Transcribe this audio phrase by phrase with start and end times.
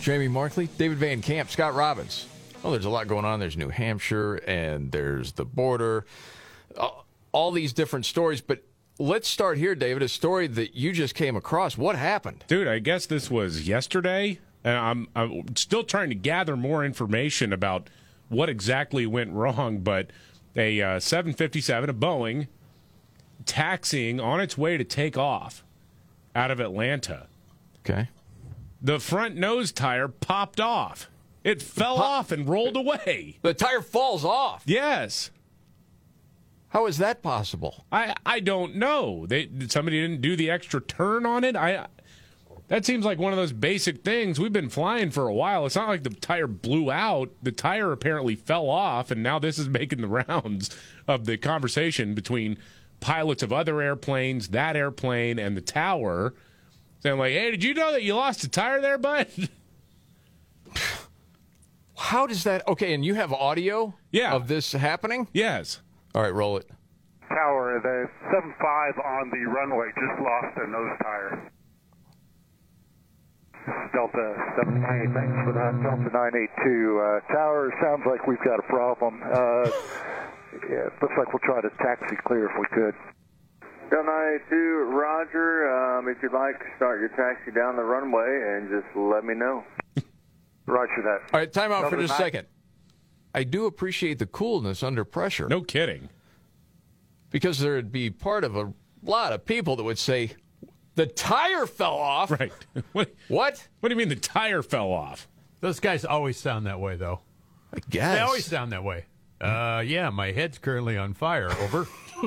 [0.00, 2.26] Jamie Markley, David Van Camp, Scott Robbins.
[2.64, 3.38] Oh, there's a lot going on.
[3.38, 6.06] There's New Hampshire and there's the border,
[6.78, 8.40] all, all these different stories.
[8.40, 8.62] But
[8.98, 10.02] let's start here, David.
[10.02, 11.76] A story that you just came across.
[11.76, 12.44] What happened?
[12.48, 14.38] Dude, I guess this was yesterday.
[14.64, 17.88] And I'm, I'm still trying to gather more information about
[18.28, 19.78] what exactly went wrong.
[19.78, 20.10] But
[20.56, 22.48] a uh, 757, a Boeing,
[23.46, 25.64] taxiing on its way to take off
[26.34, 27.26] out of Atlanta.
[27.80, 28.08] Okay.
[28.82, 31.10] The front nose tire popped off.
[31.44, 33.38] It fell Pop- off and rolled away.
[33.42, 34.62] The tire falls off.
[34.66, 35.30] Yes.
[36.68, 37.84] How is that possible?
[37.90, 39.26] I I don't know.
[39.26, 41.56] They somebody didn't do the extra turn on it.
[41.56, 41.86] I
[42.68, 44.38] that seems like one of those basic things.
[44.38, 45.66] We've been flying for a while.
[45.66, 47.30] It's not like the tire blew out.
[47.42, 50.70] The tire apparently fell off, and now this is making the rounds
[51.08, 52.56] of the conversation between
[53.00, 56.34] pilots of other airplanes, that airplane, and the tower,
[57.00, 59.26] saying like, "Hey, did you know that you lost a tire there, bud?"
[61.96, 62.66] How does that?
[62.66, 64.32] Okay, and you have audio Yeah.
[64.32, 65.28] of this happening?
[65.32, 65.80] yes.
[66.14, 66.66] All right, roll it.
[67.28, 71.52] Tower, the 7-5 on the runway just lost a nose tire.
[73.54, 75.70] This is Delta 798, thanks for that.
[75.86, 76.98] Delta 982.
[76.98, 79.22] Uh, tower, sounds like we've got a problem.
[79.22, 79.70] Uh,
[80.72, 82.94] yeah, looks like we'll try to taxi clear if we could.
[83.90, 84.56] Delta 982,
[84.96, 85.98] Roger.
[85.98, 88.22] Um, if you'd like, start your taxi down the runway
[88.56, 89.64] and just let me know.
[90.66, 91.34] Roger that.
[91.34, 92.46] All right, time out for just a nine- second.
[93.34, 95.48] I do appreciate the coolness under pressure.
[95.48, 96.08] No kidding.
[97.30, 98.72] because there'd be part of a
[99.04, 100.32] lot of people that would say
[100.96, 102.30] the tire fell off.
[102.32, 102.52] Right.
[102.92, 103.68] What, What?
[103.80, 105.28] what do you mean the tire fell off?
[105.60, 107.20] Those guys always sound that way, though.
[107.72, 108.16] I guess.
[108.16, 109.04] They always sound that way.
[109.40, 111.50] Uh, yeah, my head's currently on fire.
[111.50, 111.86] Over.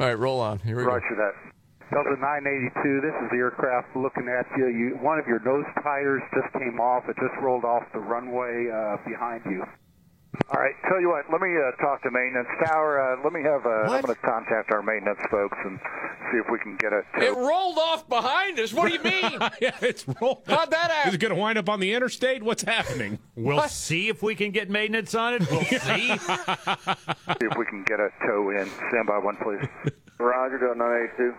[0.00, 0.58] All right, roll on.
[0.60, 1.52] Here we Roger that.
[1.92, 4.68] Delta 982, this is the aircraft looking at you.
[4.68, 4.96] you.
[5.02, 7.04] One of your nose tires just came off.
[7.06, 9.62] It just rolled off the runway uh, behind you.
[10.48, 12.98] All right, tell you what, let me uh, talk to maintenance tower.
[13.00, 13.66] Uh, let me have.
[13.66, 15.78] Uh, I'm going to contact our maintenance folks and
[16.30, 17.04] see if we can get it.
[17.14, 17.20] go.
[17.20, 18.72] It rolled off behind us.
[18.72, 19.38] What do you mean?
[19.60, 20.38] yeah, it's rolling.
[20.46, 21.14] How'd that Is happen?
[21.14, 22.42] it going to wind up on the interstate?
[22.42, 23.18] What's happening?
[23.36, 23.70] We'll What?
[23.70, 25.50] see if we can get maintenance on it.
[25.50, 25.78] We'll see.
[25.78, 28.70] see if we can get a tow in.
[28.88, 29.68] Stand by one, please.
[30.18, 31.34] Roger, 982.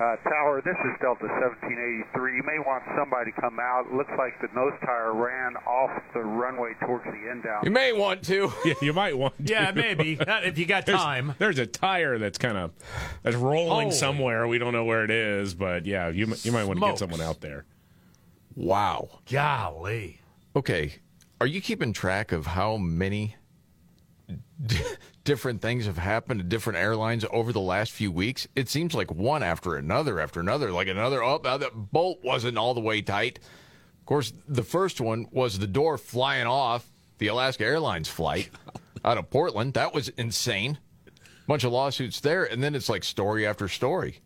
[0.00, 2.36] Uh, tower, this is Delta 1783.
[2.36, 3.86] You may want somebody to come out.
[3.90, 7.64] It looks like the nose tire ran off the runway towards the end down.
[7.64, 8.52] You may want to.
[8.64, 9.52] Yeah, you might want to.
[9.52, 11.34] yeah, maybe Not if you got There's, time.
[11.38, 12.70] there's a tire that's kind of
[13.24, 13.90] that's rolling Oh.
[13.90, 14.46] somewhere.
[14.46, 17.20] We don't know where it is, but yeah, you you might want to get someone
[17.20, 17.64] out there.
[18.54, 19.20] Wow.
[19.30, 20.20] Golly.
[20.54, 20.94] Okay.
[21.40, 23.34] Are you keeping track of how many
[24.66, 24.76] d-
[25.24, 28.46] different things have happened to different airlines over the last few weeks?
[28.54, 31.22] It seems like one after another after another, like another.
[31.22, 33.38] Oh, now that bolt wasn't all the way tight.
[34.00, 36.86] Of course, the first one was the door flying off
[37.18, 38.50] the Alaska Airlines flight
[39.04, 39.74] out of Portland.
[39.74, 40.78] That was insane.
[41.46, 44.20] Bunch of lawsuits there, and then it's like story after story.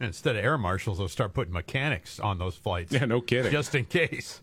[0.00, 2.92] Instead of air marshals, they'll start putting mechanics on those flights.
[2.92, 3.50] Yeah, no kidding.
[3.50, 4.42] Just in case.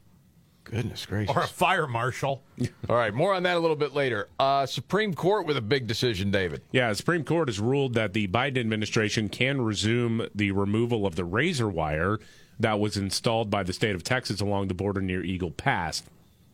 [0.66, 1.36] Goodness gracious.
[1.36, 2.42] Or a fire marshal.
[2.90, 4.28] All right, more on that a little bit later.
[4.40, 6.62] Uh, Supreme Court with a big decision, David.
[6.72, 11.16] Yeah, the Supreme Court has ruled that the Biden administration can resume the removal of
[11.16, 12.20] the razor wire
[12.60, 16.04] that was installed by the state of Texas along the border near Eagle Pass.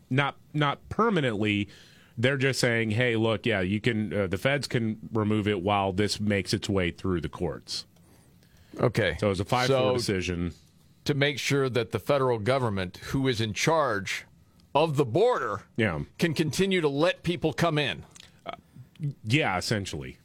[0.09, 1.69] Not not permanently.
[2.17, 4.13] They're just saying, "Hey, look, yeah, you can.
[4.13, 7.85] Uh, the feds can remove it while this makes its way through the courts."
[8.79, 9.15] Okay.
[9.19, 10.53] So it was a five-four So, decision.
[11.05, 14.25] To make sure that the federal government, who is in charge
[14.75, 18.03] of the border, Yeah, can continue to let people come in.
[18.45, 18.51] Uh,
[19.23, 20.17] yeah, essentially.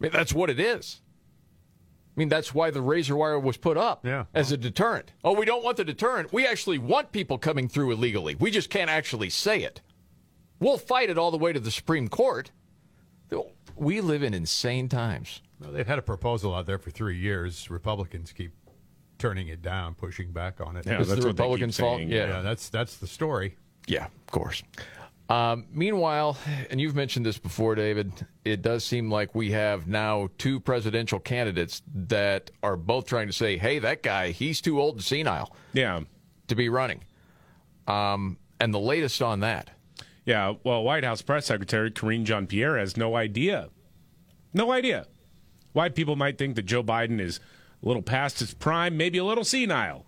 [0.00, 1.00] I mean, that's what it is.
[2.16, 4.24] I mean, that's why the razor wire was put up Yeah.
[4.34, 5.12] as a deterrent.
[5.24, 6.32] Oh, we don't want the deterrent.
[6.32, 8.34] We actually want people coming through illegally.
[8.36, 9.80] We just can't actually say it.
[10.60, 12.50] We'll fight it all the way to the Supreme Court.
[13.76, 15.42] We live in insane times.
[15.60, 17.68] Well, they've had a proposal out there for three years.
[17.70, 18.52] Republicans keep
[19.24, 20.84] turning it down, pushing back on it.
[20.84, 21.98] Yeah, It's that's the what they keep Republicans' fault.
[22.00, 22.10] saying.
[22.10, 22.26] Yeah.
[22.26, 23.56] Yeah, that's that's the story.
[23.86, 24.62] Yeah, of course.
[25.30, 26.36] Um, meanwhile,
[26.70, 28.12] and you've mentioned this before, David,
[28.44, 33.32] it does seem like we have now two presidential candidates that are both trying to
[33.32, 36.00] say, hey, that guy, he's too old and senile Yeah,
[36.48, 37.00] to be running.
[37.88, 39.70] Um, and the latest on that.
[40.26, 43.70] Yeah, well, White House press secretary Karine Jean Pierre has no idea.
[44.52, 45.06] No idea
[45.72, 47.40] why people might think that Joe Biden is
[47.84, 50.06] a little past his prime, maybe a little senile.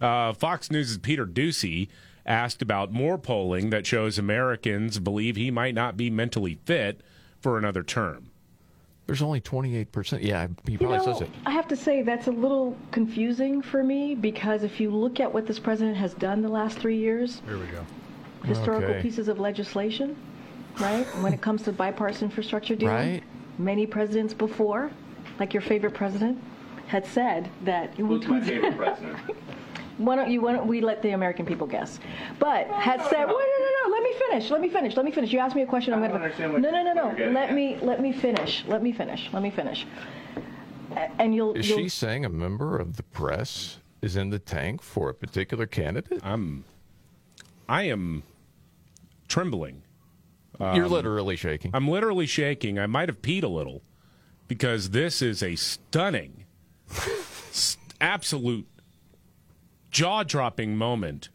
[0.00, 1.88] Uh, Fox News' Peter Doocy
[2.26, 7.00] asked about more polling that shows Americans believe he might not be mentally fit
[7.40, 8.30] for another term.
[9.06, 10.22] There's only 28%.
[10.22, 11.30] Yeah, he You know, says it.
[11.44, 15.32] I have to say that's a little confusing for me because if you look at
[15.32, 17.84] what this president has done the last three years, Here we go.
[18.44, 19.02] historical Okay.
[19.02, 20.16] pieces of legislation,
[20.80, 21.04] right?
[21.20, 23.22] when it comes to bipartisan infrastructure dealing, Right.
[23.58, 24.90] many presidents before,
[25.40, 26.38] like your favorite president,
[26.92, 27.94] had said that.
[27.94, 29.16] Who's my favorite president?
[29.96, 30.42] why don't you?
[30.42, 31.98] Why don't we let the American people guess?
[32.38, 33.94] But had said, wait, no, no, no.
[33.94, 34.50] Let me finish.
[34.50, 34.94] Let me finish.
[34.94, 35.32] Let me finish.
[35.32, 35.94] You asked me a question.
[35.94, 36.48] I'm going to.
[36.58, 37.30] No, no, no, no.
[37.32, 37.78] Let me.
[37.80, 38.64] Let me finish.
[38.68, 39.30] Let me finish.
[39.32, 39.86] Let me finish.
[41.18, 41.54] And you'll.
[41.54, 45.14] Is you'll she saying a member of the press is in the tank for a
[45.14, 46.20] particular candidate?
[46.22, 46.64] I'm,
[47.70, 48.22] I am
[49.28, 49.82] trembling.
[50.60, 51.70] You're um, literally shaking.
[51.72, 52.78] I'm literally shaking.
[52.78, 53.80] I might have peed a little
[54.48, 56.41] because this is a stunning, s-
[58.00, 58.66] absolute
[59.90, 61.28] jaw dropping moment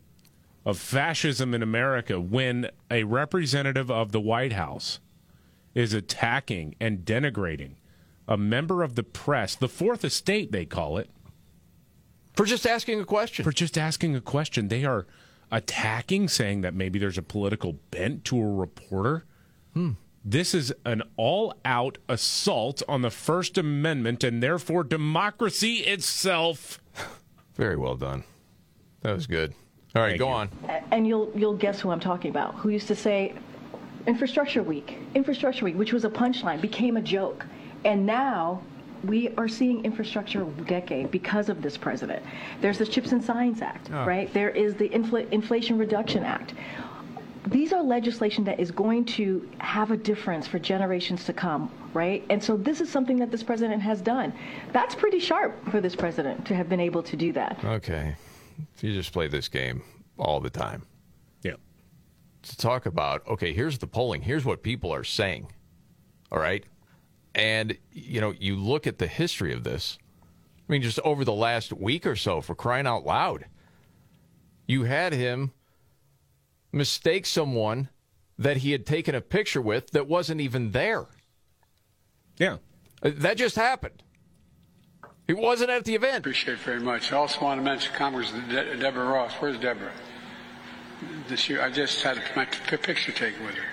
[0.65, 5.00] of fascism in America when a representative of the White House
[5.74, 7.75] is attacking and denigrating
[8.27, 11.09] a member of the press, the fourth estate, they call it,
[12.33, 13.44] for just asking a question.
[13.44, 14.68] for just asking a question.
[14.68, 15.07] They are
[15.51, 19.24] attacking, saying that maybe there's a political bent to a reporter.
[19.74, 19.92] Hmm.
[20.24, 26.81] This is an all out assault on the First Amendment and therefore democracy itself.
[27.56, 28.24] Very well done.
[29.02, 29.54] That was good.
[29.96, 30.34] All right, Thank go you.
[30.34, 30.50] on.
[30.92, 32.56] and you'll you'll guess who I'm talking about.
[32.56, 33.34] Who used to say,
[34.06, 37.46] "Infrastructure Week, Infrastructure Week," which was a punchline, became a joke,
[37.86, 38.62] and now
[39.04, 42.24] we are seeing infrastructure decade because of this president.
[42.62, 44.06] There's the Chips and Science Act, ah.
[44.06, 44.31] right?
[44.34, 46.54] There is the Infl- Inflation Reduction Act.
[47.47, 52.25] These are legislation that is going to have a difference for generations to come, right?
[52.29, 54.33] And so this is something that this president has done.
[54.73, 57.63] That's pretty sharp for this president to have been able to do that.
[57.63, 58.15] Okay.
[58.81, 59.81] You just play this game
[60.17, 60.85] all the time.
[61.44, 61.53] Yeah.
[62.44, 65.49] To talk about, okay, here's the polling, here's what people are saying.
[66.31, 66.65] All right.
[67.33, 69.97] And, you know, you look at the history of this.
[70.67, 73.45] I mean, just over the last week or so, for crying out loud,
[74.67, 75.53] you had him
[76.77, 77.89] mistake someone
[78.38, 81.06] that he had taken a picture with that wasn't even there.
[82.38, 82.57] Yeah.
[83.01, 84.03] Uh, That just happened.
[85.25, 86.19] He wasn't at the event.
[86.19, 87.12] Appreciate it very much.
[87.12, 89.33] I also want to mention comments to De- Deborah Ross.
[89.39, 89.91] Where's Deborah?
[91.27, 93.63] This year, I just had my p- picture taken with her.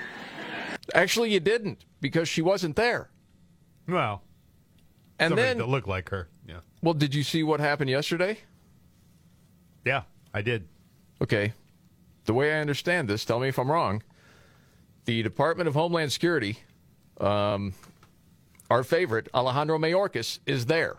[0.95, 3.09] Actually, you didn't because she wasn't there.
[3.89, 4.23] Well,
[5.19, 6.29] And somebody then, that looked like her.
[6.49, 6.61] Yeah.
[6.83, 8.39] well, did you see what happened yesterday?
[9.85, 10.03] Yeah,
[10.35, 10.67] I did.
[11.23, 11.53] Okay.
[12.25, 14.03] The way I understand this, tell me if I'm wrong.
[15.05, 16.59] The Department of Homeland Security,
[17.21, 17.75] um,
[18.71, 20.97] our favorite, Alejandro Mayorkas, is there.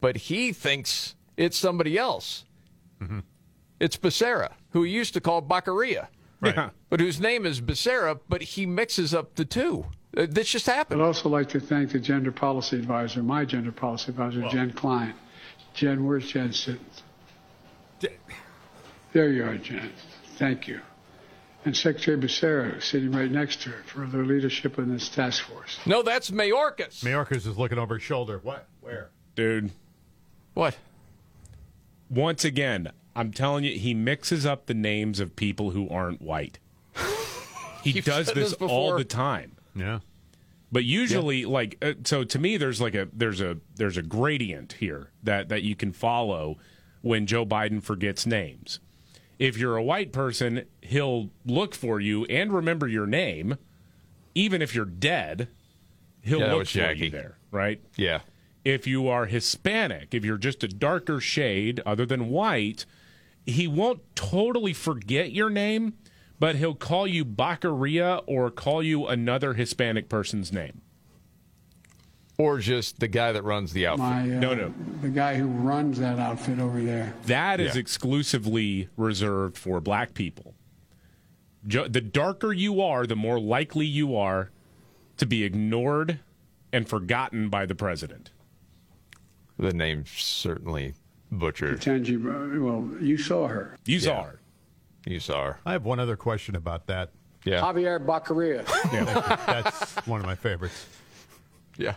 [0.00, 2.44] But he thinks it's somebody else.
[3.78, 6.08] It's Becerra, who he used to call Baccaria,
[6.42, 6.70] Right.
[6.88, 9.84] But whose name is Becerra, but he mixes up the two.
[10.16, 11.02] Uh, This just happened.
[11.02, 15.12] I'd also like to thank the gender policy advisor, my gender policy advisor, Jen Klein.
[15.74, 16.80] Jen, where's Jen sitting?
[19.12, 19.90] There you are, Jen.
[20.36, 20.80] Thank you.
[21.64, 25.44] And Secretary Becerra, who's sitting right next to her, for their leadership in this task
[25.44, 25.78] force.
[25.84, 27.04] No, that's Mayorkas.
[27.04, 28.40] Mayorkas is looking over his shoulder.
[28.42, 28.66] What?
[28.80, 29.10] Where?
[29.34, 29.70] Dude,
[30.54, 30.76] What?
[32.08, 36.58] once again, I'm telling you, he mixes up the names of people who aren't white.
[37.82, 39.52] He You've does this this all the time.
[39.74, 40.00] Yeah.
[40.70, 44.74] But usually, like, uh, so to me, there's like a there's a there's a gradient
[44.74, 46.58] here that that you can follow
[47.00, 48.80] when Joe Biden forgets names.
[49.40, 53.56] If you're a white person, he'll look for you and remember your name,
[54.34, 55.48] even if you're dead.
[56.20, 57.06] He'll Yeah, look for Jackie.
[57.06, 57.80] you there, right?
[57.96, 58.20] Yeah.
[58.62, 62.84] if you are Hispanic, if you're just a darker shade other than white,
[63.46, 65.94] he won't totally forget your name,
[66.38, 70.82] but he'll call you Baccaria or call you another Hispanic person's name.
[72.40, 74.00] Or just the guy that runs the outfit.
[74.04, 74.72] My, uh, No, no.
[75.02, 77.12] The guy who runs that outfit over there.
[77.26, 77.80] That is Yeah.
[77.80, 80.54] exclusively reserved for black people.
[81.66, 84.50] Jo- the darker you are, the more likely you are
[85.18, 86.20] to be ignored
[86.72, 88.30] and forgotten by the president.
[89.58, 90.94] The name certainly
[91.30, 91.82] butchered.
[91.82, 93.76] Tangi, well, you saw her.
[93.84, 94.40] You saw her.
[95.04, 95.58] You saw her.
[95.66, 97.10] I have one other question about that.
[97.44, 97.60] Yeah.
[97.60, 98.64] Javier Baccaria.
[99.46, 100.86] That's one of my favorites.
[101.76, 101.94] Yeah.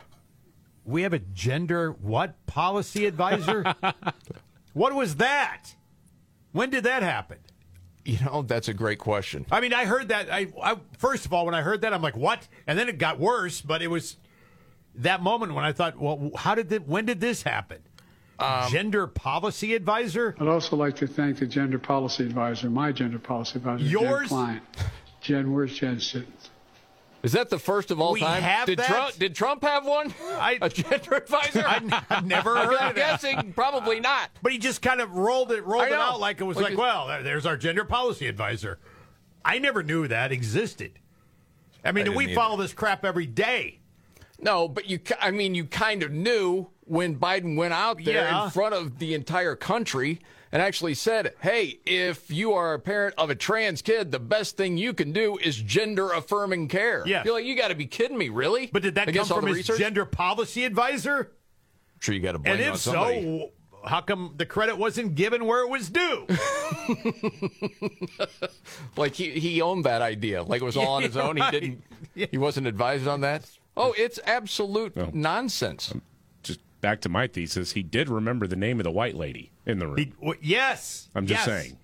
[0.86, 3.74] We have a gender what policy advisor?
[4.74, 5.76] what was that?
[6.52, 7.38] When did that happen?
[8.06, 9.46] You know, that's a great question.
[9.50, 10.30] I mean, I heard that.
[10.30, 12.48] I, I first of all, when I heard that, I'm like, what?
[12.68, 13.62] And then it got worse.
[13.62, 14.18] But it was
[14.96, 16.88] that moment when I thought, well, how did that?
[16.88, 17.80] When did this happen?
[18.40, 20.36] Um, Gender policy advisor.
[20.40, 24.22] I'd also like to thank the gender policy advisor, my gender policy advisor, Yours?
[24.22, 24.62] Jen Klein.
[25.22, 26.34] Jen, where's Jen sitting?
[27.24, 28.44] Is that the first of all We time?
[28.44, 28.88] have did that?
[28.88, 30.14] Trump did Trump have one?
[30.24, 31.64] I- a gender advisor?
[31.66, 32.96] I, have never I'm of that.
[32.96, 34.30] guessing probably not.
[34.42, 37.08] But he just kind of rolled it, rolled it out like it was Like well,
[37.24, 38.78] there's our gender policy advisor.
[39.46, 41.00] I never knew that existed.
[41.86, 43.80] I mean, I we didn't follow this crap every day.
[44.40, 45.00] No, but you.
[45.22, 48.46] I mean, you kind of knew when Biden went out there Yeah.
[48.46, 50.20] in front of the entire country
[50.54, 54.56] and actually said, "Hey, if you are a parent of a trans kid, the best
[54.56, 57.26] thing you can do is gender affirming care." Yes.
[57.26, 58.68] You're like, you got to be kidding me, really?
[58.72, 59.80] But did that Against come from his research?
[59.80, 61.32] gender policy advisor?
[62.00, 63.22] sure, you got to blame And it on if somebody.
[63.24, 63.50] so,
[63.90, 66.28] how come the credit wasn't given where it was due?
[68.98, 71.38] like he, he owned that idea, like it was all on his own.
[71.38, 71.84] He didn't.
[72.16, 72.28] Yeah.
[72.32, 73.50] He wasn't advised on that.
[73.76, 75.10] Oh, it's absolute No.
[75.14, 75.94] nonsense.
[76.44, 79.80] Just back to my thesis, he did remember the name of the white lady in
[79.80, 79.98] the room.
[79.98, 81.10] He- w- yes.
[81.16, 81.64] I'm just yes.
[81.64, 81.78] saying.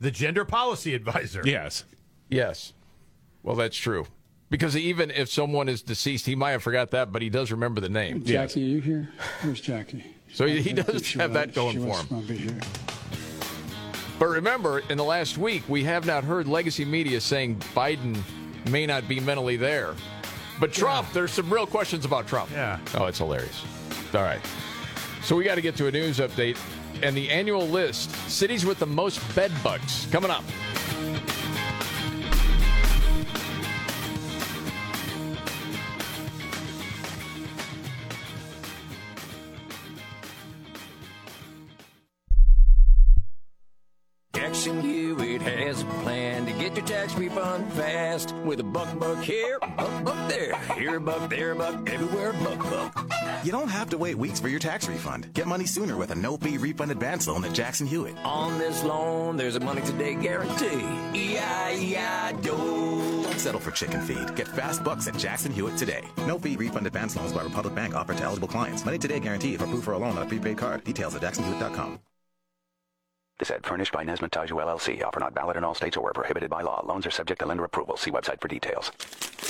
[0.00, 1.42] The gender policy advisor.
[1.44, 1.84] Yes.
[2.28, 2.72] Yes.
[3.42, 4.06] Well, that's true.
[4.50, 7.80] Because even if someone is deceased, he might have forgot that, but he does remember
[7.80, 8.24] the name.
[8.24, 9.08] Jackie, are you here?
[9.42, 10.04] Where's Jackie?
[10.32, 12.06] So he- he does think she have was- that going for him.
[12.08, 12.58] gonna be here.
[14.18, 18.16] But remember, in the last week, we have not heard legacy media saying Biden
[18.70, 19.94] may not be mentally there.
[20.60, 22.50] But Trump, there's some real questions about Trump.
[22.52, 22.78] Yeah.
[22.94, 23.64] Oh, it's hilarious.
[24.14, 24.40] All right.
[25.22, 26.56] So we got to get to a news update
[27.02, 30.44] and the annual list cities with the most bed bugs coming up.
[44.54, 49.22] Jackson Hewitt has a plan to get your tax refund fast with a buck buck
[49.22, 53.03] here, buck buck there, here buck, there a buck, everywhere buck buck.
[53.44, 55.28] You don't have to wait weeks for your tax refund.
[55.34, 58.16] Get money sooner with a no fee refund advance loan at Jackson Hewitt.
[58.24, 60.80] On this loan, there's a money today guarantee.
[61.12, 62.40] E-I-E-I-Do.
[62.40, 64.34] Don't settle for chicken feed.
[64.34, 66.04] Get fast bucks at Jackson Hewitt today.
[66.26, 68.82] No fee refund advance loans by Republic Bank offered to eligible clients.
[68.82, 70.82] Money today guarantee if approved for a loan on a prepaid card.
[70.84, 71.98] Details at jacksonhewitt.com.
[73.40, 75.04] This ad furnished by Nesmith Taju LLC.
[75.04, 76.84] Offer not valid in all states or where prohibited by law.
[76.86, 77.96] Loans are subject to lender approval.
[77.96, 78.92] See website for details.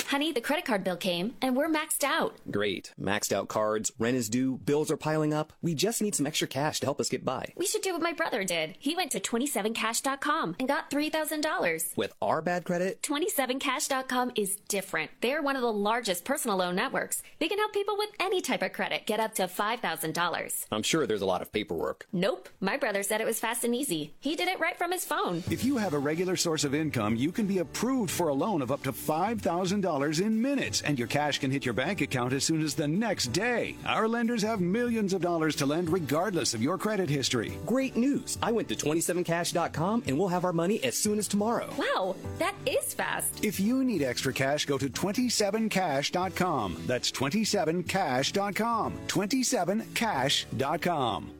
[0.07, 2.35] Honey, the credit card bill came and we're maxed out.
[2.49, 2.93] Great.
[2.99, 5.53] Maxed out cards, rent is due, bills are piling up.
[5.61, 7.53] We just need some extra cash to help us get by.
[7.55, 8.75] We should do what my brother did.
[8.79, 11.95] He went to 27cash.com and got $3,000.
[11.97, 15.11] With our bad credit, 27cash.com is different.
[15.21, 17.21] They're one of the largest personal loan networks.
[17.39, 20.65] They can help people with any type of credit get up to $5,000.
[20.71, 22.07] I'm sure there's a lot of paperwork.
[22.11, 22.49] Nope.
[22.59, 24.13] My brother said it was fast and easy.
[24.19, 25.43] He did it right from his phone.
[25.51, 28.61] If you have a regular source of income, you can be approved for a loan
[28.61, 32.43] of up to $5,000 in minutes, and your cash can hit your bank account as
[32.43, 33.75] soon as the next day.
[33.85, 37.53] Our lenders have millions of dollars to lend regardless of your credit history.
[37.65, 38.37] Great news.
[38.41, 41.69] I went to 27cash.com and we'll have our money as soon as tomorrow.
[41.77, 43.43] Wow, that is fast.
[43.43, 46.83] If you need extra cash, go to 27cash.com.
[46.87, 48.93] That's 27cash.com.
[49.07, 51.34] 27cash.com.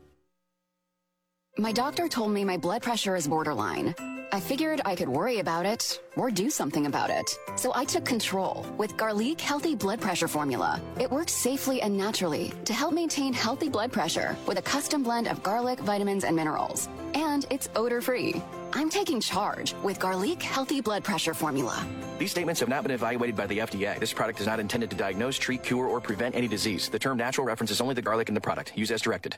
[1.58, 3.96] My doctor told me my blood pressure is borderline.
[4.34, 7.40] I figured I could worry about it or do something about it.
[7.56, 10.82] So I took control with Garlic Healthy Blood Pressure Formula.
[11.00, 15.30] It works safely and naturally to help maintain healthy blood pressure with a custom blend
[15.30, 16.90] of garlic, vitamins, and minerals.
[17.14, 18.42] And it's odor free.
[18.74, 21.88] I'm taking charge with Garlic Healthy Blood Pressure Formula.
[22.20, 23.98] These statements have not been evaluated by the FDA.
[23.98, 26.90] This product is not intended to diagnose, treat, cure, or prevent any disease.
[26.90, 28.74] The term natural references only the garlic in the product.
[28.76, 29.38] Use as directed.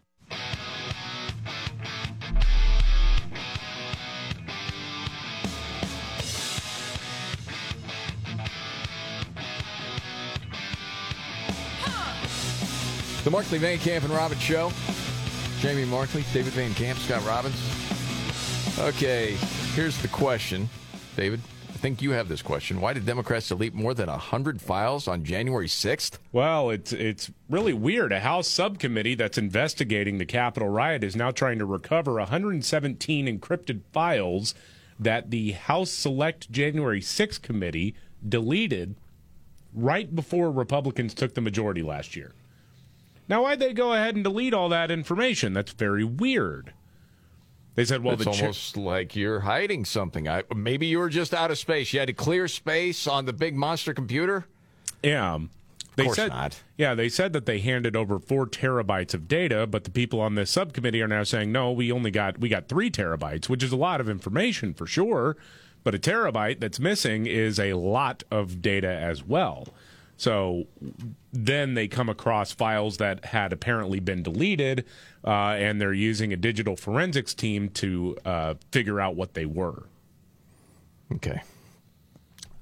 [13.27, 14.71] The Markley Van Camp and Robbins Show.
[15.59, 17.57] Jamie Markley, David Van Camp, Scott Robbins.
[18.79, 19.35] Okay,
[19.75, 20.69] here's the question,
[21.17, 21.41] David.
[21.67, 22.79] I think you have this question.
[22.79, 26.19] Why did Democrats delete more than 100 files on January 6th?
[26.31, 28.13] Well, it's it's really weird.
[28.13, 33.81] A House subcommittee that's investigating the Capitol riot is now trying to recover 117 encrypted
[33.91, 34.55] files
[34.97, 37.93] that the House Select January 6th committee
[38.25, 38.95] deleted
[39.73, 42.31] right before Republicans took the majority last year.
[43.29, 45.53] Now, why'd they go ahead and delete all that information?
[45.53, 46.73] That's very weird.
[47.75, 50.27] They said, well, it's almost like you're hiding something.
[50.27, 51.93] I, maybe you were just out of space.
[51.93, 54.47] You had to clear space on the big monster computer.
[55.03, 55.37] Yeah.
[55.95, 56.61] They course said, not.
[56.77, 60.35] Yeah, they said that they handed over four terabytes of data, but the people on
[60.35, 63.71] this subcommittee are now saying, no, we only got we got three terabytes, which is
[63.71, 65.37] a lot of information for sure.
[65.83, 69.67] But a terabyte that's missing is a lot of data as well.
[70.17, 70.65] So
[71.45, 74.85] then they come across files that had apparently been deleted,
[75.23, 79.83] uh, and they're using a digital forensics team to uh, figure out what they were.
[81.13, 81.41] Okay.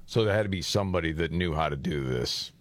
[0.05, 2.51] So there had to be somebody that knew how to do this.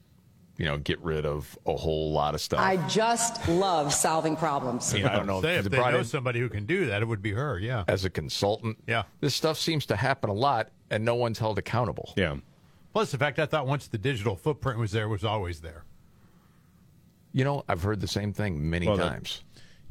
[0.57, 2.61] You know, get rid of a whole lot of stuff.
[2.61, 4.95] I just love solving problems.
[4.95, 6.87] I, mean, I don't know Say, if they they know in somebody who can do
[6.87, 7.59] that, it would be her.
[7.59, 7.83] Yeah.
[7.89, 8.79] as a consultant.
[8.87, 9.03] Yeah.
[9.19, 12.15] This stuff seems to happen a lot, and no one's held accountable.
[12.17, 12.37] Yeah.
[12.93, 15.83] Plus, the fact I thought once the digital footprint was there, it was always there.
[17.35, 19.43] You know, I've heard the same thing many Well, the- times.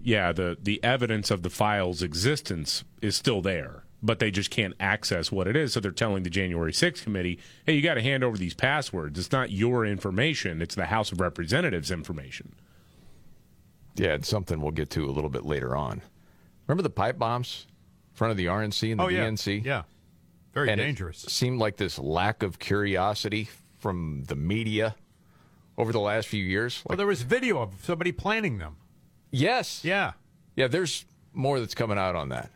[0.01, 4.73] yeah, the the evidence of the file's existence is still there, but they just can't
[4.79, 5.73] access what it is.
[5.73, 9.19] So they're telling the January 6th committee, "Hey, you got to hand over these passwords.
[9.19, 12.55] It's not your information; it's the House of Representatives' information."
[13.95, 16.01] Yeah, it's something we'll get to a little bit later on.
[16.67, 17.67] Remember the pipe bombs
[18.11, 19.25] in front of the RNC and the oh yeah.
[19.25, 19.63] DNC?
[19.65, 19.83] Yeah.
[20.53, 21.23] Very and dangerous.
[21.25, 24.95] It seemed like this lack of curiosity from the media
[25.77, 26.83] over the last few years.
[26.87, 28.75] well, there was video of somebody planning them.
[29.31, 29.83] Yes.
[29.83, 30.13] Yeah.
[30.55, 32.51] Yeah, there's more that's coming out on that.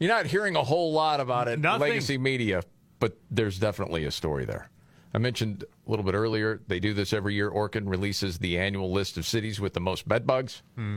[0.00, 1.80] You're not hearing a whole lot about it Nothing.
[1.80, 2.62] legacy media,
[2.98, 4.68] but there's definitely a story there.
[5.14, 7.48] I mentioned a little bit earlier, they do this every year.
[7.48, 10.62] Orkin releases the annual list of cities with the most bed bugs.
[10.74, 10.96] Hmm.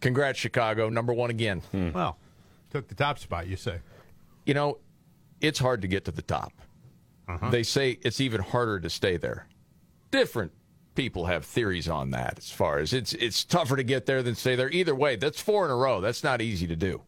[0.00, 1.62] Congrats, Chicago, number one again.
[1.94, 2.16] Well,
[2.70, 3.80] took the top spot, you say.
[4.46, 4.78] You know,
[5.42, 6.52] it's hard to get to the top.
[7.28, 7.50] Uh-huh.
[7.50, 9.46] They say it's even harder to stay there.
[10.12, 10.52] Different
[10.94, 14.34] people have theories on that as far as it's it's tougher to get there than
[14.36, 14.70] stay there.
[14.70, 16.00] Either way, that's four in a row.
[16.00, 17.02] That's not easy to do.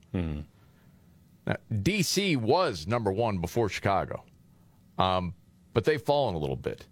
[1.47, 4.25] Now, DC was number one before Chicago,
[4.99, 5.35] um,
[5.75, 6.87] but they've fallen a little bit.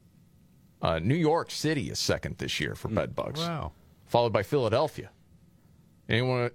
[0.82, 3.72] Uh, New York City is second this year for bed bugs, Wow.
[4.06, 5.10] followed by Philadelphia.
[6.08, 6.50] Anyone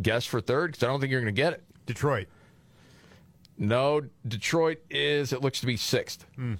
[0.00, 0.70] guess for third?
[0.72, 1.62] Because I don't think you're going to get it.
[1.84, 2.28] Detroit.
[3.58, 5.32] No, Detroit is.
[5.34, 6.24] It looks to be sixth.
[6.36, 6.54] Hmm.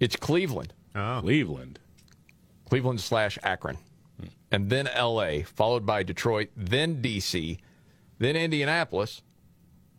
[0.00, 0.72] It's Cleveland.
[0.94, 1.20] Oh.
[1.22, 1.78] Cleveland.
[2.68, 3.78] Cleveland slash Akron,
[4.50, 7.58] and then L.A., followed by Detroit, then D.C.,
[8.18, 9.22] then Indianapolis,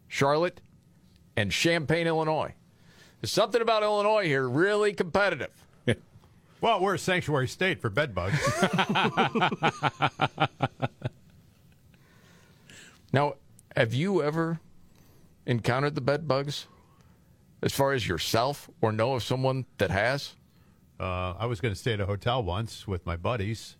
[0.10, 0.60] Charlotte,
[1.38, 2.53] and Champaign, Illinois.
[3.21, 5.51] There's something about Illinois here really competitive.
[6.60, 8.39] Well, we're a sanctuary state for bed bugs.
[13.13, 13.36] Now,
[13.75, 14.60] have you ever
[15.45, 16.67] encountered the bed bugs
[17.61, 20.35] as far as yourself or know of someone that has?
[20.99, 23.77] Uh, I was going to stay at a hotel once with my buddies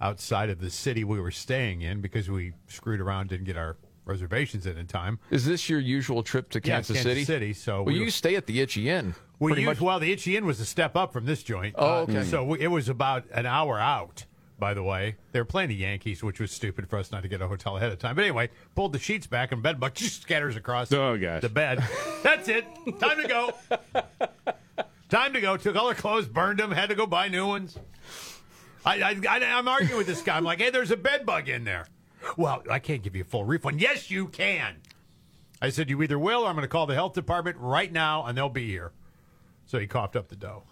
[0.00, 3.76] outside of the city we were staying in because we screwed around didn't get our
[4.04, 5.18] reservations in in time.
[5.30, 7.24] Is this your usual trip to Yeah, Kansas, Kansas City?
[7.24, 9.14] City, so well, we you were- stay at the Itchy Inn.
[9.40, 9.80] We used, much.
[9.80, 11.76] well, the Itchy Inn was a step up from this joint.
[11.76, 12.24] Uh, Oh, okay.
[12.24, 14.24] So we, it was about an hour out.
[14.58, 17.28] By the way, they were playing the Yankees, which was stupid for us not to
[17.28, 18.16] get a hotel ahead of time.
[18.16, 21.42] But anyway, pulled the sheets back and bed bug just scatters across Oh, gosh.
[21.42, 21.82] the bed.
[22.24, 22.64] That's it.
[22.98, 23.52] Time to go.
[25.08, 25.56] Time to go.
[25.56, 27.78] Took all our clothes, burned them, had to go buy new ones.
[28.84, 30.36] I, I, I, I'm arguing with this guy.
[30.36, 31.86] I'm like, hey, there's a bed bug in there.
[32.36, 33.80] Well, I can't give you a full refund.
[33.80, 34.76] Yes, you can.
[35.62, 38.24] I said, you either will or I'm going to call the health department right now
[38.26, 38.92] and they'll be here.
[39.66, 40.64] So he coughed up the dough.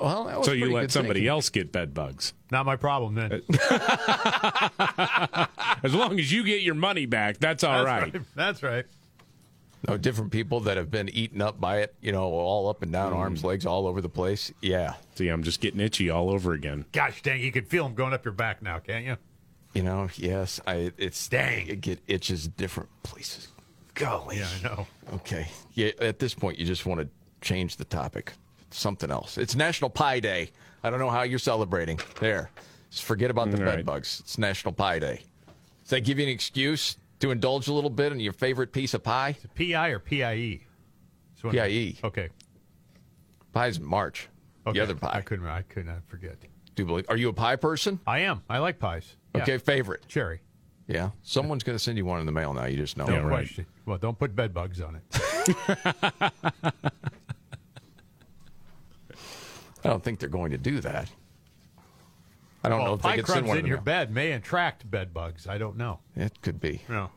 [0.00, 1.28] Well, that was So you let good somebody thinking.
[1.30, 2.32] else get bed bugs.
[2.50, 3.42] Not my problem then.
[3.70, 5.46] Uh,
[5.82, 8.14] as long as you get your money back, that's all That's right.
[8.14, 8.22] right.
[8.34, 8.84] That's right.
[9.88, 12.90] No, different people that have been eaten up by it, you know, all up and
[12.92, 13.46] down, arms, mm.
[13.46, 14.52] legs, all over the place.
[14.60, 14.94] Yeah.
[15.14, 16.86] See, I'm just getting itchy all over again.
[16.92, 19.16] Gosh dang, you can feel them going up your back now, can't you?
[19.74, 21.68] You know, yes, I it's Dang.
[21.68, 23.48] it get itches different places.
[23.94, 24.38] Golly.
[24.38, 24.86] Yeah, I know.
[25.16, 25.48] Okay.
[25.74, 27.08] Yeah, at this point you just want to
[27.42, 28.32] change the topic.
[28.76, 29.38] Something else.
[29.38, 30.50] It's National Pie Day.
[30.82, 31.98] I don't know how you're celebrating.
[32.20, 32.50] There.
[32.90, 33.84] Just forget about the All bed right.
[33.86, 34.20] bugs.
[34.20, 35.22] It's National Pie Day.
[35.82, 38.92] Does that give you an excuse to indulge a little bit in your favorite piece
[38.92, 39.36] of pie?
[39.54, 40.60] PI or PIE?
[41.42, 41.96] PIE.
[42.04, 42.28] Okay.
[43.54, 44.28] Pie's in March.
[44.66, 44.78] okay.
[44.78, 45.12] The other pie.
[45.14, 45.46] I couldn't.
[45.46, 46.38] I could not forget.
[46.40, 47.06] Do you believe?
[47.08, 47.98] Are you a pie person?
[48.06, 48.42] I am.
[48.50, 49.16] I like pies.
[49.34, 49.42] Yeah.
[49.42, 50.06] Okay, favorite.
[50.06, 50.40] Cherry.
[50.86, 51.10] Yeah.
[51.22, 52.66] Someone's going to send you one in the mail now.
[52.66, 53.06] You just know.
[53.06, 53.28] No it.
[53.28, 53.66] question.
[53.86, 56.32] Well, don't put bed bugs on it.
[59.86, 61.08] I don't think they're going to do that.
[62.64, 63.84] I don't well, know if pie they could send crumbs one in your mail.
[63.84, 65.46] bed may attract bed bugs.
[65.46, 66.00] I don't know.
[66.16, 66.82] It could be.
[66.88, 67.10] No,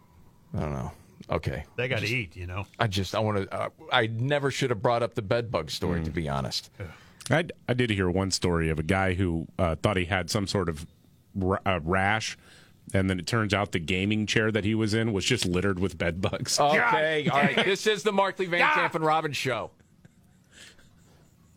[0.55, 0.91] I don't know.
[1.31, 1.65] Okay.
[1.75, 2.35] they got to eat.
[2.35, 2.65] You know.
[2.79, 3.53] I just I want to.
[3.53, 6.05] Uh, I never should have brought up the bed bug story, Mm.
[6.05, 6.69] to be honest.
[7.31, 10.47] I, I did hear one story of a guy who uh, thought he had some
[10.47, 10.85] sort of
[11.35, 12.35] ra- uh, rash,
[12.93, 15.77] and then it turns out the gaming chair that he was in was just littered
[15.79, 16.59] with bed bugs.
[16.59, 17.55] Okay, all right.
[17.65, 19.69] This is the Markley Van Camp and Robbins show.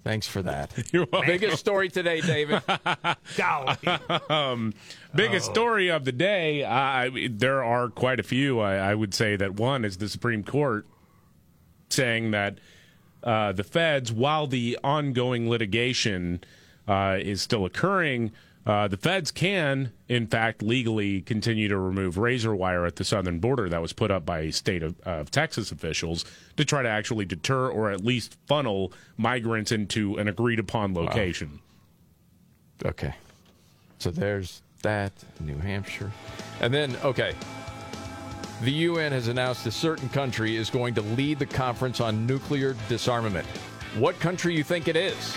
[0.04, 0.72] Thanks for that.
[0.92, 1.26] You're welcome.
[1.28, 2.62] Biggest story today, David.
[4.30, 4.74] um,
[5.14, 5.52] biggest Oh.
[5.52, 6.64] story of the day.
[6.64, 8.58] Uh, there are quite a few.
[8.60, 10.86] I, I would say that one is the Supreme Court
[11.88, 12.58] saying that
[13.22, 16.42] uh, the feds, while the ongoing litigation
[16.88, 18.32] uh, is still occurring,
[18.64, 23.40] uh, the feds can, in fact, legally continue to remove razor wire at the southern
[23.40, 26.24] border that was put up by state of, of Texas officials
[26.56, 31.58] to try to actually deter or at least funnel migrants into an agreed upon location.
[32.84, 33.14] Okay.
[33.98, 36.12] So there's that, New Hampshire.
[36.60, 37.34] And then, okay.
[38.62, 42.76] The UN has announced a certain country is going to lead the conference on nuclear
[42.88, 43.46] disarmament.
[43.98, 45.36] What country you think it is?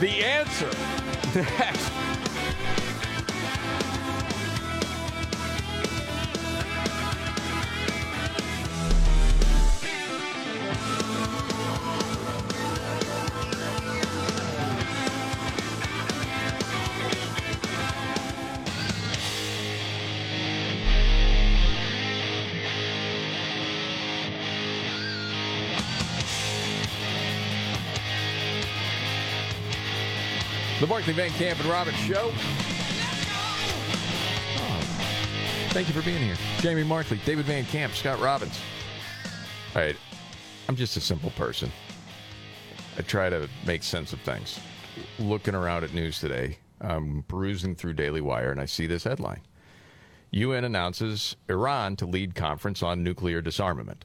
[0.00, 0.70] The answer
[1.58, 2.29] next.
[30.90, 32.32] Markley Van Camp and Robbins Show.
[35.70, 36.34] Thank you for being here.
[36.58, 38.58] Jamie Markley, David Van Camp, Scott Robbins.
[39.76, 39.94] All right.
[40.68, 41.70] I'm just a simple person.
[42.98, 44.58] I try to make sense of things.
[45.20, 49.42] Looking around at news today, I'm perusing through Daily Wire, and I see this headline
[50.32, 54.04] UN announces Iran to lead conference on nuclear disarmament.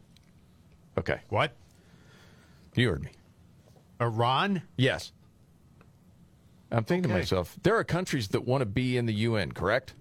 [1.00, 1.22] Okay.
[1.30, 1.52] What?
[2.76, 3.10] You heard me.
[4.00, 4.62] Iran?
[4.78, 5.12] Yes.
[6.76, 9.94] I'm thinking to myself, there are countries that want to be in the UN, correct?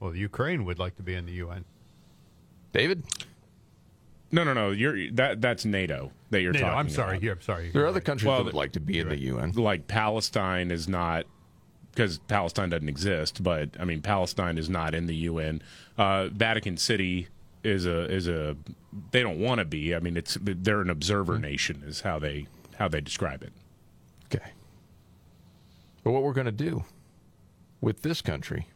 [0.00, 1.64] Well, Ukraine would like to be in the UN.
[2.72, 3.04] David?
[4.32, 4.70] No, no, no.
[4.72, 5.40] You're that.
[5.40, 6.78] That's NATO that you're NATO, talking.
[6.78, 7.10] I'm sorry.
[7.10, 7.22] about.
[7.22, 7.70] Here, I'm sorry.
[7.70, 9.52] There are other countries Well, that would like to be in the UN.
[9.52, 11.26] Like Palestine is not
[11.92, 13.42] because Palestine doesn't exist.
[13.42, 15.62] But I mean, Palestine is not in the UN.
[15.96, 17.28] Uh, Vatican City
[17.62, 18.56] is a is a.
[19.12, 19.94] They don't want to be.
[19.94, 23.52] I mean, it's they're an observer nation, is how they how they describe it.
[24.26, 24.50] Okay.
[26.06, 26.84] But what we're going to do
[27.80, 28.68] with this country,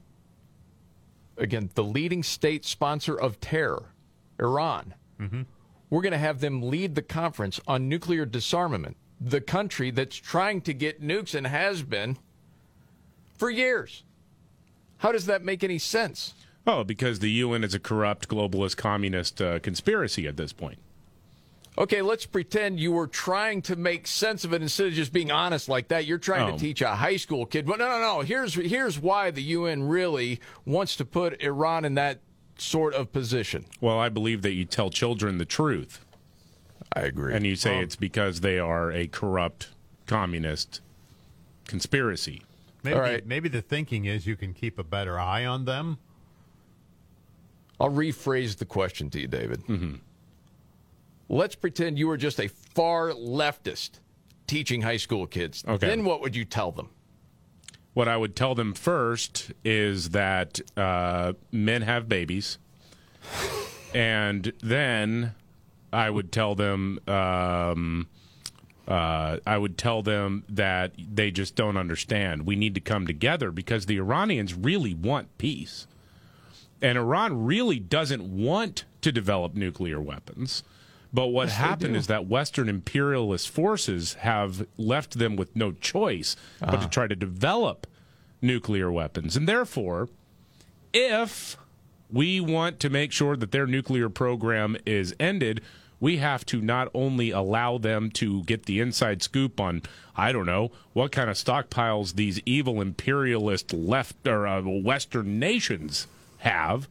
[1.36, 3.92] again, the leading state sponsor of terror,
[4.40, 4.94] Iran,
[5.90, 10.60] we're going to have them lead the conference on nuclear disarmament, the country that's trying
[10.62, 12.18] to get nukes and has been
[13.38, 14.02] for years.
[14.96, 16.34] How does that make any sense?
[16.66, 20.80] Oh, because the UN is a corrupt globalist communist uh, conspiracy at this point.
[21.78, 25.30] Okay, let's pretend you were trying to make sense of it instead of just being
[25.30, 26.04] honest like that.
[26.04, 26.52] You're trying Oh.
[26.52, 27.64] to teach a high school kid.
[27.66, 28.20] But no, no, no.
[28.20, 32.20] Here's here's why the UN really wants to put Iran in that
[32.58, 33.64] sort of position.
[33.80, 36.04] Well, I believe that you tell children the truth.
[36.94, 37.32] I agree.
[37.32, 39.68] And you say Well- it's because they are a corrupt
[40.06, 40.80] communist
[41.66, 42.42] conspiracy.
[42.82, 45.98] Maybe, maybe the thinking is you can keep a better eye on them.
[47.78, 49.60] I'll rephrase the question to you, David.
[49.66, 49.94] Mm-hmm.
[51.30, 54.00] Let's pretend you were just a far leftist
[54.48, 55.64] teaching high school kids.
[55.66, 55.86] Okay.
[55.86, 56.90] Then what would you tell them?
[57.94, 62.58] What I would tell them first is that uh, men have babies,
[63.94, 65.34] and then
[65.92, 66.98] I would tell them.
[67.06, 68.08] Um,
[68.88, 72.44] uh, I would tell them that they just don't understand.
[72.44, 75.86] We need to come together because the Iranians really want peace.
[76.82, 80.64] And Iran really doesn't want to develop nuclear weapons.
[81.12, 86.36] But what Yes, happened is that Western imperialist forces have left them with no choice
[86.60, 86.82] but Ah.
[86.82, 87.86] to try to develop
[88.40, 89.36] nuclear weapons.
[89.36, 90.08] And therefore,
[90.92, 91.56] if
[92.10, 95.60] we want to make sure that their nuclear program is ended,
[96.00, 99.82] we have to not only allow them to get the inside scoop on,
[100.16, 106.06] I don't know, what kind of stockpiles these evil imperialist left or uh, Western nations
[106.38, 106.88] have.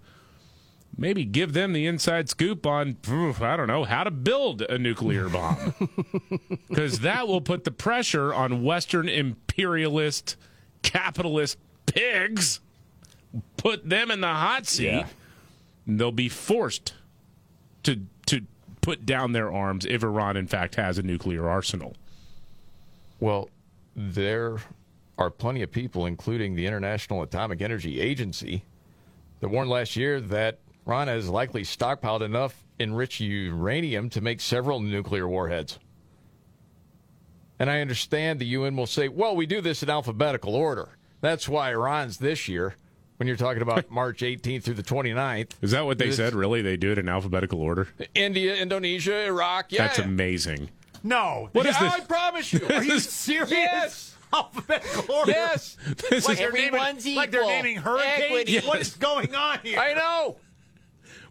[0.97, 5.29] Maybe give them the inside scoop on, I don't know, how to build a nuclear
[5.29, 5.73] bomb.
[6.67, 10.35] Because that will put the pressure on Western imperialist,
[10.81, 12.59] capitalist pigs,
[13.57, 14.87] put them in the hot seat.
[14.87, 15.07] Yeah.
[15.87, 16.93] And they'll be forced
[17.83, 18.41] to to
[18.81, 21.95] put down their arms if Iran, in fact, has a nuclear arsenal.
[23.19, 23.49] Well,
[23.95, 24.57] there
[25.17, 28.63] are plenty of people, including the International Atomic Energy Agency,
[29.41, 34.79] that warned last year that Iran has likely stockpiled enough enriched uranium to make several
[34.79, 35.77] nuclear warheads.
[37.59, 40.89] And I understand the UN will say, well, we do this in alphabetical order.
[41.21, 42.73] That's why Iran's this year,
[43.17, 45.51] when you're talking about March 18th through the 29th.
[45.61, 46.33] Is that what they said?
[46.33, 46.63] Really?
[46.63, 47.89] They do it in alphabetical order?
[48.15, 49.71] India, Indonesia, Iraq.
[49.71, 49.85] Yeah.
[49.85, 50.69] That's amazing.
[51.03, 51.49] No.
[51.51, 51.93] What is Yeah, this?
[51.93, 52.61] I promise you.
[52.73, 53.51] Are you serious?
[53.51, 54.15] Yes.
[54.33, 55.31] Alphabetical order.
[55.33, 55.77] Yes.
[56.09, 58.23] This like is- they're naming, like they're naming hurricanes.
[58.49, 58.59] Equity.
[58.67, 59.77] What is going on here?
[59.79, 60.37] I know.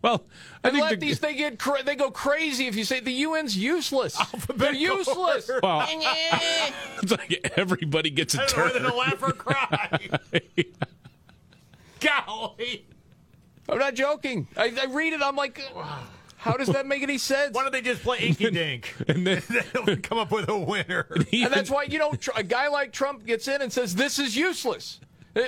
[0.03, 0.27] Well,
[0.63, 3.01] I And think let the- these they get cra- they go crazy if you say
[3.01, 4.17] the UN's useless.
[4.55, 5.51] They're useless.
[5.63, 8.91] Well, it's like everybody gets a I don't know whether turn.
[8.91, 10.09] to laugh or cry.
[12.01, 12.87] Golly.
[13.69, 14.49] I'm not joking.
[14.57, 15.21] I, I read it.
[15.23, 15.61] I'm like,
[16.37, 17.55] how does that make any sense?
[17.55, 18.95] Why don't they just play Inky Dink?
[19.09, 19.43] And then
[19.85, 21.07] They'll come up with a winner.
[21.33, 24.19] And that's why you know tr- a guy like Trump gets in and says this
[24.19, 25.01] is useless,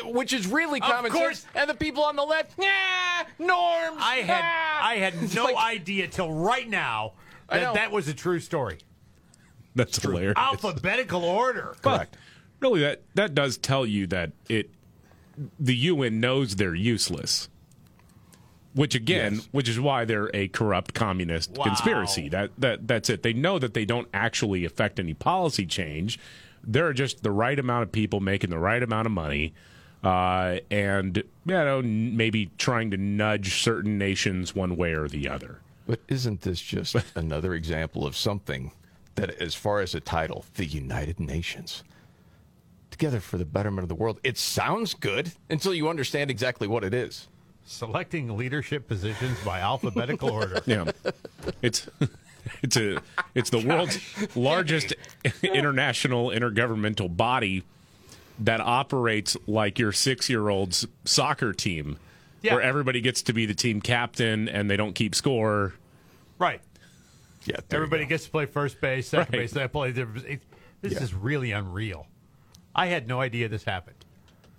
[0.04, 1.40] which is really Of common course.
[1.40, 1.52] sense.
[1.54, 3.98] And the people on the left, yeah, norms.
[4.00, 7.12] I had ah." I had no like- idea till right now
[7.48, 8.78] that that was a true story.
[9.74, 10.34] That's hilarious.
[10.36, 11.76] Alphabetical order.
[11.82, 12.08] But
[12.60, 14.70] really, that that does tell you that it
[15.58, 17.48] the UN knows they're useless.
[18.72, 21.64] Which again, which is why they're a corrupt communist Wow.
[21.64, 22.28] conspiracy.
[22.28, 23.24] That that that's it.
[23.24, 26.20] They know that they don't actually affect any policy change.
[26.62, 29.54] They're just the right amount of people making the right amount of money,
[30.02, 35.60] uh, and you know maybe trying to nudge certain nations one way or the other.
[35.86, 38.72] But isn't this just another example of something
[39.16, 41.82] that, as far as a title, the United Nations,
[42.90, 46.84] together for the betterment of the world, it sounds good until you understand exactly what
[46.84, 47.28] it is.
[47.64, 50.60] Selecting leadership positions by alphabetical order.
[50.66, 50.90] Yeah,
[51.62, 51.88] it's
[52.62, 53.02] it's a
[53.34, 53.98] it's the world's
[54.34, 54.94] largest
[55.42, 57.64] international intergovernmental body
[58.40, 61.98] that operates like your six year old's soccer team,
[62.42, 62.54] Yeah.
[62.54, 65.74] where everybody gets to be the team captain and they don't keep score.
[66.38, 66.60] Right.
[67.44, 67.56] Yeah.
[67.70, 69.42] Everybody gets to play first base, second Right.
[69.42, 69.52] base.
[69.52, 69.90] They play.
[69.90, 70.42] it-
[70.82, 71.02] This Yeah.
[71.02, 72.06] is really unreal.
[72.74, 73.96] I had no idea this happened.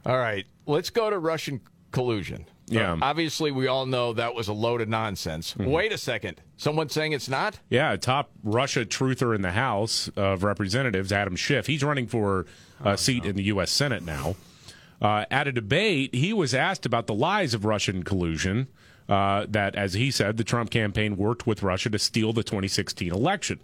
[0.05, 2.45] All right, let's go to Russian collusion.
[2.67, 2.93] Yeah.
[2.93, 5.55] Uh, obviously, we all know that was a load of nonsense.
[5.57, 6.41] Wait a second.
[6.57, 7.59] Someone saying it's not?
[7.69, 11.67] Yeah, top Russia truther in the House of Representatives, Adam Schiff.
[11.67, 12.45] He's running for
[12.83, 13.71] a seat in the U.S.
[13.71, 14.35] Senate now.
[15.01, 18.67] Uh, at a debate, he was asked about the lies of Russian collusion.
[19.09, 23.11] Uh, that, as he said, the Trump campaign worked with Russia to steal the 2016
[23.11, 23.59] election.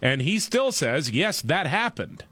[0.00, 2.22] And he still says, yes, that happened.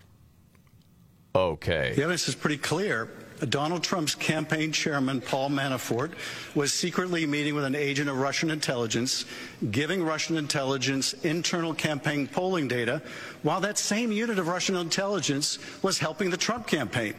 [1.35, 1.93] Okay.
[1.97, 3.11] The evidence is pretty clear.
[3.49, 6.13] Donald Trump's campaign chairman, Paul Manafort,
[6.55, 9.25] was secretly meeting with an agent of Russian intelligence,
[9.71, 13.03] giving Russian intelligence internal campaign polling data,
[13.43, 17.15] while that same unit of Russian intelligence was helping the Trump campaign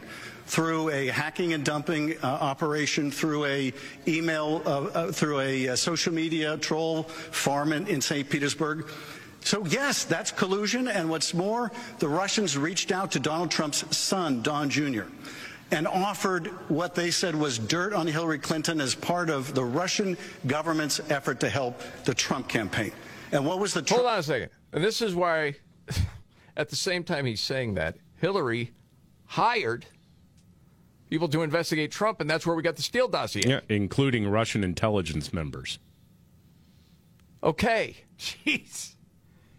[0.46, 3.72] through a hacking and dumping uh, operation, through a
[4.06, 8.28] email, uh, uh, through a uh, social media troll farm in, in St.
[8.28, 8.88] Petersburg.
[9.42, 10.88] So, yes, that's collusion.
[10.88, 15.02] And what's more, the Russians reached out to Donald Trump's son, Don Jr.,
[15.70, 20.16] and offered what they said was dirt on Hillary Clinton as part of the Russian
[20.46, 22.92] government's effort to help the Trump campaign.
[23.32, 24.50] And what was the Hold on a second.
[24.72, 25.56] And this is why,
[26.56, 28.72] at the same time he's saying that, Hillary
[29.26, 29.86] hired
[31.10, 33.42] people to investigate Trump, and that's where we got the Steele dossier.
[33.46, 35.78] Yeah, including Russian intelligence members.
[37.42, 37.96] Okay.
[38.18, 38.94] Jeez.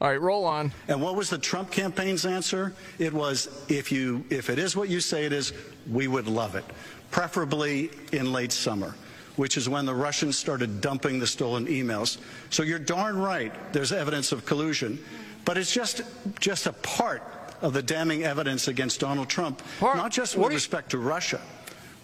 [0.01, 0.71] All right, roll on.
[0.87, 2.73] And what was the Trump campaign's answer?
[2.99, 5.51] It was if you if it is what you say it is,
[5.91, 6.63] we would love it.
[7.11, 8.95] Preferably in late summer,
[9.35, 12.17] which is when the Russians started dumping the stolen emails.
[12.49, 14.99] So you're darn right, there's evidence of collusion,
[15.43, 16.01] but it's just
[16.39, 17.21] just a part
[17.61, 21.41] of the damning evidence against Donald Trump, not just with respect to Russia.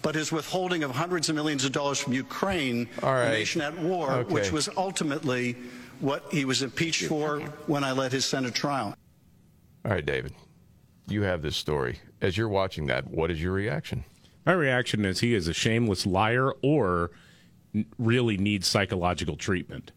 [0.02, 3.24] But his withholding of hundreds of millions of dollars from Ukraine, right.
[3.24, 4.34] a nation at war, Okay.
[4.34, 5.56] which was ultimately
[6.00, 8.94] what he was impeached for when I led his Senate trial.
[9.84, 10.34] All right, David,
[11.08, 12.00] you have this story.
[12.20, 14.04] As you're watching that, what is your reaction?
[14.44, 17.10] My reaction is he is a shameless liar or
[17.98, 19.92] really needs psychological treatment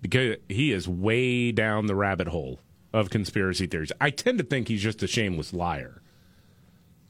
[0.00, 2.60] because he is way down the rabbit hole
[2.92, 3.92] of conspiracy theories.
[4.00, 6.02] I tend to think he's just a shameless liar.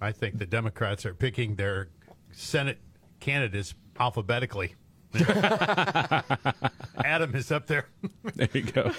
[0.00, 1.88] I think the Democrats are picking their
[2.32, 2.78] Senate
[3.20, 4.74] candidates alphabetically.
[7.04, 7.86] Adam is up there.
[8.34, 8.90] There you go.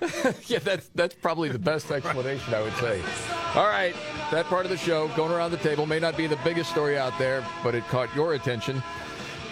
[0.46, 3.02] yeah, that's that's probably the best explanation I would say.
[3.54, 3.94] All right,
[4.30, 6.96] that part of the show going around the table may not be the biggest story
[6.96, 8.82] out there, but it caught your attention.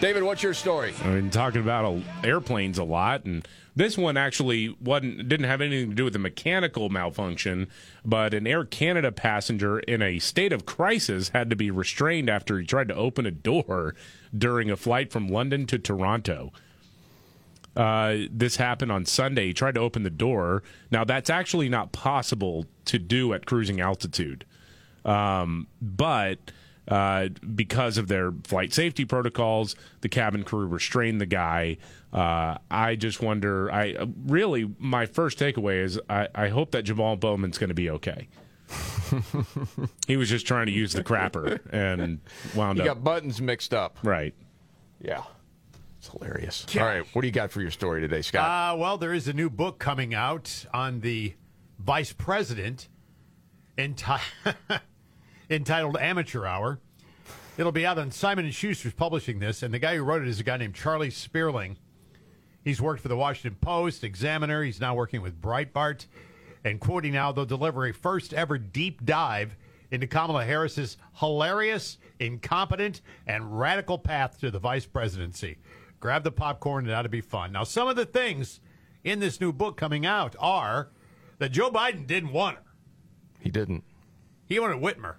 [0.01, 0.95] David, what's your story?
[1.03, 5.91] I mean, talking about airplanes a lot, and this one actually wasn't didn't have anything
[5.91, 7.69] to do with a mechanical malfunction,
[8.05, 12.59] but an Air Canada passenger in a state of crisis had to be restrained after
[12.59, 13.95] he tried to open a door
[14.37, 16.53] during a flight from London to Toronto.
[17.77, 19.47] Uh, this happened on Sunday.
[19.47, 20.63] He tried to open the door.
[20.91, 24.45] Now that's actually not possible to do at cruising altitude,
[25.05, 26.39] um, but
[26.89, 31.77] Uh, because of their flight safety protocols, the cabin crew restrained the guy.
[32.13, 33.71] Uh, I just wonder.
[33.73, 37.89] I really my first takeaway is I, I hope that Jamal Bowman's going to be
[37.89, 38.27] okay.
[40.07, 42.21] he was just trying to use the crapper and
[42.55, 43.99] wound You up got buttons mixed up.
[44.03, 44.35] right.
[45.01, 45.23] Yeah.
[45.99, 46.67] It's hilarious.
[46.77, 48.75] All right, what do you got for your story today, Scott?
[48.75, 51.35] Uh, well, there is a new book coming out on the
[51.79, 52.89] vice president
[53.79, 54.21] enti-
[55.51, 56.81] entitled Amateur Hour.
[57.59, 60.29] It'll be out on Simon and Schuster's publishing this, and the guy who wrote it
[60.29, 61.77] is a guy named Charlie Spiering.
[62.65, 64.63] He's worked for the Washington Post, Examiner.
[64.65, 66.07] He's now working with Breitbart.
[66.65, 69.57] And quoting now, they'll deliver a first ever deep dive
[69.91, 75.59] into Kamala Harris's hilarious, incompetent, and radical path to the vice presidency.
[76.01, 77.53] Grab the popcorn, it ought to be fun.
[77.53, 78.61] Now, some of the things
[79.05, 80.91] in this new book coming out are
[81.39, 82.63] that Joe Biden didn't want her.
[83.41, 83.85] he didn't.
[84.47, 85.17] He wanted Whitmer.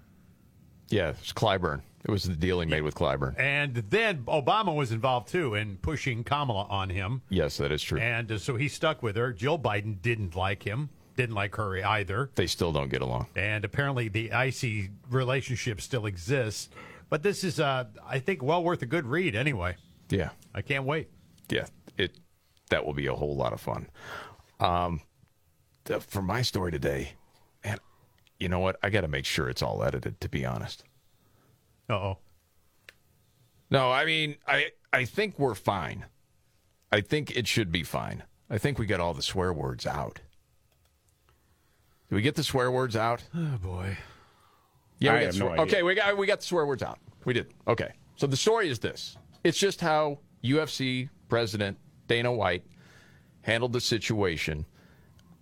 [0.89, 1.81] Yeah, it was Clyburn.
[2.05, 3.39] It was the deal he made with Clyburn.
[3.39, 7.21] And then Obama was involved too in pushing Kamala on him.
[7.29, 7.99] Yes, that is true.
[7.99, 9.31] And uh, so he stuck with her.
[9.31, 12.29] Jill Biden didn't like him, didn't like her either.
[12.35, 13.27] They still don't get along.
[13.35, 16.69] And apparently the icy relationship still exists.
[17.09, 19.75] But this is, uh, I think, well worth a good read anyway.
[20.09, 20.29] Yeah.
[20.53, 21.09] I can't wait.
[21.49, 21.65] Yeah,
[21.97, 22.17] it
[22.69, 23.89] that will be a whole lot of fun.
[24.59, 25.01] Um,
[25.85, 27.13] the, for my story today,
[27.63, 27.77] man,
[28.39, 28.77] you know what?
[28.81, 30.19] I got to make sure it's all edited.
[30.21, 30.83] To be honest.
[31.89, 32.17] Uh oh.
[33.69, 36.05] No, I mean, I I think we're fine.
[36.91, 38.23] I think it should be fine.
[38.49, 40.19] I think we got all the swear words out.
[42.13, 43.23] Did we get the swear words out?
[43.35, 43.97] Oh boy.
[44.99, 45.65] Yeah, we I got have swear- no idea.
[45.65, 46.99] Okay, we got we got the swear words out.
[47.25, 47.51] We did.
[47.67, 47.91] Okay.
[48.17, 49.17] So the story is this.
[49.43, 51.75] It's just how UFC president
[52.07, 52.67] Dana White
[53.41, 54.63] handled the situation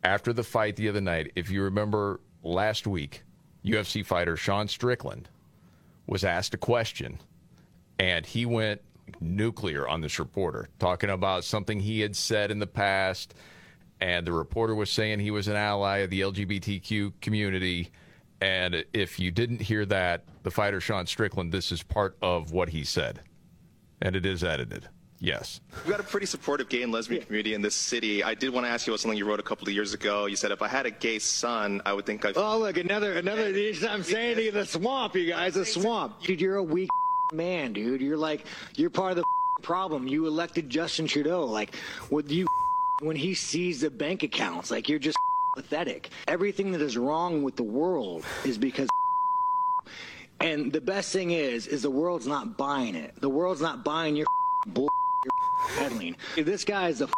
[0.06, 1.34] after the fight the other night.
[1.36, 3.24] If you remember last week,
[3.66, 5.28] UFC fighter Sean Strickland
[6.08, 7.20] was asked a question
[8.00, 8.80] and he went
[9.20, 13.36] nuclear on this reporter, talking about something he had said in the past.
[14.02, 17.92] And the reporter was saying he was an ally of the LGBTQ community.
[18.42, 22.70] And if you didn't hear that, the fighter Sean Strickland, this is part of what
[22.70, 23.22] he said.
[24.02, 24.90] And it is edited.
[25.20, 25.62] Yes.
[25.86, 28.24] We've got a pretty supportive gay and lesbian community in this city.
[28.24, 30.26] I did want to ask you about something you wrote a couple of years ago.
[30.26, 32.36] You said if I had a gay son, I would think I'd.
[32.36, 33.54] Oh, look, another, another.
[33.88, 36.20] I'm saying to you, the swamp, you guys, the swamp.
[36.24, 36.90] Dude, you're a weak
[37.34, 38.02] man, dude.
[38.02, 39.24] You're like, you're part of the
[39.62, 40.08] problem.
[40.08, 41.46] You elected Justin Trudeau.
[41.46, 41.76] Like,
[42.10, 42.48] would you,
[43.02, 45.18] when he sees the bank accounts, like, you're just
[45.56, 46.10] pathetic.
[46.28, 48.88] Everything that is wrong with the world is because.
[50.40, 53.14] And the best thing is, is the world's not buying it.
[53.22, 54.26] The world's not buying your
[54.66, 54.90] bull
[55.24, 56.16] you're peddling.
[56.36, 57.10] If this guy is the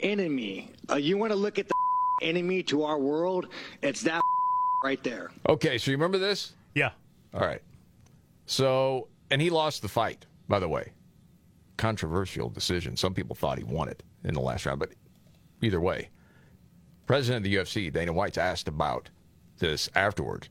[0.00, 1.74] enemy, uh, you want to look at the
[2.22, 3.46] enemy to our world,
[3.82, 4.20] it's that
[4.84, 5.30] right there.
[5.48, 6.52] Okay, so you remember this?
[6.74, 6.90] Yeah.
[7.32, 7.62] All right.
[8.46, 10.92] So, and he lost the fight, by the way.
[11.76, 12.96] Controversial decision.
[12.96, 14.90] Some people thought he won it in the last round, but
[15.62, 16.10] either way,
[17.06, 19.10] president of the UFC, Dana White's asked about
[19.58, 20.48] this afterward.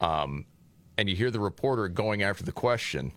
[0.00, 0.44] Um,
[0.96, 3.12] and you hear the reporter going after the question,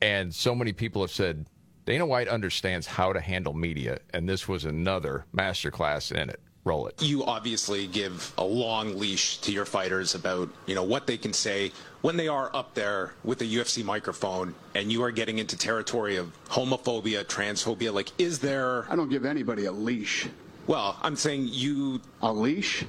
[0.00, 1.46] and so many people have said
[1.84, 6.40] Dana White understands how to handle media, and this was another masterclass in it.
[6.66, 7.00] Roll it.
[7.00, 11.32] You obviously give a long leash to your fighters about, you know, what they can
[11.32, 15.56] say when they are up there with the UFC microphone and you are getting into
[15.56, 17.94] territory of homophobia, transphobia.
[17.94, 18.84] Like, is there.
[18.90, 20.26] I don't give anybody a leash.
[20.66, 22.00] Well, I'm saying you.
[22.22, 22.84] A leash?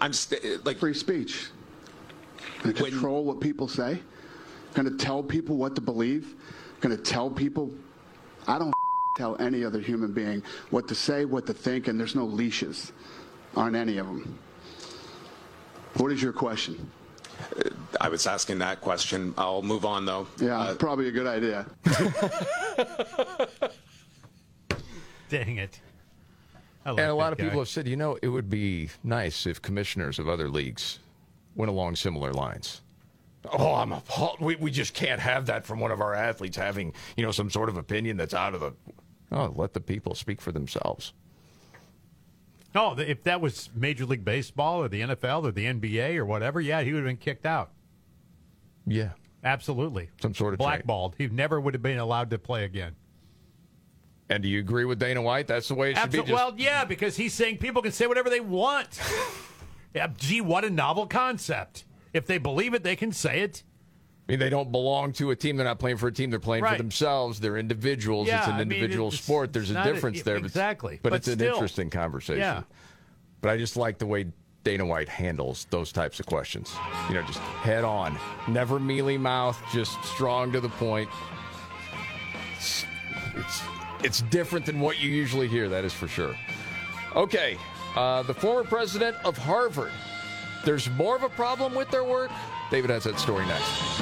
[0.00, 0.78] I'm st- eh, like.
[0.78, 1.48] Free speech.
[2.62, 4.00] Going to control what people say?
[4.72, 6.36] Going to tell people what to believe?
[6.80, 7.70] Going to tell people.
[8.48, 8.72] I don't
[9.18, 12.92] tell any other human being what to say, what to think, and there's no leashes
[13.56, 14.38] on any of them.
[15.94, 16.90] What is your question?
[18.00, 19.34] I was asking that question.
[19.36, 20.26] I'll move on, though.
[20.38, 21.66] Yeah, uh, probably a good idea.
[25.28, 25.80] Dang it.
[26.84, 28.88] I like and a lot that of people have said, you know, it would be
[29.04, 30.98] nice if commissioners of other leagues
[31.54, 32.80] went along similar lines.
[33.52, 34.40] Oh, I'm appalled.
[34.40, 37.50] We, we just can't have that from one of our athletes having, you know, some
[37.50, 38.72] sort of opinion that's out of the.
[39.32, 41.12] Oh, let the people speak for themselves.
[42.74, 46.60] No, if that was Major League Baseball or the NFL or the NBA or whatever,
[46.60, 47.72] yeah, he would have been kicked out.
[48.86, 49.10] Yeah.
[49.42, 50.10] Absolutely.
[50.20, 51.14] Some sort of blackballed.
[51.16, 52.94] He never would have been allowed to play again.
[54.28, 55.48] And do you agree with Dana White?
[55.48, 56.18] That's the way it should Absol- be.
[56.18, 59.00] Just, well, yeah, because he's saying people can say whatever they want.
[59.94, 61.84] yeah, gee, what a novel concept.
[62.12, 63.64] If they believe it, they can say it.
[64.30, 65.56] I mean, they don't belong to a team.
[65.56, 66.30] They're not playing for a team.
[66.30, 66.76] They're playing Right.
[66.76, 67.40] for themselves.
[67.40, 68.28] They're individuals.
[68.28, 69.52] Yeah, it's an I mean, individual it's- sport.
[69.52, 70.36] There's a not a- difference there.
[70.36, 71.00] exactly.
[71.02, 72.38] But, But it's an interesting conversation.
[72.40, 72.62] Yeah.
[73.40, 74.26] But I just like the way
[74.62, 76.72] Dana White handles those types of questions.
[77.08, 78.16] You know, just head on,
[78.46, 81.08] never mealy mouth, just strong to the point.
[82.56, 82.84] It's,
[83.34, 83.62] it's,
[84.04, 86.36] it's different than what you usually hear, that is for sure.
[87.16, 87.56] Okay,
[87.96, 89.90] uh, the former president of Harvard.
[90.64, 92.30] There's more of a problem with their work.
[92.70, 94.00] David has that story next.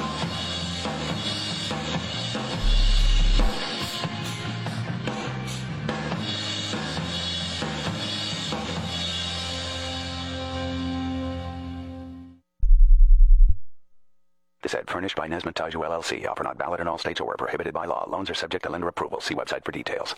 [14.99, 16.27] Furnished by Nesmith Taju LLC.
[16.27, 18.05] Offer not valid in all states or prohibited by law.
[18.09, 19.21] Loans are subject to lender approval.
[19.21, 20.13] See website for details.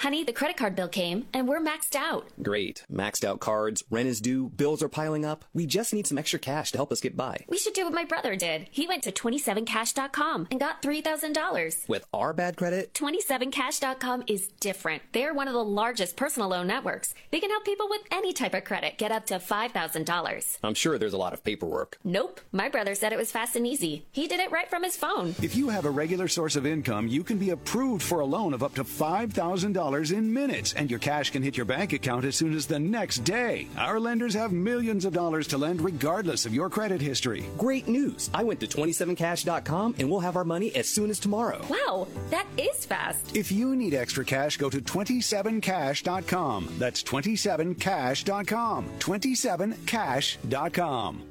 [0.00, 2.26] Honey, the credit card bill came and we're maxed out.
[2.42, 2.84] Great.
[2.92, 5.44] Maxed out cards, rent is due, bills are piling up.
[5.54, 7.44] We just need some extra cash to help us get by.
[7.48, 8.66] We should do what my brother did.
[8.72, 11.88] He went to 27cash.com and got $3,000.
[11.88, 15.02] With our bad credit, 27cash.com is different.
[15.12, 17.14] They're one of the largest personal loan networks.
[17.30, 20.58] They can help people with any type of credit get up to $5,000.
[20.64, 21.98] I'm sure there's a lot of paperwork.
[22.02, 22.40] Nope.
[22.50, 24.06] My brother said it was fast and easy.
[24.12, 25.34] He did it right from his phone.
[25.42, 28.54] If you have a regular source of income, you can be approved for a loan
[28.54, 32.34] of up to $5,000 in minutes, and your cash can hit your bank account as
[32.34, 33.68] soon as the next day.
[33.76, 37.44] Our lenders have millions of dollars to lend regardless of your credit history.
[37.58, 38.30] Great news.
[38.34, 41.60] I went to 27cash.com and we'll have our money as soon as tomorrow.
[41.68, 43.36] Wow, that is fast.
[43.36, 46.68] If you need extra cash, go to 27cash.com.
[46.78, 48.86] That's 27cash.com.
[48.98, 51.27] 27cash.com.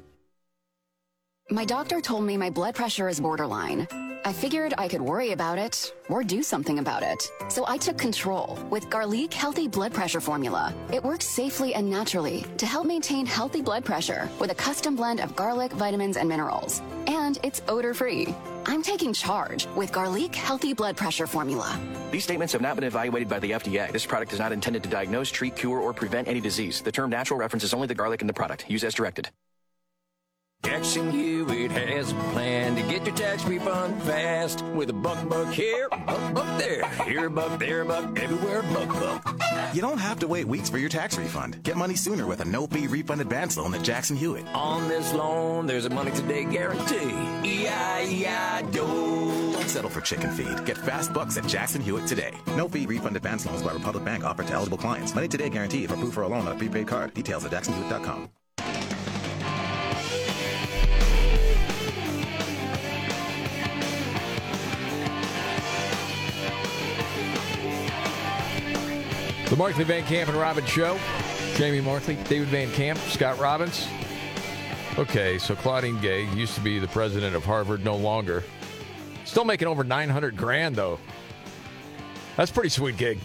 [1.50, 3.88] My doctor told me my blood pressure is borderline.
[4.22, 7.26] I figured I could worry about it or do something about it.
[7.48, 10.74] So I took control with Garlic Healthy Blood Pressure Formula.
[10.92, 15.20] It works safely and naturally to help maintain healthy blood pressure with a custom blend
[15.20, 16.82] of garlic, vitamins, and minerals.
[17.06, 18.34] And it's odor free.
[18.66, 21.80] I'm taking charge with Garlic Healthy Blood Pressure Formula.
[22.10, 23.90] These statements have not been evaluated by the FDA.
[23.90, 26.82] This product is not intended to diagnose, treat, cure, or prevent any disease.
[26.82, 28.68] The term natural references only the garlic in the product.
[28.68, 29.30] Use as directed.
[30.64, 35.52] Jackson Hewitt has a plan to get your tax refund fast with a buck buck
[35.52, 39.74] here, buck buck there, here a buck, there a buck, everywhere a buck buck.
[39.74, 41.62] You don't have to wait weeks for your tax refund.
[41.62, 44.46] Get money sooner with a no fee refund advance loan at Jackson Hewitt.
[44.54, 47.12] On this loan, there's a money today guarantee.
[47.44, 48.86] E-I-E-I-Do.
[49.52, 50.64] Don't settle for chicken feed.
[50.64, 52.34] Get fast bucks at Jackson Hewitt today.
[52.56, 55.14] No fee refund advance loans by Republic Bank offered to eligible clients.
[55.14, 57.14] Money today guarantee if approved for a loan on a prepaid card.
[57.14, 58.30] Details at jacksonhewitt.com.
[69.50, 70.98] The Markley Van Camp and Robbins Show.
[71.56, 73.88] Jamie Markley, David Van Camp, Scott Robbins.
[74.98, 78.44] Okay, so Claudine Gay used to be the president of Harvard, no longer.
[79.24, 80.98] Still making over 900 grand, though.
[82.36, 83.18] That's a pretty sweet gig.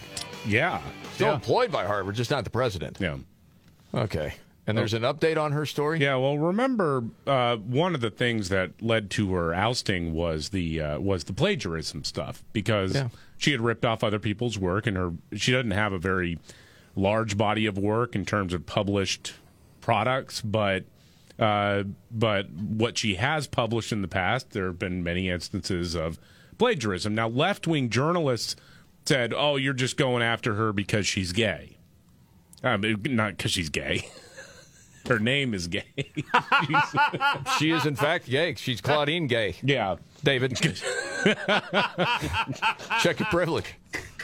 [0.46, 0.80] Yeah.
[1.14, 1.34] Still Yeah.
[1.34, 2.96] employed by Harvard, just not the president.
[3.00, 3.18] Yeah.
[3.94, 4.34] Okay.
[4.66, 6.00] And there's an update on her story?
[6.00, 10.80] Yeah, well, remember uh, one of the things that led to her ousting was the
[10.80, 13.08] uh, was the plagiarism stuff because Yeah.
[13.44, 16.38] She had ripped off other people's work and her she doesn't have a very
[16.96, 19.34] large body of work in terms of published
[19.82, 20.84] products, but
[21.38, 26.18] uh, but what she has published in the past, there have been many instances of
[26.56, 27.14] plagiarism.
[27.14, 28.56] Now, left wing journalists
[29.04, 31.76] said, "Oh, you're just going after her because she's gay."
[32.62, 34.08] Mean, not because she's gay.
[35.06, 35.84] Her name is gay.
[37.58, 38.54] she is, in fact, gay.
[38.54, 39.56] She's Claudine Gay.
[39.62, 39.96] Yeah.
[40.22, 40.58] David.
[43.02, 43.74] Check your privilege.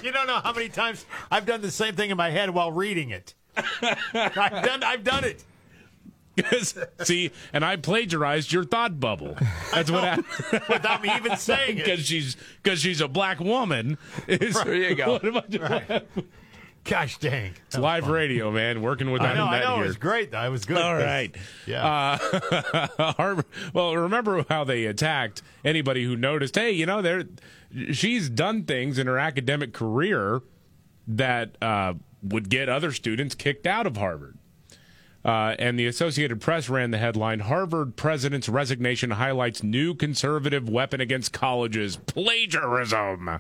[0.02, 2.72] You don't know how many times I've done the same thing in my head while
[2.72, 3.34] reading it.
[3.56, 4.82] I've done.
[4.82, 5.44] I've done it.
[7.02, 9.36] See, and I plagiarized your thought bubble.
[9.72, 10.62] That's what happened.
[10.68, 11.84] Without me even saying it.
[11.90, 13.98] Because she's because she's a black woman.
[14.26, 15.12] Is, There you go.
[15.12, 15.62] What am I doing?
[15.62, 16.06] Right.
[16.84, 17.52] Gosh dang.
[17.66, 18.82] It's live radio, man.
[18.82, 19.44] Working with I that know.
[19.44, 19.74] I know.
[19.76, 19.84] here.
[19.84, 20.30] It was great.
[20.30, 20.42] Though.
[20.42, 20.78] It was good.
[20.78, 21.34] All right.
[21.66, 22.18] Yeah.
[22.98, 27.24] Uh, Harvard, well, remember how they attacked anybody who noticed, hey, you know, there
[27.92, 30.40] she's done things in her academic career
[31.06, 34.36] that uh, would get other students kicked out of Harvard.
[35.22, 41.00] Uh, and the Associated Press ran the headline Harvard president's resignation highlights new conservative weapon
[41.00, 43.38] against colleges plagiarism.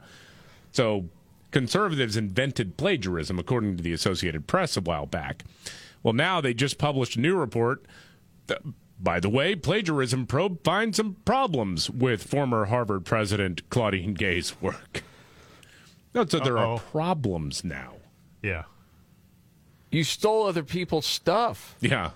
[0.72, 1.08] So,
[1.50, 5.44] conservatives invented plagiarism, according to the Associated Press a while back.
[6.02, 7.84] Well, now they just published a new report.
[8.46, 8.62] that-
[9.02, 15.02] by the way, plagiarism probe finds some problems with former Harvard president Claudine Gay's work.
[16.14, 16.78] Note that there are Uh-oh.
[16.90, 17.94] problems now.
[18.42, 18.64] Yeah.
[19.90, 21.76] You stole other people's stuff.
[21.80, 22.10] Yeah.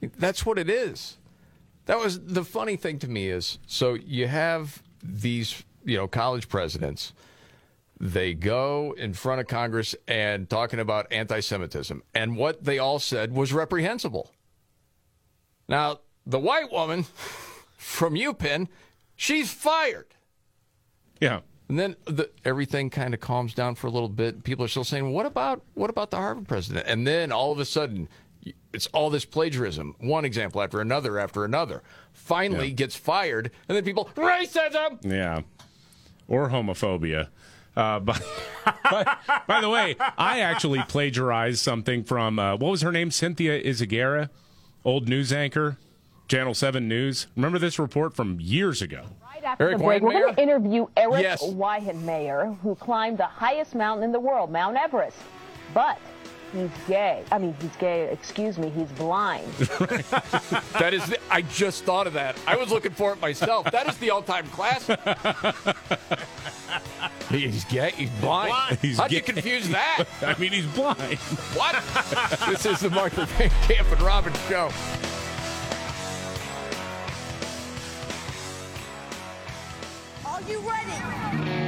[0.00, 1.16] That's what it is.
[1.86, 6.48] That was the funny thing to me is so you have these, you know, college
[6.48, 7.12] presidents
[8.00, 12.02] They go in front of Congress and talking about anti Semitism.
[12.14, 14.30] And what they all said was reprehensible.
[15.68, 17.02] Now, the white woman
[17.76, 18.68] from UPenn,
[19.16, 20.14] she's fired.
[21.20, 21.40] Yeah.
[21.68, 24.42] And then the, everything kind of calms down for a little bit.
[24.42, 27.58] People are still saying, "What about what about the Harvard president?" And then all of
[27.58, 28.08] a sudden,
[28.72, 31.82] it's all this plagiarism, one example after another after another.
[32.14, 32.74] Finally, Yeah.
[32.74, 34.98] gets fired, and then people racism.
[35.04, 35.42] Yeah.
[36.26, 37.28] Or homophobia.
[37.78, 38.18] Uh, by,
[38.90, 39.16] by,
[39.46, 43.12] by the way, I actually plagiarized something from, uh, what was her name?
[43.12, 44.30] Cynthia Izaguirre,
[44.84, 45.78] old news anchor,
[46.26, 47.28] Channel 7 News.
[47.36, 49.04] Remember this report from years ago?
[49.22, 54.02] Right after the break, we're going to interview Eric Weihenmayer, who climbed the highest mountain
[54.02, 55.16] in the world, Mount Everest.
[55.72, 56.00] But
[56.52, 57.24] he's gay.
[57.30, 58.10] I mean, he's gay.
[58.10, 59.52] Excuse me, he's blind.
[59.52, 62.36] that is, the, I just thought of that.
[62.46, 63.70] I was looking for it myself.
[63.70, 64.98] That is the all-time classic.
[67.30, 67.92] He's gay.
[67.94, 68.78] He's blind.
[68.80, 69.16] He's How'd gay.
[69.16, 70.04] you confuse that?
[70.22, 71.18] I mean, he's blind.
[71.54, 71.74] What?
[72.48, 74.70] this is the Markley Van Camp and Robbins show.
[80.24, 81.67] Are you ready?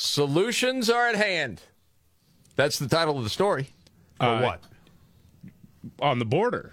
[0.00, 1.60] Solutions are at hand.
[2.54, 3.70] That's the title of the story.
[4.20, 4.62] Uh, what?
[5.98, 6.72] On the border.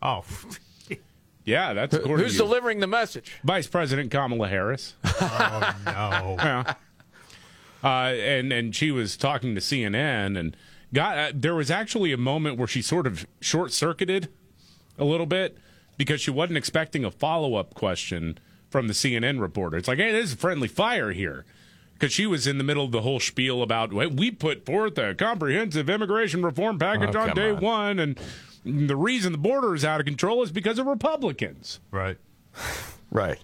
[0.00, 0.24] Oh.
[1.46, 3.34] Yeah, that's Who- Who's delivering the message?
[3.44, 4.94] Vice President Kamala Harris.
[5.20, 6.36] Oh, no.
[6.42, 6.74] Yeah.
[7.84, 10.56] Uh, and and she was talking to CNN and
[10.94, 14.30] got uh, there was actually a moment where she sort of short circuited
[14.98, 15.58] a little bit
[15.98, 18.38] because she wasn't expecting a follow up question
[18.70, 19.76] from the CNN reporter.
[19.76, 21.44] It's like, hey, there's a friendly fire here.
[21.94, 25.14] Because she was in the middle of the whole spiel about we put forth a
[25.14, 27.60] comprehensive immigration reform package Oh, on day on.
[27.60, 28.18] one, and
[28.64, 31.80] the reason the border is out of control is because of Republicans.
[31.90, 32.18] Right.
[33.10, 33.38] Right.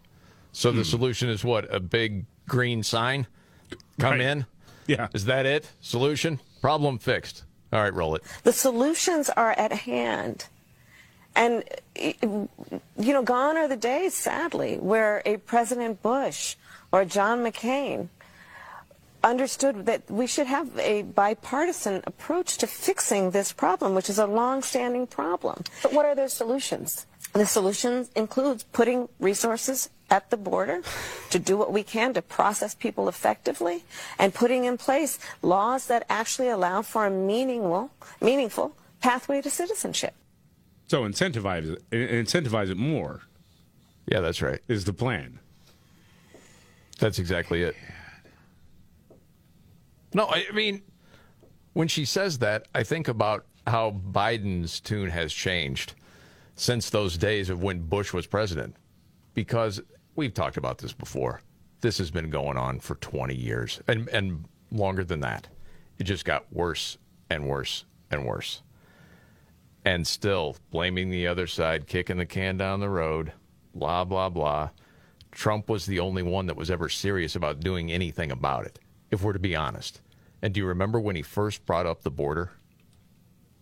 [0.50, 0.82] So the hmm.
[0.82, 1.72] solution is what?
[1.72, 3.28] A big green sign?
[4.00, 4.20] Come Right.
[4.20, 4.46] in?
[4.88, 5.06] Yeah.
[5.14, 5.70] Is that it?
[5.80, 6.40] Solution?
[6.60, 7.44] Problem fixed.
[7.72, 8.24] All right, roll it.
[8.42, 10.46] The solutions are at hand.
[11.36, 11.62] And,
[11.94, 12.48] you
[12.96, 16.56] know, gone are the days, sadly, where a President Bush
[16.90, 18.08] or John McCain
[19.22, 24.26] understood that we should have a bipartisan approach to fixing this problem, which is a
[24.26, 25.64] long-standing problem.
[25.82, 27.06] But what are their solutions?
[27.32, 30.82] The solution includes putting resources at the border
[31.30, 33.84] to do what we can to process people effectively
[34.18, 37.90] and putting in place laws that actually allow for a meaningful,
[38.20, 40.14] meaningful pathway to citizenship.
[40.88, 43.20] So incentivize it, incentivize it more.
[44.06, 44.60] Yeah, that's right.
[44.66, 45.38] Is the plan.
[46.98, 47.76] That's exactly it.
[50.12, 50.82] No, I mean,
[51.72, 55.94] when she says that, I think about how Biden's tune has changed
[56.56, 58.76] since those days of when Bush was president.
[59.34, 59.80] Because
[60.16, 61.40] we've talked about this before.
[61.80, 65.46] This has been going on for 20 years and, and longer than that.
[65.98, 66.98] It just got worse
[67.30, 68.62] and worse and worse.
[69.84, 73.32] And still blaming the other side, kicking the can down the road,
[73.74, 74.70] blah, blah, blah.
[75.30, 78.78] Trump was the only one that was ever serious about doing anything about it,
[79.10, 80.00] if we're to be honest.
[80.42, 82.52] And do you remember when he first brought up the border?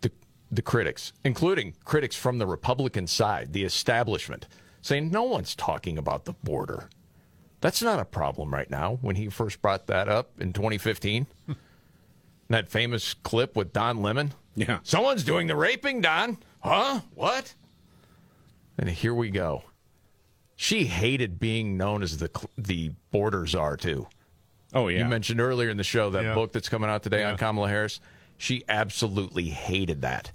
[0.01, 0.13] The,
[0.51, 4.47] the critics, including critics from the Republican side, the establishment,
[4.81, 6.89] saying no one's talking about the border.
[7.61, 8.99] That's not a problem right now.
[9.01, 11.27] When he first brought that up in 2015,
[12.49, 14.35] that famous clip with Don Lemon.
[14.55, 14.79] Yeah.
[14.83, 16.39] Someone's doing the raping, Don.
[16.61, 17.01] Huh?
[17.15, 17.55] What?
[18.79, 19.65] And here we go.
[20.55, 24.09] She hated being known as the the border czar too.
[24.75, 24.99] Oh yeah.
[25.01, 26.35] You mentioned earlier in the show that Yeah.
[26.35, 27.31] book that's coming out today Yeah.
[27.31, 28.01] on Kamala Harris.
[28.37, 30.31] She absolutely hated that.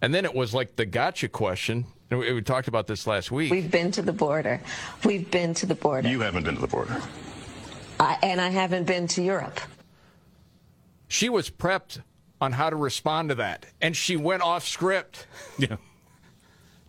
[0.00, 1.86] And then it was like the gotcha question.
[2.10, 3.50] We, we talked about this last week.
[3.50, 4.60] We've been to the border.
[5.04, 6.08] We've been to the border.
[6.08, 7.02] You haven't been to the border.
[8.00, 9.60] I, and I haven't been to Europe.
[11.08, 12.00] She was prepped
[12.40, 15.26] on how to respond to that, and she went off script.
[15.58, 15.76] Yeah.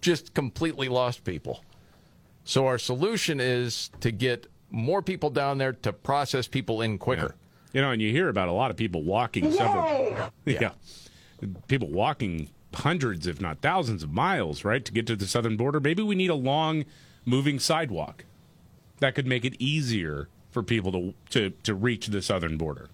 [0.01, 1.63] Just completely lost people.
[2.45, 7.35] So our solution is to get more people down there to process people in quicker.
[7.73, 10.15] You know, and you hear about a lot of people walking several.
[10.45, 10.71] Yeah.
[11.67, 15.79] People walking hundreds, if not thousands, of miles, right, to get to the southern border.
[15.79, 16.83] Maybe we need a long
[17.25, 18.25] moving sidewalk
[18.99, 22.89] that could make it easier for people to to, to reach the southern border.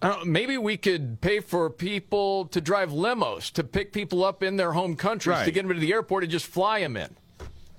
[0.00, 4.56] Uh, maybe we could pay for people to drive limos to pick people up in
[4.56, 5.44] their home countries Right.
[5.44, 7.10] to get them to the airport and just fly them in.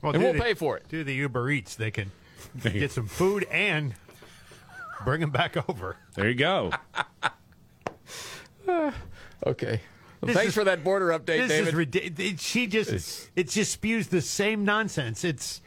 [0.04, 0.86] and do we'll the- pay for it.
[0.90, 1.76] Do the Uber Eats.
[1.76, 2.12] They can
[2.62, 3.94] get some food and
[5.04, 5.98] bring them back over.
[6.16, 6.72] There you go.
[9.46, 9.82] okay.
[10.22, 11.68] Well, This thanks is- for that border update, This David.
[11.70, 12.42] is ridiculous.
[12.42, 15.24] She just it just spews the same nonsense.
[15.24, 15.64] It's the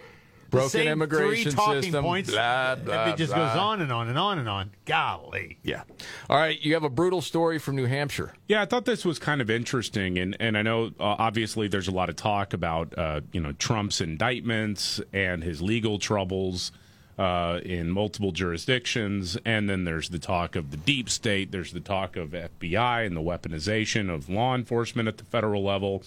[0.51, 2.31] Broken same immigration three talking system, points.
[2.31, 3.49] blah, blah, it just blah.
[3.49, 4.71] goes on and on and on and on.
[4.85, 5.59] Golly.
[5.63, 5.83] Yeah.
[6.31, 6.61] All right.
[6.61, 8.35] You have a brutal story from New Hampshire.
[8.47, 11.89] Yeah, I thought this was kind of interesting, and and I know uh, obviously there's
[11.89, 16.73] a lot of talk about uh, you know Trump's indictments and his legal troubles
[17.19, 21.51] uh, in multiple jurisdictions, and then there's the talk of the deep state.
[21.51, 26.03] There's the talk of FBI and the weaponization of law enforcement at the federal level.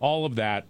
[0.00, 0.66] All of that.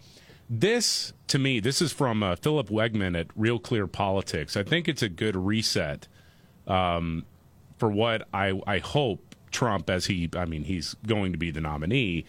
[0.50, 4.56] This, to me, this is from uh, Philip Wegmann at Real Clear Politics.
[4.56, 6.08] I think it's a good reset
[6.66, 7.26] um,
[7.76, 11.60] for what I, I hope Trump, as he, I mean, he's going to be the
[11.60, 12.24] nominee.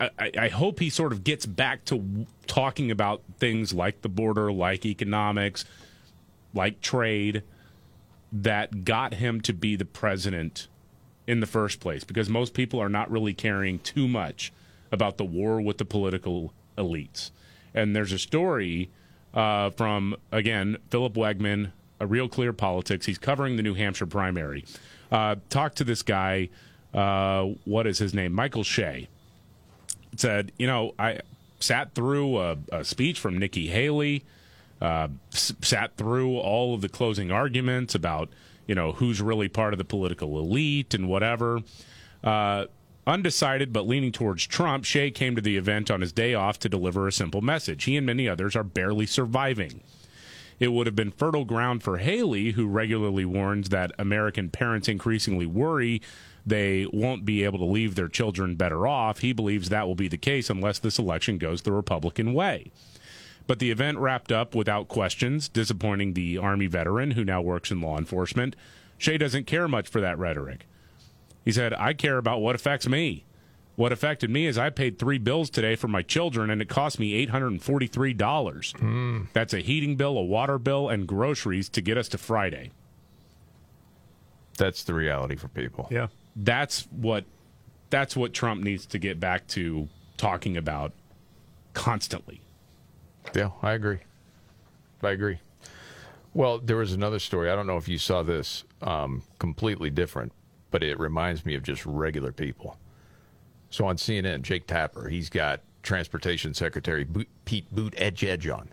[0.00, 4.52] I, I hope he sort of gets back to talking about things like the border,
[4.52, 5.64] like economics,
[6.52, 7.42] like trade,
[8.32, 10.68] that got him to be the president
[11.26, 12.04] in the first place.
[12.04, 14.52] Because most people are not really caring too much
[14.92, 17.30] about the war with the political elites.
[17.74, 18.90] And there's a story
[19.34, 23.06] uh, from, again, Philip Wegmann, a real clear politics.
[23.06, 24.64] He's covering the New Hampshire primary.
[25.10, 26.48] Uh, talked to this guy,
[26.92, 28.32] uh, what is his name?
[28.32, 29.08] Michael Shea.
[30.16, 31.20] Said, you know, I
[31.60, 34.24] sat through a, a speech from Nikki Haley,
[34.80, 38.28] uh, s- sat through all of the closing arguments about,
[38.66, 41.60] you know, who's really part of the political elite and whatever.
[43.06, 46.68] Undecided but leaning towards Trump, Shea came to the event on his day off to
[46.68, 47.84] deliver a simple message.
[47.84, 49.82] He and many others are barely surviving.
[50.60, 55.46] It would have been fertile ground for Haley, who regularly warns that American parents increasingly
[55.46, 56.00] worry
[56.46, 59.18] they won't be able to leave their children better off.
[59.18, 62.70] He believes that will be the case unless this election goes the Republican way.
[63.46, 67.80] But the event wrapped up without questions, disappointing the Army veteran who now works in
[67.80, 68.54] law enforcement.
[68.98, 70.66] Shea doesn't care much for that rhetoric.
[71.44, 73.24] He said, I care about what affects me.
[73.74, 76.98] What affected me is I paid three bills today for my children, and it cost
[76.98, 79.28] me $843.
[79.32, 82.70] That's a heating bill, a water bill, and groceries to get us to Friday.
[84.58, 85.88] That's the reality for people.
[85.90, 86.08] Yeah.
[86.36, 87.24] That's what
[87.90, 90.92] that's what Trump needs to get back to talking about
[91.74, 92.40] constantly.
[93.34, 93.98] Yeah, I agree.
[95.02, 95.38] I agree.
[96.34, 97.50] Well, there was another story.
[97.50, 100.32] I don't know if you saw this, um, completely different,
[100.72, 102.76] but it reminds me of just regular people.
[103.70, 108.68] So on CNN, Jake Tapper, he's got Transportation Secretary Boot, Pete Buttigieg on,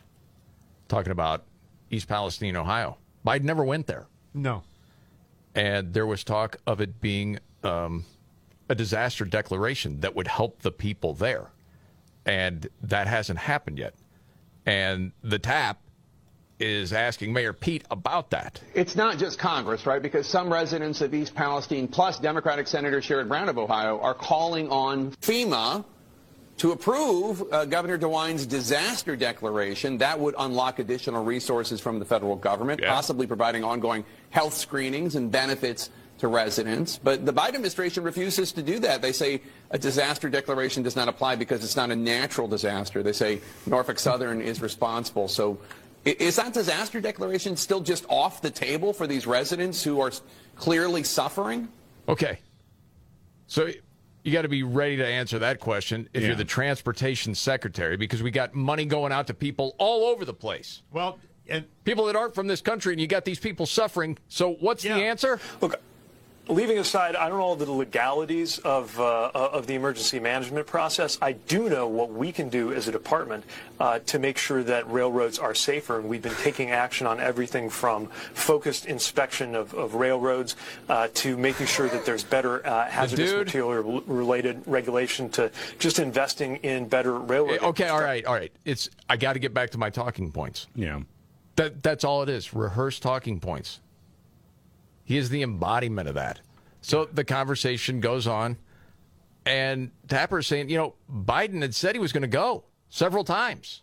[0.87, 1.43] talking about
[1.91, 2.97] East Palestine, Ohio.
[3.25, 4.07] Biden never went there.
[4.33, 4.63] No.
[5.53, 8.05] And there was talk of it being um,
[8.69, 11.51] a disaster declaration that would help the people there.
[12.25, 13.95] And that hasn't happened yet.
[14.65, 15.81] And the TAP
[16.59, 18.61] is asking Mayor Pete about that.
[18.73, 20.01] It's not just Congress, right?
[20.01, 24.69] Because some residents of East Palestine, plus Democratic Senator Sherrod Brown of Ohio, are calling
[24.69, 25.85] on FEMA
[26.57, 29.97] to approve uh, Governor DeWine's disaster declaration.
[29.99, 35.31] That would unlock additional resources from the federal government, possibly providing ongoing health screenings and
[35.31, 35.89] benefits
[36.19, 36.99] to residents.
[37.01, 39.01] But the Biden administration refuses to do that.
[39.01, 39.41] They say
[39.71, 43.01] a disaster declaration does not apply because it's not a natural disaster.
[43.01, 45.29] They say Norfolk Southern is responsible.
[45.29, 45.59] So
[46.05, 50.11] is that disaster declaration still just off the table for these residents who are
[50.55, 51.67] clearly suffering?
[52.07, 52.39] Okay.
[53.47, 53.69] So
[54.23, 56.29] you got to be ready to answer that question if Yeah.
[56.29, 60.33] you're the transportation secretary because we got money going out to people all over the
[60.33, 60.81] place.
[60.91, 64.17] Well, and people that aren't from this country and you got these people suffering.
[64.27, 65.39] So what's the answer?
[65.61, 65.81] Look,
[66.49, 71.17] leaving aside, I don't know all the legalities of uh, of the emergency management process.
[71.21, 73.45] I do know what we can do as a department
[73.79, 77.69] uh, to make sure that railroads are safer, and we've been taking action on everything
[77.69, 80.55] from focused inspection of, of railroads
[80.89, 85.99] uh, to making sure that there's better uh, hazardous dude- material related regulation to just
[85.99, 87.59] investing in better railroad.
[87.61, 88.51] Okay, all right, all right.
[88.65, 90.67] It's I got to get back to my talking points.
[90.75, 91.01] Yeah.
[91.55, 92.53] That that's all it is.
[92.53, 93.81] Rehearse talking points.
[95.09, 96.39] He is the embodiment of that.
[96.81, 98.57] So the conversation goes on
[99.43, 103.23] and Tapper is saying, you know, Biden had said he was going to go several
[103.23, 103.81] times.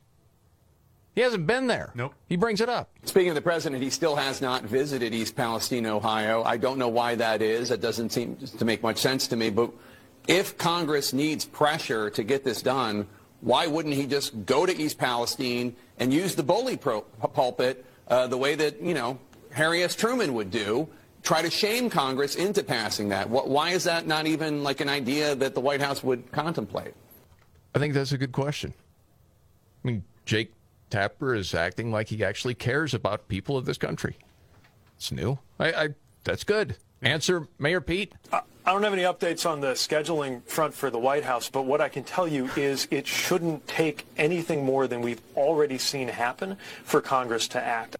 [1.16, 1.90] He hasn't been there.
[1.96, 2.14] Nope.
[2.28, 2.90] He brings it up.
[3.02, 6.44] Speaking of the president, he still has not visited East Palestine, Ohio.
[6.44, 7.70] I don't know why that is.
[7.70, 9.50] That doesn't seem to make much sense to me.
[9.50, 9.72] But
[10.28, 13.08] if Congress needs pressure to get this done,
[13.40, 18.28] why wouldn't he just go to East Palestine and use the bully pro- pulpit uh,
[18.28, 19.18] the way that, you know,
[19.50, 19.96] Harry S.
[19.96, 20.88] Truman would do?
[21.26, 23.28] Try to shame Congress into passing that.
[23.28, 26.94] What, why is that not even like an idea that the White House would contemplate?
[27.74, 28.72] I think that's a good question.
[29.84, 30.52] I mean, Jake
[30.88, 34.16] Tapper is acting like he actually cares about people of this country.
[34.96, 35.38] It's new.
[35.58, 35.88] I, I
[36.22, 36.76] that's good.
[37.02, 38.14] Answer, Mayor Pete.
[38.32, 41.80] I don't have any updates on the scheduling front for the White House, but what
[41.80, 46.56] I can tell you is it shouldn't take anything more than we've already seen happen
[46.84, 47.96] for Congress to act.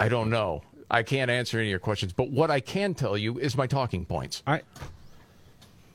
[0.00, 0.62] I don't know.
[0.90, 3.66] I can't answer any of your questions, but what I can tell you is my
[3.66, 4.42] talking points.
[4.46, 4.62] I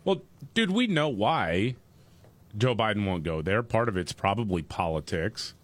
[0.06, 0.22] Well,
[0.54, 1.76] dude, we know why
[2.58, 3.64] Joe Biden won't go there.
[3.64, 5.56] Part of it's probably politics.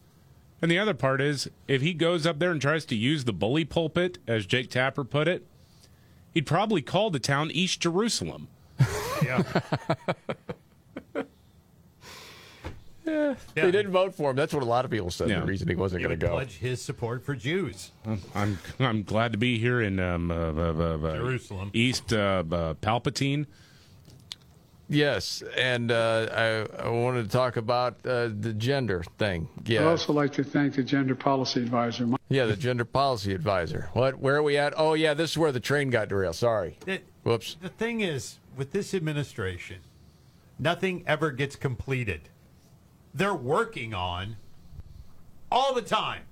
[0.62, 3.34] And the other part is if he goes up there and tries to use the
[3.34, 5.46] bully pulpit, as Jake Tapper put it,
[6.34, 8.48] he'd probably call the town East Jerusalem.
[9.24, 9.44] Yeah.
[13.12, 13.36] Yeah,
[13.66, 14.36] They didn't vote for him.
[14.36, 15.30] That's what a lot of people said.
[15.30, 15.42] Yeah.
[15.42, 16.34] The reason he wasn't going to go.
[16.34, 17.92] pledge his support for Jews.
[18.36, 21.72] I'm I'm glad to be here in um, uh, uh, uh, uh, Jerusalem.
[21.74, 23.46] East uh, uh, Palpatine.
[24.90, 29.48] Yes, and uh, I, I wanted to talk about uh, the gender thing.
[29.66, 32.10] Yeah, I'd also like to thank the Gender Policy Advisor.
[32.28, 33.90] yeah, the gender policy advisor.
[33.94, 34.20] What?
[34.20, 34.74] Where are we at?
[34.76, 36.36] Oh, yeah, this is where the train got derailed.
[36.36, 36.78] Sorry.
[36.86, 37.56] It- Whoops.
[37.62, 39.78] The thing is, with this administration,
[40.60, 42.28] nothing ever gets completed.
[43.14, 44.38] They're working on
[45.52, 46.24] all the time.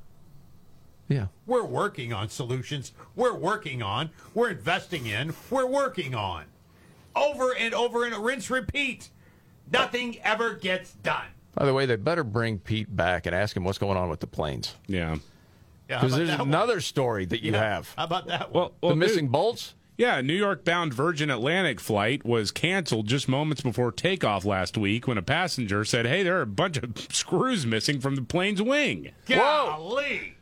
[1.07, 1.27] Yeah.
[1.45, 2.91] We're working on solutions.
[3.15, 4.11] We're working on.
[4.33, 5.33] We're investing in.
[5.49, 6.45] We're working on.
[7.15, 9.09] Over and over and rinse repeat.
[9.71, 11.25] Nothing ever gets done.
[11.55, 14.19] By the way, they better bring Pete back and ask him what's going on with
[14.19, 14.75] the planes.
[14.87, 15.17] Yeah.
[15.89, 16.47] Yeah, Because about there's that one?
[16.49, 17.93] another story that you Yeah, have.
[17.97, 18.61] How about that one?
[18.61, 19.73] Well, well the missing dude, bolts?
[19.99, 25.09] Yeah, New York bound Virgin Atlantic flight was canceled just moments before takeoff last week
[25.09, 28.61] when a passenger said, Hey, there are a bunch of screws missing from the plane's
[28.61, 29.11] wing.
[29.27, 30.37] Golly.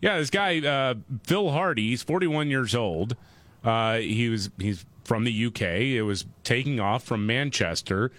[0.00, 3.14] Yeah, this guy, uh, Phil Hardy, he's 41 years old.
[3.62, 5.62] Uh, he was he's from the UK.
[5.62, 8.10] It was taking off from Manchester.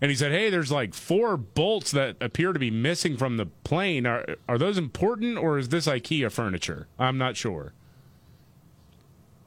[0.00, 3.46] And he said, Hey, there's like four bolts that appear to be missing from the
[3.46, 4.06] plane.
[4.06, 6.86] Are, are those important or is this IKEA furniture?
[7.00, 7.72] I'm not sure.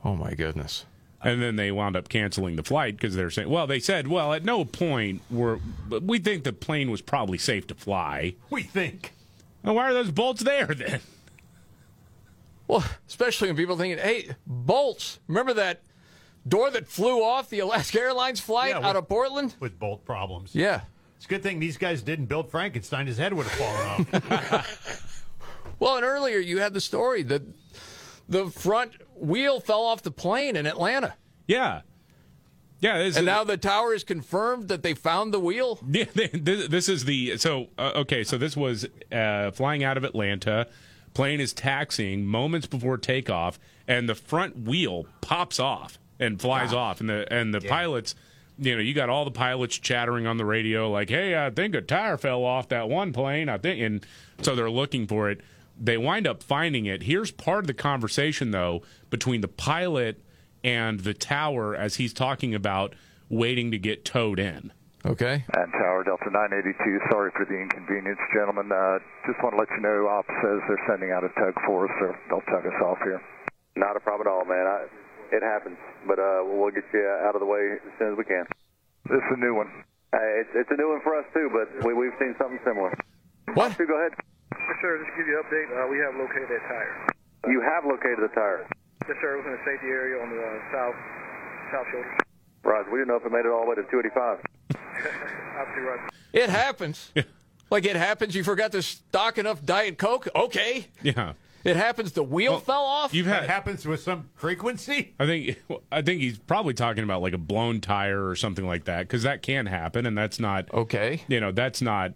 [0.08, 0.86] Oh, my goodness.
[1.22, 4.34] And then they wound up canceling the flight because they're saying, well, they said, well,
[4.34, 8.36] at no point were we think the plane was probably safe to fly.
[8.49, 9.14] We think.
[9.64, 11.01] Well, why are those bolts there then?
[12.68, 15.20] Well, especially when people thinking, hey, bolts.
[15.28, 15.82] Remember that
[16.47, 19.55] door that flew off the Alaska Airlines flight Yeah, out of Portland?
[19.60, 20.53] With bolt problems.
[20.55, 20.82] Yeah.
[21.18, 23.08] It's a good thing these guys didn't build Frankenstein.
[23.08, 24.22] His head would have fallen
[24.53, 25.03] off.
[25.80, 27.43] Well, and earlier you had the story that
[28.28, 31.15] the front wheel fell off the plane in Atlanta.
[31.47, 31.82] Yeah.
[32.80, 35.80] Yeah, this and now the tower is confirmed that they found the wheel.
[35.89, 38.24] Yeah, this, this is the so uh, okay.
[38.24, 40.68] So this was uh, flying out of Atlanta.
[41.15, 43.57] Plane is taxiing moments before takeoff,
[43.88, 48.13] and the front wheel pops off and flies off, and the and the pilots.
[48.59, 51.74] You know, you got all the pilots chattering on the radio, like, "Hey, I think
[51.74, 54.05] a tire fell off that one plane." I think, and
[54.43, 55.41] so they're looking for it.
[55.80, 57.04] They wind up finding it.
[57.04, 60.22] Here's part of the conversation, though, between the pilot
[60.64, 62.96] and the tower as he's talking about
[63.30, 64.74] waiting to get towed in.
[65.06, 65.46] Okay.
[65.54, 68.68] And Tower Delta 982, sorry for the inconvenience, gentlemen.
[68.68, 71.88] Uh, just want to let you know, Op says they're sending out a tug for
[71.88, 73.22] us, so they'll tug us off here.
[73.78, 74.66] Not a problem at all, man.
[74.68, 74.90] I,
[75.32, 78.26] it happens, but uh, we'll get you out of the way as soon as we
[78.26, 78.44] can.
[79.08, 79.72] This is a new one.
[80.12, 82.92] Uh, it's, it's a new one for us too, but we, we've seen something similar.
[83.54, 83.78] What?
[83.78, 84.12] Go ahead.
[84.52, 84.98] Yes, sir.
[85.00, 86.95] Just to give you an update, uh, we have located that tire.
[87.48, 88.68] You have located the tire.
[89.08, 89.36] Yes, sir.
[89.36, 90.95] It was in a safety area on the uh, south
[91.72, 92.18] south shoulder.
[92.64, 92.91] Roger.
[92.91, 94.39] We didn't know if it made it all the way to 285.
[95.58, 96.00] Absolutely right.
[96.34, 97.12] It happens.
[97.70, 98.36] like it happens.
[98.36, 100.28] You forgot to stock enough Diet Coke.
[100.36, 100.88] Okay.
[101.02, 101.34] Yeah.
[101.64, 102.14] It happens.
[102.14, 103.14] The wheel fell off.
[103.14, 105.14] You've had it happens with some frequency.
[105.20, 105.58] I think
[105.91, 109.24] I think he's probably talking about like a blown tire or something like that because
[109.24, 111.24] that can happen, and that's not okay.
[111.28, 112.14] You know, that's not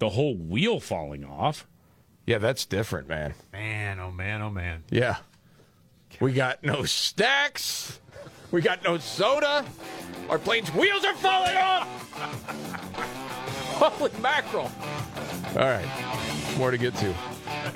[0.00, 1.68] the whole wheel falling off.
[2.26, 3.34] Yeah, that's different, man.
[3.52, 4.82] Man, oh man, oh man.
[4.90, 5.16] Yeah.
[6.20, 8.00] We got no stacks.
[8.50, 9.64] We got no soda.
[10.28, 12.12] Our plane's wheels are falling off.
[13.78, 14.70] Holy mackerel.
[15.56, 15.86] All right.
[16.58, 17.14] More to get to.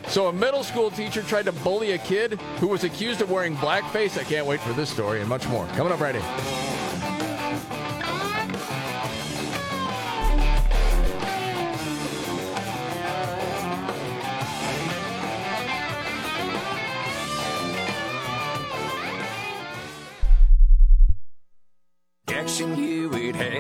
[0.09, 3.57] So, a middle school teacher tried to bully a kid who was accused of wearing
[3.57, 4.18] blackface.
[4.18, 5.66] I can't wait for this story and much more.
[5.68, 6.74] Coming up right in.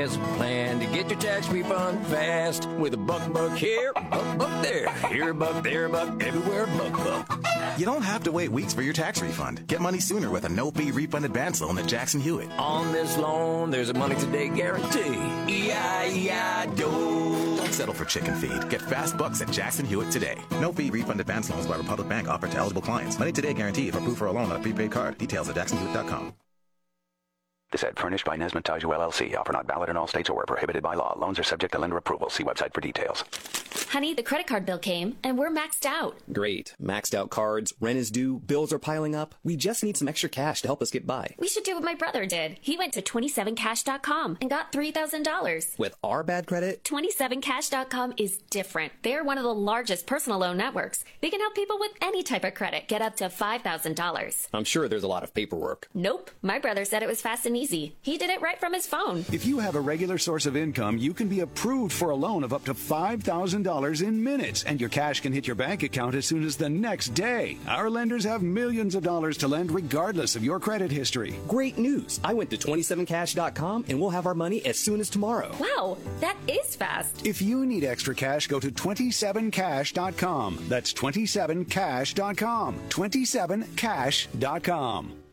[0.04, 4.02] Has a plan to get your tax refund fast with a buck buck here, a
[4.02, 7.78] buck buck there, here a buck, there a buck, everywhere a buck buck.
[7.78, 9.66] You don't have to wait weeks for your tax refund.
[9.66, 12.50] Get money sooner with a no fee refund advance loan at Jackson Hewitt.
[12.58, 15.16] On this loan, there's a money today guarantee.
[15.48, 17.56] E-I-E-I-Do.
[17.56, 18.68] Don't settle for chicken feed.
[18.68, 20.36] Get fast bucks at Jackson Hewitt today.
[20.60, 23.18] No fee refund advance loans by Republic Bank offered to eligible clients.
[23.18, 25.16] Money today guarantee if approved for a loan on a prepaid card.
[25.16, 26.34] Details at jacksonhewitt.com.
[27.74, 29.36] This ad furnished by Nesmith Taju LLC.
[29.36, 31.18] Offer not valid in all states or where prohibited by law.
[31.18, 32.30] Loans are subject to lender approval.
[32.30, 33.24] See website for details.
[33.88, 36.16] Honey, the credit card bill came and we're maxed out.
[36.32, 36.76] Great.
[36.80, 39.34] Maxed out cards, rent is due, bills are piling up.
[39.42, 41.34] We just need some extra cash to help us get by.
[41.38, 42.58] We should do what my brother did.
[42.60, 45.78] He went to 27cash.com and got $3,000.
[45.78, 48.92] With our bad credit, 27cash.com is different.
[49.02, 51.04] They're one of the largest personal loan networks.
[51.20, 54.48] They can help people with any type of credit get up to $5,000.
[54.52, 55.88] I'm sure there's a lot of paperwork.
[55.92, 56.30] Nope.
[56.40, 57.63] My brother said it was fast and easy.
[57.70, 59.24] He did it right from his phone.
[59.32, 62.44] If you have a regular source of income, you can be approved for a loan
[62.44, 66.26] of up to $5,000 in minutes, and your cash can hit your bank account as
[66.26, 67.56] soon as the next day.
[67.66, 71.34] Our lenders have millions of dollars to lend regardless of your credit history.
[71.48, 72.20] Great news!
[72.22, 75.54] I went to 27cash.com and we'll have our money as soon as tomorrow.
[75.58, 77.26] Wow, that is fast.
[77.26, 80.64] If you need extra cash, go to 27cash.com.
[80.68, 82.74] That's 27cash.com.
[82.90, 85.23] 27cash.com.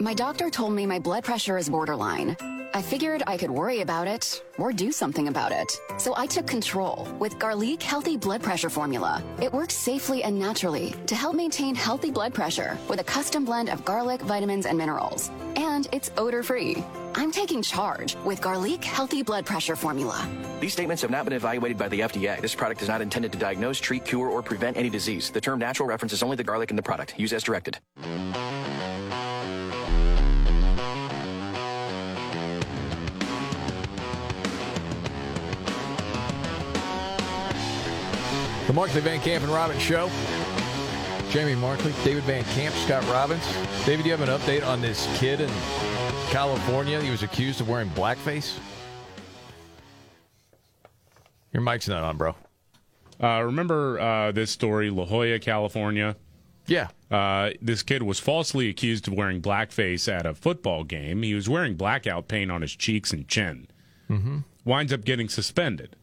[0.00, 2.36] My doctor told me my blood pressure is borderline.
[2.74, 5.70] I figured I could worry about it or do something about it.
[5.98, 9.22] So I took control with Garlic Healthy Blood Pressure Formula.
[9.40, 13.68] It works safely and naturally to help maintain healthy blood pressure with a custom blend
[13.68, 15.30] of garlic, vitamins, and minerals.
[15.54, 16.84] And it's odor free.
[17.14, 20.28] I'm taking charge with Garlic Healthy Blood Pressure Formula.
[20.58, 22.40] These statements have not been evaluated by the FDA.
[22.40, 25.30] This product is not intended to diagnose, treat, cure, or prevent any disease.
[25.30, 27.16] The term natural references only the garlic in the product.
[27.16, 27.78] Use as directed.
[38.74, 40.10] Markley Van Camp and Robbins Show.
[41.30, 43.46] Jamie Markley, David Van Camp, Scott Robbins.
[43.86, 45.50] David, do you have an update on this kid in
[46.30, 47.00] California?
[47.00, 48.58] He was accused of wearing blackface.
[51.52, 52.34] Your mic's not on, bro.
[53.22, 56.16] Uh, remember uh, this story, La Jolla, California?
[56.66, 56.88] Yeah.
[57.12, 61.22] Uh, this kid was falsely accused of wearing blackface at a football game.
[61.22, 63.68] He was wearing blackout paint on his cheeks and chin.
[64.10, 64.38] Mm-hmm.
[64.64, 65.94] Winds up getting suspended.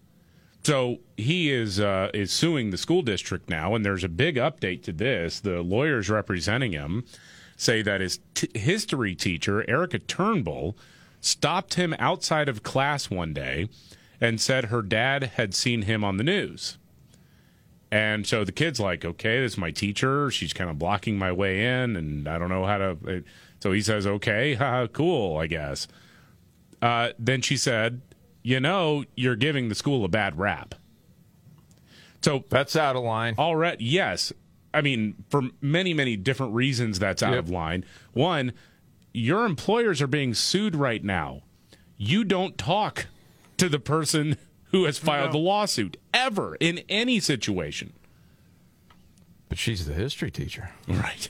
[0.63, 4.83] So he is uh, is suing the school district now, and there's a big update
[4.83, 5.39] to this.
[5.39, 7.05] The lawyers representing him
[7.57, 10.77] say that his t- history teacher Erica Turnbull
[11.19, 13.69] stopped him outside of class one day
[14.19, 16.77] and said her dad had seen him on the news.
[17.91, 20.31] And so the kid's like, okay, this is my teacher.
[20.31, 23.23] She's kind of blocking my way in, and I don't know how to.
[23.59, 25.87] So he says, okay, cool, I guess.
[26.81, 28.01] Uh, then she said,
[28.43, 30.75] you know, you're giving the school a bad rap.
[32.21, 33.35] So that's out of line.
[33.37, 34.31] Already, yes.
[34.73, 37.39] I mean, for many, many different reasons, that's out Yep.
[37.45, 37.85] of line.
[38.13, 38.53] One,
[39.13, 41.41] your employers are being sued right now.
[41.97, 43.07] You don't talk
[43.57, 44.37] to the person
[44.71, 47.93] who has filed the lawsuit ever in any situation.
[49.49, 50.69] But she's the history teacher.
[50.87, 51.27] Right.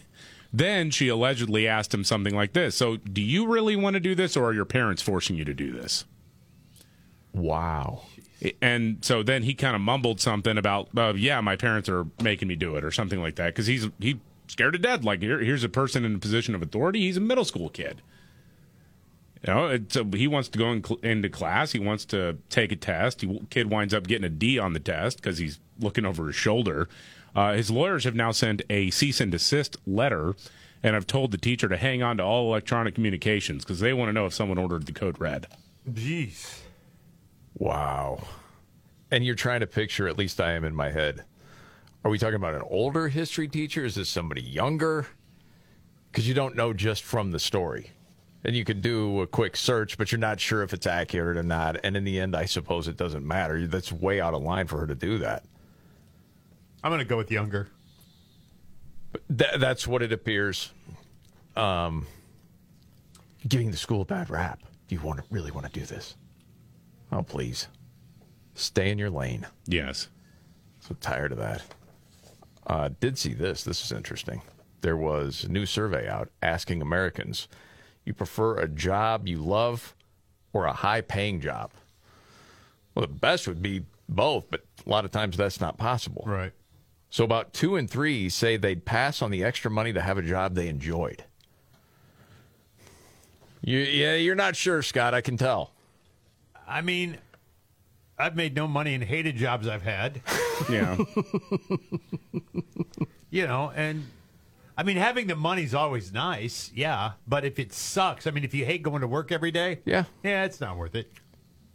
[0.53, 4.13] Then she allegedly asked him something like this So, do you really want to do
[4.13, 6.05] this, or are your parents forcing you to do this?
[7.33, 8.03] Wow.
[8.61, 12.47] And so then he kind of mumbled something about, uh, yeah, my parents are making
[12.47, 15.03] me do it, or something like that, because he's he scared to death.
[15.03, 17.01] Like here, here's a person in a position of authority.
[17.01, 18.01] He's a middle school kid.
[19.45, 21.71] You know, it, so he wants to go in, cl- into class.
[21.71, 23.21] He wants to take a test.
[23.21, 26.35] He kid winds up getting a D on the test because he's looking over his
[26.35, 26.89] shoulder.
[27.35, 30.35] Uh, his lawyers have now sent a cease and desist letter,
[30.83, 34.09] and have told the teacher to hang on to all electronic communications because they want
[34.09, 35.47] to know if someone ordered the code red.
[35.89, 36.60] Jeez.
[37.61, 38.23] Wow.
[39.11, 41.23] And you're trying to picture, at least I am in my head.
[42.03, 43.85] Are we talking about an older history teacher?
[43.85, 45.05] Is this somebody younger?
[46.09, 47.91] Because you don't know just from the story.
[48.43, 51.43] And you could do a quick search, but you're not sure if it's accurate or
[51.43, 51.77] not.
[51.83, 53.67] And in the end, I suppose it doesn't matter.
[53.67, 55.43] That's way out of line for her to do that.
[56.83, 57.67] I'm going to go with younger.
[59.37, 60.71] Th- that's what it appears.
[61.55, 62.07] Um,
[63.47, 64.63] giving the school a bad rap.
[64.87, 66.15] Do you want to really want to do this?
[67.11, 67.67] Oh, please.
[68.53, 69.45] Stay in your lane.
[69.65, 70.07] Yes.
[70.79, 71.63] So tired of that.
[72.67, 73.63] Uh, did see this.
[73.63, 74.41] This is interesting.
[74.81, 77.47] There was a new survey out asking Americans,
[78.05, 79.95] you prefer a job you love
[80.53, 81.71] or a high paying job?
[82.95, 86.23] Well, the best would be both, but a lot of times that's not possible.
[86.25, 86.51] Right.
[87.09, 90.21] So about two and three say they'd pass on the extra money to have a
[90.21, 91.23] job they enjoyed.
[93.61, 95.13] You, yeah, you're not sure, Scott.
[95.13, 95.71] I can tell.
[96.71, 97.17] I mean,
[98.17, 100.21] I've made no money in hated jobs I've had.
[100.69, 100.95] Yeah.
[103.31, 104.05] you know, and
[104.77, 107.13] I mean, having the money's always nice, yeah.
[107.27, 110.03] But if it sucks, I mean, if you hate going to work every day, Yeah.
[110.23, 111.11] yeah, it's not worth it.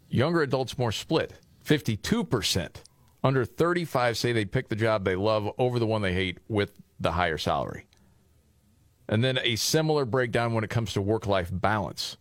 [0.09, 1.33] Younger adults more split.
[1.65, 2.77] 52%
[3.25, 6.71] under 35 say they'd pick the job they love over the one they hate with
[7.01, 7.87] the higher salary.
[9.09, 12.19] And then a similar breakdown when it comes to work life balance.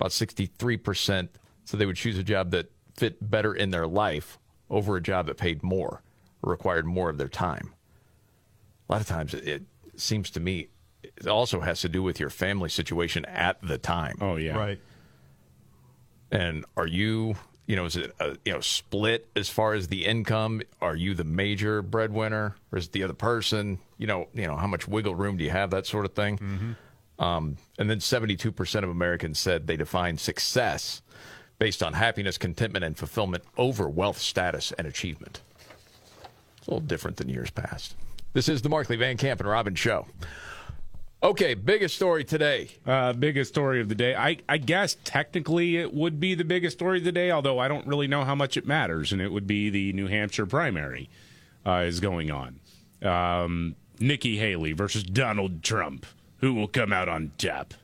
[0.00, 1.28] About 63%
[1.64, 4.38] so they would choose a job that fit better in their life
[4.68, 6.02] over a job that paid more
[6.42, 7.72] or required more of their time.
[8.88, 9.62] A lot of times it, it
[9.96, 10.68] seems to me
[11.02, 14.16] it also has to do with your family situation at the time.
[14.20, 14.56] Oh yeah.
[14.56, 14.80] Right.
[16.30, 17.34] And are you,
[17.66, 20.62] you know, is it a, you know split as far as the income?
[20.80, 23.78] Are you the major breadwinner, or is it the other person?
[23.98, 25.70] You know, you know, how much wiggle room do you have?
[25.70, 26.38] That sort of thing.
[26.38, 27.22] Mm-hmm.
[27.22, 31.01] Um, and then seventy-two percent of Americans said they define success
[31.62, 35.42] based on happiness, contentment, and fulfillment over wealth, status, and achievement.
[36.58, 37.94] It's a little different than years past.
[38.32, 40.08] This is the Markley Van Camp and Robbins Show.
[41.22, 42.68] Okay, biggest story today.
[42.84, 44.12] Uh, biggest story of the day.
[44.12, 47.68] I, I guess technically it would be the biggest story of the day, although I
[47.68, 49.12] don't really know how much it matters.
[49.12, 51.10] And it would be the New Hampshire primary
[51.64, 52.58] uh, is going on.
[53.02, 56.06] Um, Nikki Haley versus Donald Trump.
[56.38, 57.74] Who will come out on top?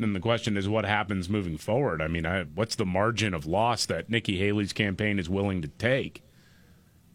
[0.00, 2.00] Then the question is, what happens moving forward?
[2.00, 5.68] I mean, I, what's the margin of loss that Nikki Haley's campaign is willing to
[5.68, 6.22] take?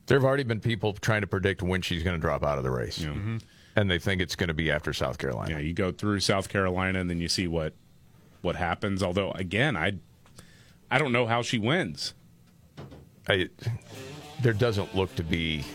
[0.06, 2.64] There have already been people trying to predict when she's going to drop out of
[2.64, 3.00] the race.
[3.00, 3.38] Mm-hmm.
[3.76, 5.56] And they think it's going to be after South Carolina.
[5.56, 7.74] Yeah, you go through South Carolina and then you see what
[8.42, 9.02] what happens.
[9.02, 9.94] Although, again, I
[10.90, 12.14] I don't know how she wins.
[13.28, 13.50] I,
[14.42, 15.66] there doesn't look to be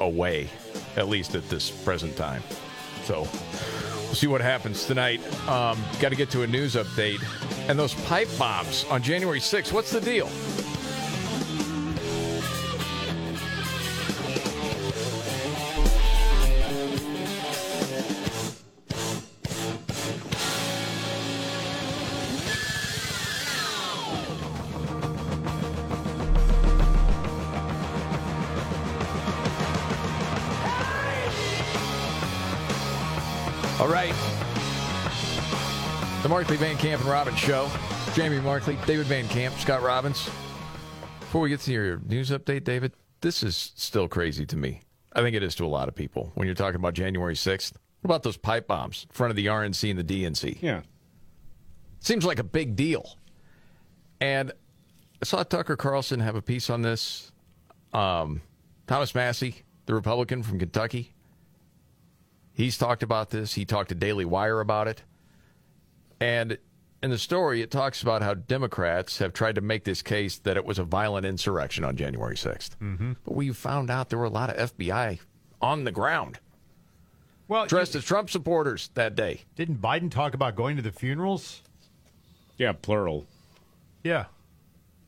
[0.00, 0.50] a way,
[0.96, 2.42] at least at this present time.
[3.04, 3.28] So
[4.14, 5.20] see what happens tonight.
[5.48, 7.22] Um, Got to get to a news update.
[7.68, 10.28] And those pipe bombs on January 6th, what's the deal?
[36.42, 37.70] Markley Van Camp and Robbins Show.
[38.14, 40.28] Jamie Markley, David Van Camp, Scott Robbins.
[41.20, 44.80] Before we get to your news update, David, this is still crazy to me.
[45.12, 47.74] I think it is to a lot of people when you're talking about January 6th.
[48.00, 50.58] What about those pipe bombs in front of the RNC and the DNC?
[50.60, 50.80] Yeah.
[52.00, 53.18] Seems like a big deal.
[54.20, 54.50] And
[55.22, 57.30] I saw Tucker Carlson have a piece on this.
[57.92, 58.42] Um,
[58.88, 61.14] Thomas Massie, the Republican from Kentucky,
[62.52, 63.54] he's talked about this.
[63.54, 65.04] He talked to Daily Wire about it.
[66.22, 66.58] And
[67.02, 70.56] in the story, it talks about how Democrats have tried to make this case that
[70.56, 72.76] it was a violent insurrection on January 6th.
[72.80, 73.12] Mm-hmm.
[73.24, 75.18] But we found out there were a lot of FBI
[75.60, 76.38] on the ground
[77.48, 79.42] Well, dressed as Trump supporters that day.
[79.56, 81.62] didn't Biden talk about going to the funerals?
[82.56, 83.26] Yeah, plural.
[84.04, 84.26] Yeah,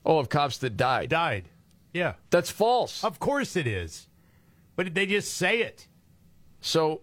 [0.06, 1.08] Oh, of cops that died.
[1.10, 1.48] died.
[1.92, 3.02] Yeah, That's false.
[3.04, 4.08] of course it is.
[4.76, 5.86] But they just say it.
[6.60, 7.02] So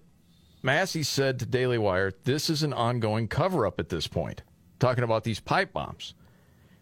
[0.64, 4.44] Massie said to Daily Wire, this is an ongoing cover up at this point,
[4.80, 6.14] talking about these pipe bombs.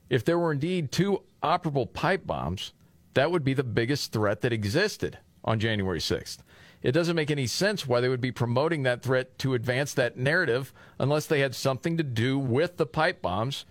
[0.10, 2.74] If there were indeed two operable pipe bombs,
[3.14, 6.40] that would be the biggest threat that existed on January 6th.
[6.82, 10.18] It doesn't make any sense why they would be promoting that threat to advance that
[10.18, 13.66] narrative unless they had something to do with the pipe bombs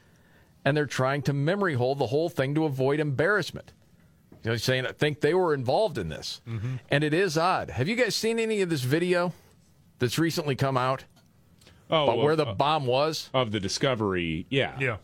[0.64, 3.72] and they're trying to memory hold the whole thing to avoid embarrassment.
[4.44, 6.40] You know, saying I think they were involved in this.
[6.46, 6.76] Mm-hmm.
[6.90, 7.70] And it is odd.
[7.70, 9.32] Have you guys seen any of this video
[9.98, 11.04] that's recently come out
[11.90, 13.30] Oh, about where of- the uh, bomb was?
[13.32, 14.46] of the discovery.
[14.50, 14.76] Yeah.
[14.78, 14.96] Yeah.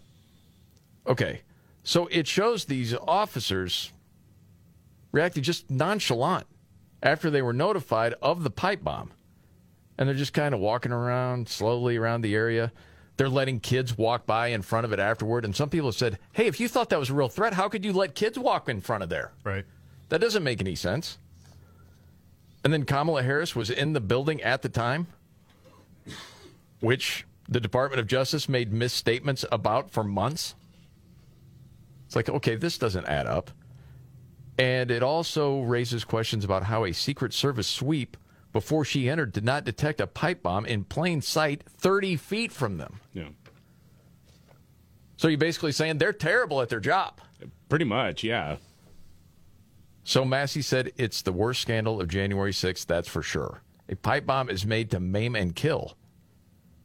[1.07, 1.41] Okay.
[1.83, 3.91] So it shows these officers
[5.13, 6.47] reacted just nonchalant
[7.03, 9.11] after they were notified of the pipe bomb.
[9.97, 12.73] And they're just kind of walking around slowly around the area.
[13.17, 15.45] They're letting kids walk by in front of it afterward.
[15.45, 17.69] And some people have said, hey, if you thought that was a real threat, how
[17.69, 19.33] could you let kids walk in front of there?
[19.45, 19.65] Right.
[20.09, 21.19] That doesn't make any sense.
[22.65, 25.07] And then Kamala Harris was in the building at the time,
[26.81, 30.55] which the Department of Justice made misstatements about for months.
[32.07, 33.51] It's like, okay, this doesn't add up.
[34.59, 38.17] And it also raises questions about how a Secret Service sweep
[38.53, 42.79] before she entered did not detect a pipe bomb in plain sight 30 feet from
[42.79, 43.01] them.
[43.12, 43.29] Yeah.
[45.17, 47.21] So you're basically saying they're terrible at their job.
[47.69, 48.57] Pretty much, yeah.
[50.05, 53.63] So Massie said it's the worst scandal of January 6th, that's for sure.
[53.89, 55.97] A pipe bomb is made to maim and kill.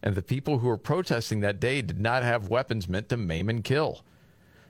[0.01, 3.49] And the people who were protesting that day did not have weapons meant to maim
[3.49, 4.05] and kill.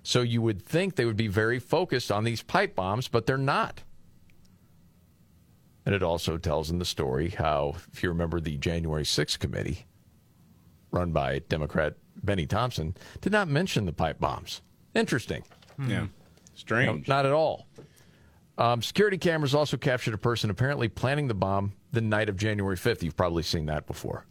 [0.02, 3.38] So you would think they would be very focused on these pipe bombs, but they're
[3.38, 3.84] not.
[5.86, 9.86] And it also tells in the story how, if you remember, the January 6th committee,
[10.92, 14.62] run by Democrat Benny Thompson, did not mention the pipe bombs.
[14.96, 15.44] Interesting.
[15.78, 15.90] Hmm.
[15.90, 16.06] Yeah.
[16.56, 17.08] Strange.
[17.08, 17.68] No, not at all.
[18.60, 22.76] Um, security cameras also captured a person apparently planning the bomb the night of January
[22.76, 23.02] 5th.
[23.02, 24.26] You've probably seen that before.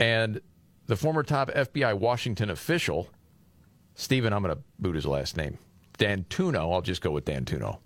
[0.00, 0.40] And
[0.86, 3.10] the former top FBI Washington official,
[3.94, 5.58] Steven, I'm going to boot his last name,
[5.98, 7.80] Dan Tuno, I'll just go with Dan Tuno,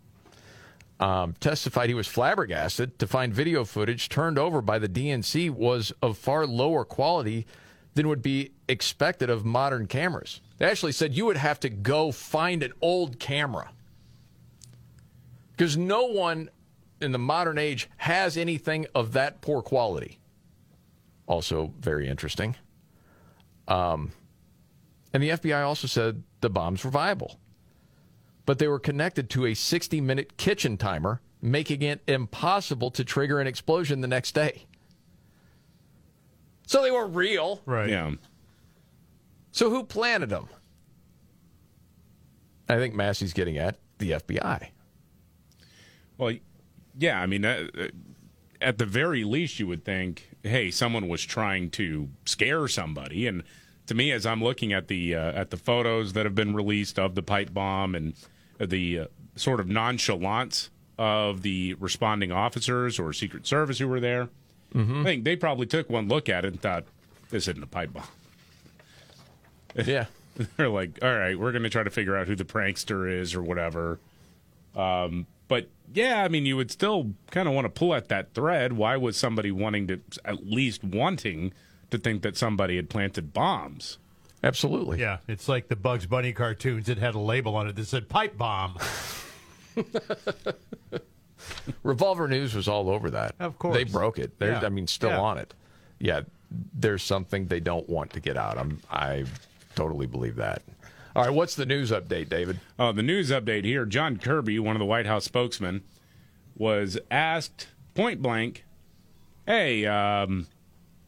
[1.00, 5.92] um, testified he was flabbergasted to find video footage turned over by the DNC was
[6.00, 7.46] of far lower quality
[7.94, 10.40] than would be expected of modern cameras.
[10.58, 13.70] They actually said you would have to go find an old camera
[15.56, 16.50] because no one
[17.00, 20.18] in the modern age has anything of that poor quality.
[21.26, 22.56] Also, very interesting.
[23.68, 24.12] Um,
[25.12, 27.38] and the FBI also said the bombs were viable,
[28.44, 33.40] but they were connected to a 60 minute kitchen timer, making it impossible to trigger
[33.40, 34.66] an explosion the next day.
[36.66, 37.62] So they were real.
[37.64, 37.88] Right.
[37.88, 38.12] Yeah.
[39.52, 40.48] So who planted them?
[42.68, 44.68] I think Massie's getting at the FBI.
[46.18, 46.34] Well,
[46.98, 47.68] yeah, I mean, uh,
[48.60, 53.26] at the very least, you would think, hey, someone was trying to scare somebody.
[53.26, 53.42] And
[53.86, 56.98] to me, as I'm looking at the uh, at the photos that have been released
[56.98, 58.14] of the pipe bomb and
[58.58, 59.06] the uh,
[59.36, 64.30] sort of nonchalance of the responding officers or Secret Service who were there,
[64.74, 65.00] Mm-hmm.
[65.00, 66.84] I think they probably took one look at it and thought,
[67.30, 68.04] this isn't a pipe bomb.
[69.84, 70.06] Yeah.
[70.56, 73.34] They're like, all right, we're going to try to figure out who the prankster is
[73.34, 73.98] or whatever.
[74.74, 78.34] Um, but yeah, I mean, you would still kind of want to pull at that
[78.34, 78.72] thread.
[78.74, 81.52] Why was somebody wanting to, at least wanting
[81.90, 83.98] to think that somebody had planted bombs?
[84.44, 85.00] Absolutely.
[85.00, 88.08] Yeah, it's like the Bugs Bunny cartoons that had a label on it that said
[88.08, 88.76] pipe bomb.
[91.82, 93.34] Revolver News was all over that.
[93.38, 93.76] Of course.
[93.76, 94.38] They broke it.
[94.38, 94.60] They're, Yeah.
[94.64, 95.20] I mean, still Yeah.
[95.20, 95.54] on it.
[95.98, 96.22] Yeah,
[96.74, 98.58] there's something they don't want to get out.
[98.58, 99.24] I'm, I
[99.74, 100.62] totally believe that.
[101.16, 102.60] All right, what's the news update, David?
[102.78, 103.86] Oh, the news update here.
[103.86, 105.82] John Kirby, one of the White House spokesmen,
[106.54, 108.66] was asked point blank,
[109.46, 110.46] "Hey, um,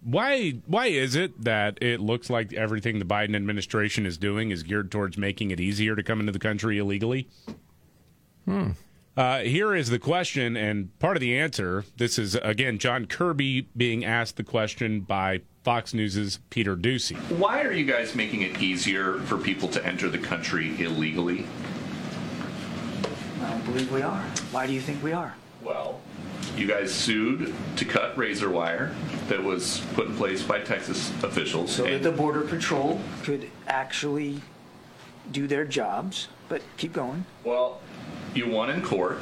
[0.02, 4.62] why why is it that it looks like everything the Biden administration is doing is
[4.62, 7.28] geared towards making it easier to come into the country illegally?"
[8.46, 8.70] Hmm.
[9.14, 11.84] Uh, here is the question, and part of the answer.
[11.98, 17.14] This is again John Kirby being asked the question by Fox News's Peter Doocy.
[17.36, 21.44] Why are you guys making it easier for people to enter the country illegally?
[23.42, 24.22] I don't believe we are.
[24.50, 25.34] Why do you think we are?
[25.60, 26.00] Well,
[26.56, 28.94] you guys sued to cut razor wire
[29.26, 31.70] that was put in place by Texas officials.
[31.70, 34.40] So that the Border Patrol could actually
[35.32, 36.28] do their jobs.
[36.48, 37.26] But keep going.
[37.44, 37.82] Well,
[38.32, 39.18] you won in court.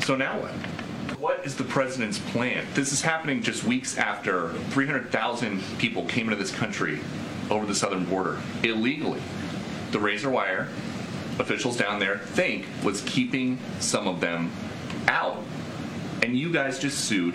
[0.00, 0.50] So now what?
[1.18, 2.64] What is the president's plan?
[2.74, 7.00] This is happening just weeks after 300,000 people came into this country
[7.50, 9.20] over the southern border illegally.
[9.90, 10.68] The razor wire
[11.40, 14.52] officials down there think was keeping some of them
[15.08, 15.42] out.
[16.22, 17.34] And you guys just sued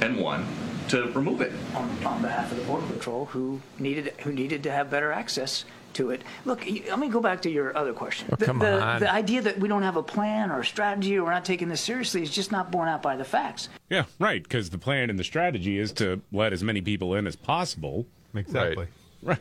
[0.00, 0.46] and won
[0.90, 1.52] to remove it.
[1.74, 5.64] On, on behalf of the Border Patrol, who needed who needed to have better access
[5.96, 6.22] to it.
[6.44, 8.28] Look, let me go back to your other question.
[8.32, 9.00] Oh, the, come the, on.
[9.00, 11.68] the idea that we don't have a plan or a strategy or we're not taking
[11.68, 13.68] this seriously is just not borne out by the facts.
[13.90, 14.42] Yeah, right.
[14.42, 18.06] Because the plan and the strategy is to let as many people in as possible.
[18.34, 18.86] Exactly.
[19.22, 19.38] Right.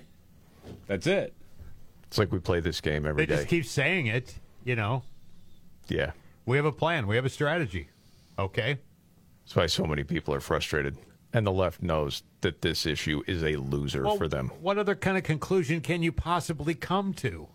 [0.87, 1.33] That's it.
[2.07, 3.35] It's like we play this game every They day.
[3.37, 5.03] just keep saying it, you know.
[5.87, 6.11] yeah.
[6.45, 7.07] We have a plan.
[7.07, 7.89] We have a strategy.
[8.37, 8.77] Okay.
[9.43, 10.95] That's why so many people are frustrated.
[11.35, 14.51] And the left knows that this issue is a loser Well, for them.
[14.61, 17.49] What other kind of conclusion can you possibly come to?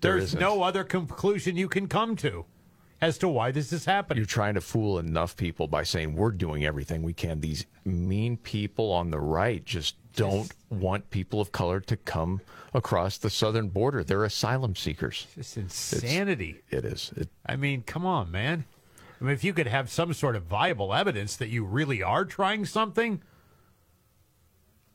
[0.00, 0.40] There There's isn't.
[0.40, 2.46] no other conclusion you can come to
[3.00, 4.16] as to why this is happening.
[4.16, 7.40] You're trying to fool enough people by saying we're doing everything we can.
[7.40, 12.40] These mean people on the right just don't want people of color to come
[12.74, 14.02] across the southern border.
[14.02, 15.28] They're asylum seekers.
[15.36, 16.62] It's insanity.
[16.70, 17.12] It is.
[17.16, 18.64] It, I mean, come on, man.
[19.24, 22.26] I mean, if you could have some sort of viable evidence that you really are
[22.26, 23.22] trying something,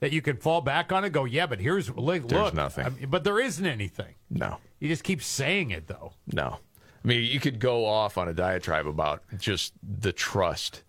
[0.01, 2.27] that you can fall back on and go, yeah, but here's look.
[2.27, 2.85] There's nothing.
[2.85, 4.13] I mean, but there isn't anything.
[4.29, 6.13] no, You just keep saying it, though.
[6.31, 6.59] no.
[7.03, 10.83] I mean, you could go off on a diatribe about just the trust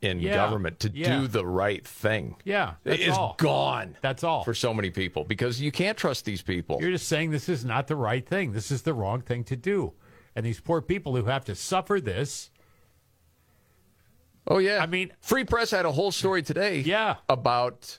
[0.00, 1.18] in Yeah, government to yeah.
[1.18, 2.36] do the right thing.
[2.44, 3.34] Yeah, it is all.
[3.36, 3.96] gone.
[4.00, 4.44] That's all.
[4.44, 6.78] for so many people because you can't trust these people.
[6.80, 8.52] You're just saying this is not the right thing.
[8.52, 9.92] This is the wrong thing to do.
[10.36, 12.50] And these poor people who have to suffer this.
[14.46, 14.78] Oh yeah.
[14.82, 16.80] I mean, Free Press had a whole story today.
[16.80, 17.16] Yeah.
[17.28, 17.98] About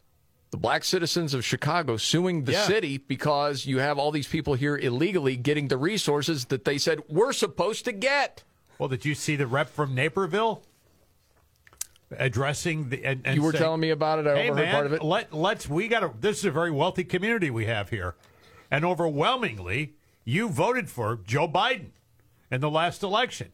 [0.52, 2.64] the black citizens of Chicago suing the Yeah.
[2.66, 7.02] city because you have all these people here illegally getting the resources that they said
[7.10, 8.44] we're supposed to get.
[8.80, 10.64] Well, did you see the rep from Naperville
[12.12, 13.04] addressing the?
[13.04, 14.28] And, and You were saying, telling me about it.
[14.28, 15.04] I hey overheard man, part of it.
[15.04, 18.16] let let's we got a this is a very wealthy community we have here,
[18.72, 21.90] and overwhelmingly you voted for Joe Biden
[22.52, 23.52] in the last election.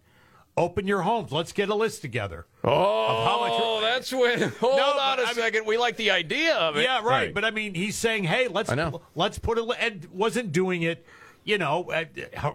[0.55, 1.31] Open your homes.
[1.31, 2.45] Let's get a list together.
[2.63, 4.39] Oh, how much- that's when.
[4.59, 5.65] Hold No, on but a I mean- second.
[5.65, 6.83] we like the idea of it.
[6.83, 7.33] Yeah, right.
[7.33, 8.71] But I mean, he's saying, "Hey, let's
[9.15, 11.05] let's put a and wasn't doing it,
[11.43, 12.05] you know, uh,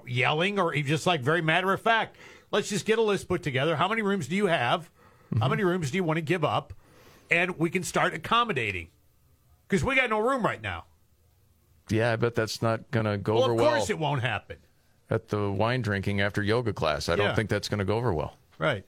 [0.06, 2.16] yelling or he just like very matter of fact.
[2.50, 3.76] Let's just get a list put together.
[3.76, 4.90] How many rooms do you have?
[5.32, 5.40] Mm-hmm.
[5.42, 6.72] How many rooms do you want to give up?
[7.30, 8.88] And we can start accommodating
[9.68, 10.84] because we got no room right now.
[11.90, 14.22] Yeah, I bet that's not going to go well, over of well course it won't
[14.22, 14.56] happen.
[15.10, 17.08] At the wine drinking after yoga class.
[17.08, 17.34] I don't Yeah.
[17.34, 18.36] think that's going to go over well.
[18.58, 18.84] Right.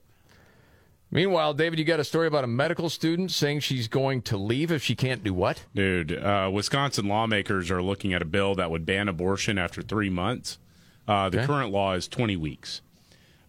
[1.13, 4.71] Meanwhile, David, you got a story about a medical student saying she's going to leave
[4.71, 5.65] if she can't do what?
[5.75, 10.11] Dude, uh, Wisconsin lawmakers are looking at a bill that would ban abortion after three
[10.11, 10.59] months.
[11.09, 11.47] Uh, the Okay.
[11.47, 12.81] current law is 20 weeks.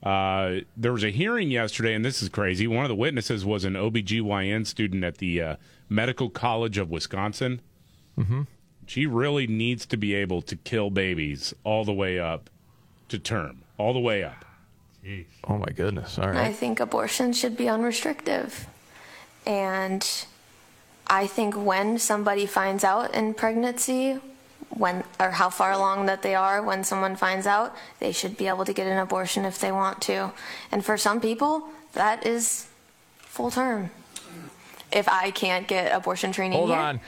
[0.02, 2.65] Uh, there was a hearing yesterday, and this is crazy.
[2.65, 5.56] One of the witnesses was an OBGYN student at the uh,
[5.88, 7.61] Medical College of Wisconsin.
[8.18, 8.41] Mm-hmm.
[8.88, 12.49] She really needs to be able to kill babies all the way up
[13.11, 14.45] to term, all the way up.
[15.47, 16.17] Oh, my goodness.
[16.19, 18.67] All I think abortion should be unrestrictive.
[19.45, 20.07] And
[21.07, 24.19] I think when somebody finds out in pregnancy,
[24.69, 28.47] when or how far along that they are when someone finds out, they should be
[28.47, 30.31] able to get an abortion if they want to.
[30.71, 32.67] And for some people, that is
[33.17, 33.91] full term.
[34.91, 37.01] If I can't get abortion training Hold here, on.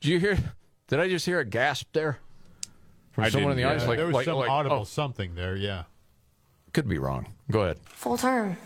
[0.00, 0.38] Did you hear?
[0.88, 2.18] Did I just hear a gasp there?
[3.12, 3.88] From I someone in the didn't, audience?
[3.88, 5.56] Like, there was like, some like, audible oh, something there.
[5.56, 5.84] Yeah.
[6.72, 7.26] could be wrong.
[7.50, 7.78] Go ahead.
[7.84, 8.56] full term.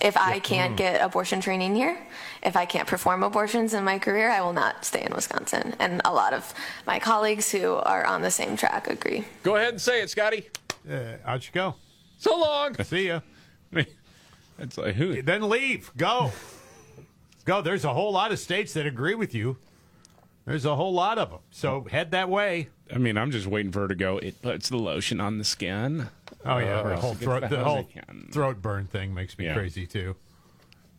[0.00, 1.96] If I can't get abortion training here,
[2.42, 5.74] if I can't perform abortions in my career, I will not stay in Wisconsin.
[5.78, 6.52] And a lot of
[6.86, 9.24] my colleagues who are on the same track agree.
[9.42, 10.48] Go ahead and say it, Scotty.
[10.90, 11.76] Uh, out you go.
[12.18, 12.76] So long.
[12.78, 13.20] I see ya.
[14.58, 15.20] It's like who?
[15.20, 15.90] Then leave.
[15.96, 16.30] Go.
[17.44, 17.60] Go.
[17.60, 19.56] There's a whole lot of states that agree with you.
[20.44, 21.40] There's a whole lot of them.
[21.50, 22.68] So head that way.
[22.92, 24.18] I mean, I'm just waiting for her to go.
[24.18, 26.08] It puts the lotion on the skin.
[26.44, 29.38] Oh yeah, Or uh, the whole throat, bad the whole it throat burn thing makes
[29.38, 29.54] me Yeah.
[29.54, 30.16] crazy too.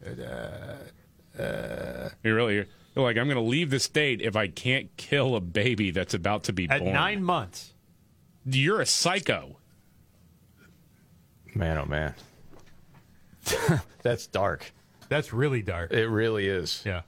[0.05, 4.95] Uh, uh, you really, you're like, I'm going to leave the state if I can't
[4.97, 6.75] kill a baby that's about to be born.
[6.75, 6.93] At born.
[6.93, 7.73] nine months.
[8.45, 9.57] You're a psycho.
[11.53, 12.13] Man, oh man.
[14.01, 14.71] that's dark.
[15.09, 15.91] That's really dark.
[15.91, 16.81] It really is.
[16.85, 17.01] Yeah.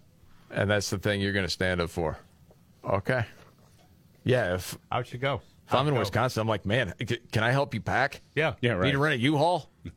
[0.52, 2.18] And that's the thing you're going to stand up for.
[2.84, 3.26] Okay.
[4.28, 4.56] Yeah.
[4.56, 5.42] If, Out you go.
[5.68, 6.00] if I'm in go.
[6.02, 8.22] Wisconsin, I'm like, man, c- can I help you pack?
[8.36, 8.54] Yeah.
[8.62, 8.86] Yeah, right.
[8.86, 9.70] Need to rent a U-Haul?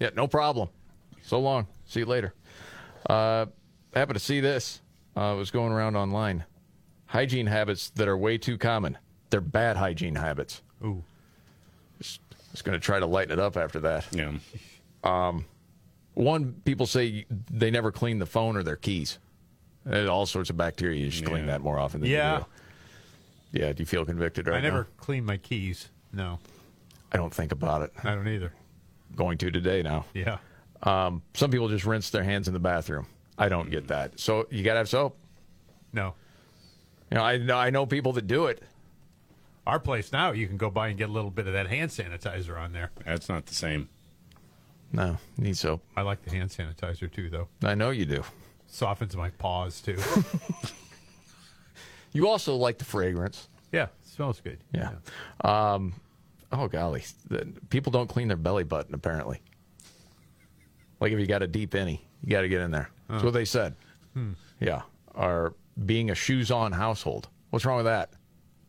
[0.00, 0.70] Yeah, no problem.
[1.20, 1.66] So long.
[1.84, 2.32] See you later.
[3.04, 3.44] Uh,
[3.92, 4.80] happened to see this.
[5.14, 6.44] Uh, it was going around online.
[7.04, 8.96] Hygiene habits that are way too common.
[9.28, 10.62] They're bad hygiene habits.
[10.82, 11.04] Ooh.
[11.98, 12.20] Just,
[12.50, 14.06] just going to try to lighten it up after that.
[14.10, 14.32] Yeah.
[15.04, 15.44] Um,
[16.14, 19.18] one, people say they never clean the phone or their keys.
[19.84, 21.04] There's all sorts of bacteria.
[21.04, 22.38] You should clean that more often than Yeah.
[22.38, 22.46] you do.
[23.52, 23.72] Yeah.
[23.72, 24.58] Do you feel convicted right now?
[24.58, 24.88] I never now?
[24.96, 25.88] clean my keys.
[26.12, 26.38] No,
[27.12, 27.92] I don't think about it.
[28.04, 28.52] I don't either.
[29.16, 30.06] Going to today now.
[30.14, 30.38] Yeah.
[30.82, 33.06] Um, some people just rinse their hands in the bathroom.
[33.36, 34.18] I don't get that.
[34.20, 35.16] So you got to have soap.
[35.92, 36.14] No.
[37.10, 38.62] You know, I know I know people that do it.
[39.66, 41.90] Our place now, you can go by and get a little bit of that hand
[41.90, 42.90] sanitizer on there.
[43.04, 43.88] That's not the same.
[44.92, 45.82] No, need soap.
[45.96, 47.48] I like the hand sanitizer too, though.
[47.62, 48.24] I know you do.
[48.66, 49.98] Softens my paws too.
[52.12, 53.48] You also like the fragrance.
[53.72, 54.58] yeah, smells good.
[54.72, 54.90] Yeah.
[55.44, 55.94] Um,
[56.52, 59.40] oh golly, The- people don't clean their belly button apparently.
[61.00, 62.90] Like if you got a deep innie, you got to get in there.
[63.08, 63.26] That's Oh.
[63.26, 63.74] what they said.
[64.14, 64.32] Hmm.
[64.60, 64.82] Yeah.
[65.14, 65.54] Or
[65.86, 67.28] being a shoes-on household.
[67.50, 68.10] What's wrong with that?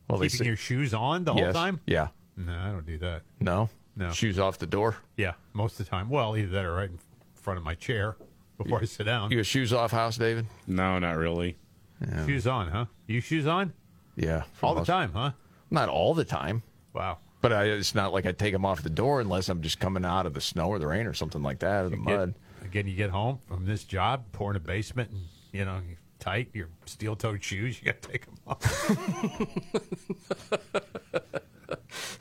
[0.07, 1.53] Well, they Keeping say your shoes on the whole Yes.
[1.53, 1.79] time?
[1.85, 2.07] Yeah.
[2.37, 3.23] No, I don't do that.
[3.39, 3.69] No.
[3.95, 4.11] No.
[4.11, 4.95] Shoes off the door.
[5.17, 6.09] Yeah, most of the time.
[6.09, 6.97] Well, either that or right in
[7.35, 8.15] front of my chair
[8.57, 9.31] before I sit down.
[9.31, 10.47] You a shoes off house, David?
[10.65, 11.57] No, not really.
[12.01, 12.25] Yeah.
[12.25, 12.85] Shoes on, huh?
[13.07, 13.73] You shoes on?
[14.15, 14.43] Yeah.
[14.61, 15.31] All the most- time, huh?
[15.69, 16.63] Not all the time.
[16.93, 17.19] Wow.
[17.41, 20.05] But I, it's not like I take them off the door unless I'm just coming
[20.05, 22.33] out of the snow or the rain or something like that or the Get- mud.
[22.63, 25.21] again, you get home from this job, pour in a basement, and
[25.51, 25.81] you know,
[26.19, 28.61] tight, your steel-toed shoes, you got to take them off.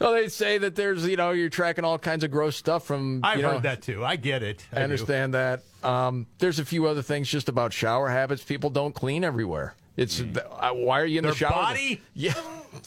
[0.00, 3.20] Well, they say that there's, you know, you're tracking all kinds of gross stuff from.
[3.22, 4.04] I've you know, heard that too.
[4.04, 4.64] I get it.
[4.72, 5.62] I, understand that.
[5.82, 8.42] Um, there's a few other things just about shower habits.
[8.42, 9.74] People don't clean everywhere.
[9.96, 11.50] It's uh, why are you in Their the shower?
[11.52, 12.00] body?
[12.14, 12.34] Yeah.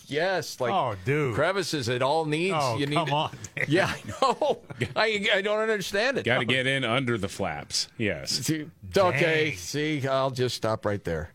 [0.08, 1.34] Yes, like Oh, dude.
[1.34, 1.88] crevices.
[1.88, 2.58] It all needs.
[2.60, 3.66] Oh, you need come on, man.
[3.70, 4.60] Yeah, I know.
[4.98, 6.26] I, I don't understand it.
[6.26, 7.88] Got to get in under the flaps.
[7.98, 8.32] Yes.
[8.32, 8.66] See,
[8.98, 11.32] okay, see, I'll just stop right there.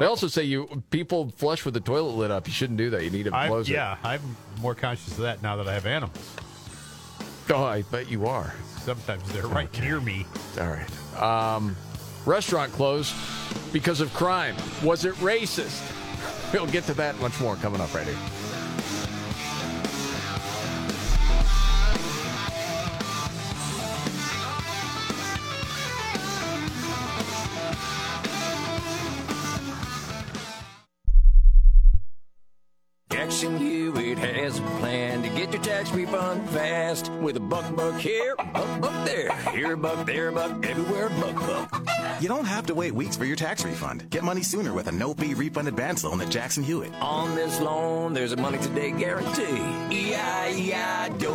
[0.00, 2.46] They also say you people flush with the toilet lid up.
[2.46, 3.04] You shouldn't do that.
[3.04, 4.22] You need to I, close yeah, I'm
[4.62, 6.16] more conscious of that now that I have animals.
[7.50, 8.54] Oh, I bet you are.
[8.78, 10.24] Sometimes they're right near me.
[10.58, 11.22] All right.
[11.22, 11.76] Um,
[12.24, 13.14] restaurant closed
[13.74, 14.56] because of crime.
[14.82, 15.96] Was it racist?
[16.52, 18.39] We'll get to that much more coming up right here.
[33.40, 37.98] Jackson Hewitt has a plan to get your tax refund fast with a buck buck
[37.98, 42.20] here, buck buck there, here a buck, there a buck, everywhere a buck buck.
[42.20, 44.10] You don't have to wait weeks for your tax refund.
[44.10, 46.92] Get money sooner with a no-fee refund advance loan at Jackson Hewitt.
[47.00, 49.56] On this loan, there's a money today guarantee.
[49.90, 51.32] E-I-E-I-Do.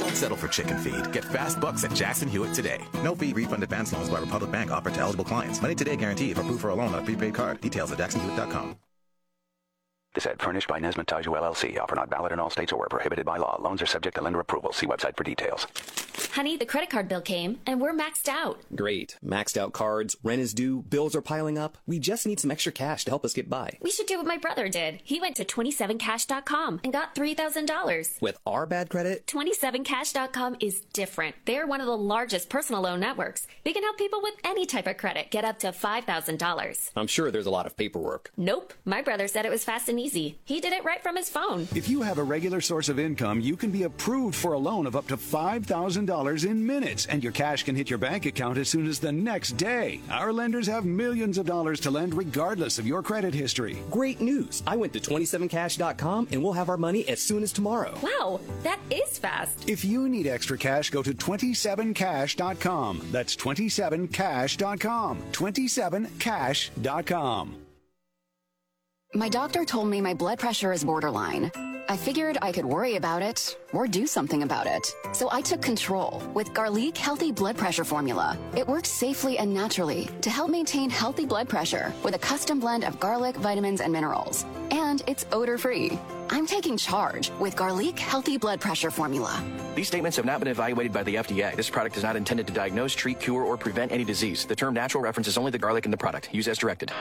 [0.00, 1.10] Don't settle for chicken feed.
[1.10, 2.84] Get fast bucks at Jackson Hewitt today.
[3.02, 5.62] No fee refund advance loans by Republic Bank offered to eligible clients.
[5.62, 7.62] Money today guarantee if approved for a loan on a prepaid card.
[7.62, 8.76] Details at jacksonhewitt.com.
[10.12, 11.78] This ad furnished by Nesmond Taiju LLC.
[11.78, 13.56] Offer not valid in all states or where prohibited by law.
[13.62, 14.72] Loans are subject to lender approval.
[14.72, 15.68] See website for details.
[16.32, 18.60] Honey, the credit card bill came and we're maxed out.
[18.74, 19.16] Great.
[19.24, 21.78] Maxed out cards, rent is due, bills are piling up.
[21.86, 23.78] We just need some extra cash to help us get by.
[23.80, 25.00] We should do what my brother did.
[25.04, 28.20] He went to 27cash.com and got $3,000.
[28.20, 31.36] With our bad credit, 27cash.com is different.
[31.46, 33.46] They're one of the largest personal loan networks.
[33.64, 36.90] They can help people with any type of credit get up to $5,000.
[36.96, 38.32] I'm sure there's a lot of paperwork.
[38.36, 38.74] Nope.
[38.84, 40.38] My brother said it was fast and easy.
[40.44, 41.68] He did it right from his phone.
[41.74, 44.86] If you have a regular source of income, you can be approved for a loan
[44.86, 48.68] of up to $5,000 in minutes, and your cash can hit your bank account as
[48.68, 50.00] soon as the next day.
[50.10, 53.78] Our lenders have millions of dollars to lend regardless of your credit history.
[53.90, 54.62] Great news.
[54.66, 57.94] I went to 27cash.com and we'll have our money as soon as tomorrow.
[58.02, 59.68] Wow, that is fast.
[59.68, 63.08] If you need extra cash, go to 27cash.com.
[63.12, 65.22] That's 27cash.com.
[65.32, 67.69] 27cash.com.
[69.12, 71.50] My doctor told me my blood pressure is borderline.
[71.88, 74.94] I figured I could worry about it or do something about it.
[75.12, 78.38] So I took control with Garlic Healthy Blood Pressure Formula.
[78.56, 82.84] It works safely and naturally to help maintain healthy blood pressure with a custom blend
[82.84, 84.46] of garlic, vitamins, and minerals.
[84.70, 85.98] And it's odor free.
[86.28, 89.42] I'm taking charge with Garlic Healthy Blood Pressure Formula.
[89.74, 91.56] These statements have not been evaluated by the FDA.
[91.56, 94.44] This product is not intended to diagnose, treat, cure, or prevent any disease.
[94.44, 96.32] The term natural references only the garlic in the product.
[96.32, 96.92] Use as directed.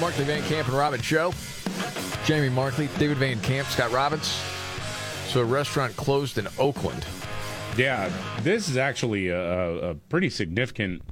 [0.00, 1.32] Markley Van Camp and Robbins Show.
[2.24, 4.28] Jamie Markley, David Van Camp, Scott Robbins.
[5.26, 7.06] So a restaurant closed in Oakland.
[7.76, 8.10] Yeah,
[8.42, 11.02] this is actually a, a pretty significant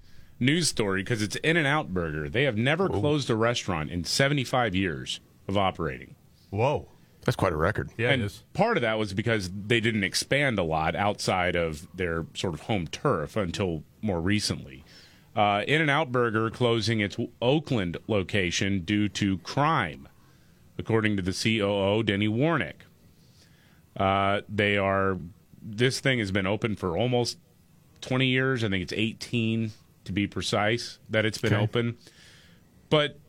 [0.40, 2.28] news story because it's In and Out Burger.
[2.28, 6.15] They have never closed a restaurant in 75 years of operating.
[6.51, 6.89] Whoa.
[7.24, 7.90] That's quite a record.
[7.98, 8.43] Yeah, and it is.
[8.55, 12.60] part of that was because they didn't expand a lot outside of their sort of
[12.62, 14.82] home turf until more recently.
[15.39, 20.09] Uh, In and Out Burger closing its Oakland location due to crime,
[20.77, 22.74] according to the COO, Denny Warnick.
[23.97, 25.16] Uh, they are,
[25.62, 27.39] this thing has been open for almost
[28.01, 28.65] 20 years.
[28.65, 29.70] I think it's 18
[30.06, 31.62] to be precise that it's been Okay.
[31.62, 31.97] open.
[32.90, 33.20] But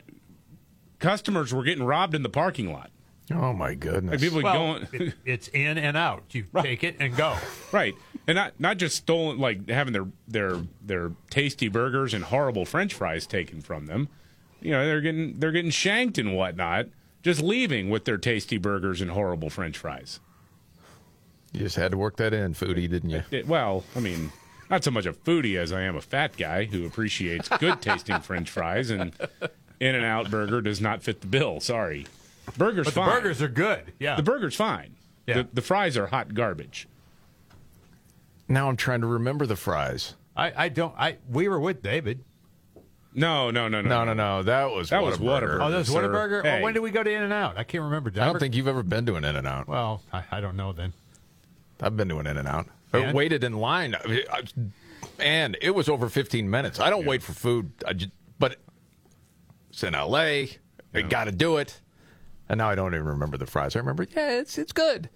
[0.97, 2.89] customers were getting robbed in the parking lot.
[3.31, 4.13] Oh my goodness!
[4.13, 4.87] Like people Well, going.
[4.91, 6.23] it- it's in and out.
[6.31, 7.37] You take it and go.
[7.71, 7.93] Right,
[8.29, 12.93] and not not just stolen, like having their their their tasty burgers and horrible French
[12.93, 14.07] fries taken from them.
[14.61, 16.85] You know, they're getting they're getting shanked and whatnot.
[17.23, 20.19] Just leaving with their tasty burgers and horrible French fries.
[21.53, 23.23] You just had to work that in, foodie, didn't you?
[23.31, 24.31] It- well, I mean,
[24.69, 28.19] not so much a foodie as I am a fat guy who appreciates good tasting
[28.21, 29.11] French fries, and
[29.79, 31.59] In and Out Burger does not fit the bill.
[31.61, 32.05] Sorry,
[32.57, 33.91] burgers But the burgers are good.
[33.97, 34.17] Yeah.
[34.17, 34.95] The burger's fine.
[35.25, 35.41] Yeah.
[35.41, 36.87] The, the fries are hot garbage.
[38.49, 40.15] Now I'm trying to remember the fries.
[40.35, 40.93] I, I don't.
[40.97, 42.23] I we were with David.
[43.13, 44.43] No, no, no, no, No, no, no.
[44.43, 45.57] That was That was Whataburger.
[45.59, 45.63] Whataburger.
[45.65, 46.01] Oh, that's sir.
[46.07, 46.43] Whataburger.
[46.43, 46.59] Hey.
[46.59, 47.57] Oh, when did we go to In and Out?
[47.57, 48.09] I can't remember.
[48.09, 49.67] Did I don't think you've ever been to an In and Out.
[49.67, 50.93] Well, I, I don't know then.
[51.81, 52.67] I've been to an In and Out.
[52.93, 54.43] I waited in line, I mean, I-
[55.19, 56.79] and it was over 15 minutes.
[56.79, 58.57] I don't wait for food, I just, but
[59.69, 60.57] it's in L.A.
[60.93, 61.79] I got to do it.
[62.47, 63.75] And now I don't even remember the fries.
[63.75, 65.09] I remember, yeah, it's it's good.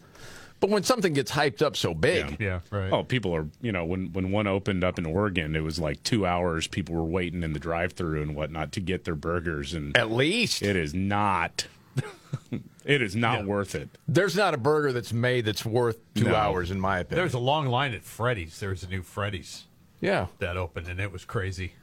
[0.64, 2.90] But when something gets hyped up so big, Yeah, right.
[2.90, 6.02] Oh, people are, you know, when, when one opened up in Oregon, it was like
[6.04, 6.68] two hours.
[6.70, 9.74] People were waiting in the drive through and whatnot to get their burgers.
[9.74, 11.68] And at least it is not
[12.86, 13.90] it is not worth it.
[14.08, 16.36] There's not a burger that's made that's worth two No.
[16.36, 17.22] hours, in my opinion.
[17.26, 18.62] There's a long line at Freddy's.
[18.62, 19.66] There's a new Freddy's
[20.00, 20.28] yeah.
[20.40, 21.74] that opened, and it was crazy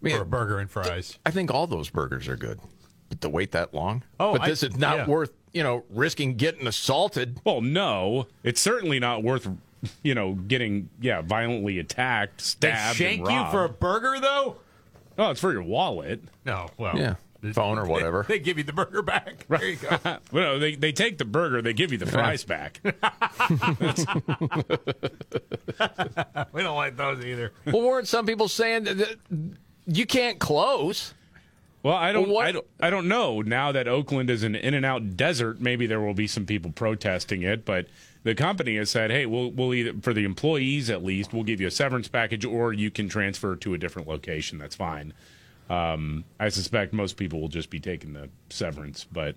[0.00, 1.18] mean, for a burger and fries.
[1.26, 2.58] I think all those burgers are good,
[3.10, 4.02] but to wait that long.
[4.18, 5.06] Oh, but I- this is not yeah.
[5.08, 7.40] worth you know risking getting assaulted.
[7.44, 9.48] Well, no, it's certainly not worth,
[10.02, 12.62] you know, getting yeah violently attacked, stabbed.
[12.62, 14.56] They stabbed, shank and you for a burger, though?
[15.16, 16.20] Oh, it's for your wallet.
[16.44, 17.14] No, well, Yeah,
[17.52, 18.26] phone or whatever.
[18.28, 19.46] They, give you the burger back.
[19.48, 19.96] There you go.
[20.32, 22.80] well, they they take the burger, they give you the fries back.
[26.52, 27.52] we don't like those either.
[27.66, 29.16] well, weren't some people saying that that
[29.86, 31.14] you can't close?
[31.84, 33.42] Well, I don't, Well, what- I don't, I don't know.
[33.42, 37.64] Now that Oakland is an in-and-out desert, maybe there will be some people protesting it.
[37.66, 37.86] But
[38.22, 41.60] the company has said, "Hey, we'll, we'll either for the employees at least, we'll give
[41.60, 44.56] you a severance package, or you can transfer to a different location.
[44.58, 45.12] That's fine."
[45.68, 49.36] Um, I suspect most people will just be taking the severance, but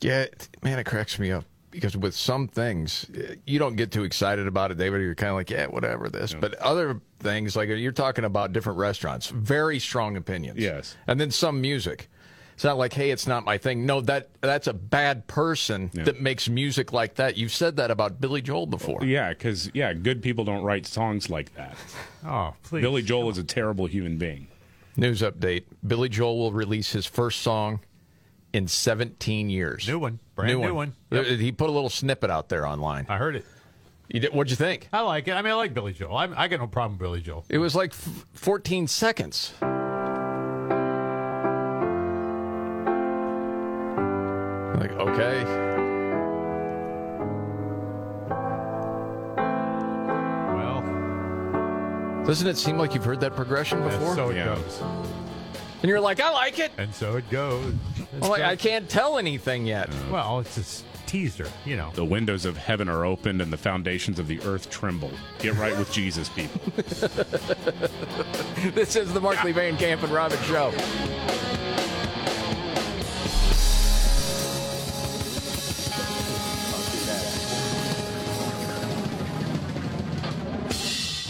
[0.00, 0.26] Yeah,
[0.62, 1.44] man, it cracks me up
[1.74, 5.02] because with some things eh, you don't get too excited about it, David.
[5.02, 6.34] You're kind of like, yeah, whatever this.
[6.34, 10.58] But other things, like you're talking about different restaurants, very strong opinions.
[10.58, 10.96] Yes.
[11.06, 12.08] and then some music.
[12.54, 13.84] It's not like, hey, it's not my thing.
[13.84, 17.36] No, that that's a bad person that makes music like that.
[17.36, 19.02] You've said that about Billy Joel before.
[19.04, 21.76] yeah, because yeah, good people don't write songs like that.
[22.26, 22.80] Oh, please.
[22.80, 24.46] Billy Joel is a terrible human being.
[24.96, 27.80] News update: Billy Joel will release his first song
[28.54, 29.86] in 17 years.
[29.88, 30.20] New one.
[30.34, 30.94] Brand new one.
[31.10, 33.06] Uh, He put a little snippet out there online.
[33.08, 33.44] I heard it.
[34.08, 34.88] You did, what'd you think?
[34.92, 35.32] I like it.
[35.32, 36.16] I mean, I like Billy Joel.
[36.16, 37.44] I, I got no problem with Billy Joel.
[37.48, 39.54] It was like f- 14 seconds.
[44.76, 45.44] Like, okay.
[50.56, 50.82] Well,
[52.26, 54.14] Doesn't it seem like you've heard that progression before?
[54.14, 54.82] so it goes.
[55.84, 56.72] And you're like, I like it.
[56.78, 57.74] And so it goes.
[58.14, 59.90] I'm like, I can't tell anything yet.
[60.10, 61.90] Well, it's just teaser, you know.
[61.92, 65.10] The windows of heaven are opened and the foundations of the earth tremble.
[65.40, 66.58] Get right with Jesus, people.
[68.72, 70.72] this is the Markley Van Camp and Robbins Show.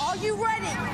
[0.00, 0.93] Are you ready?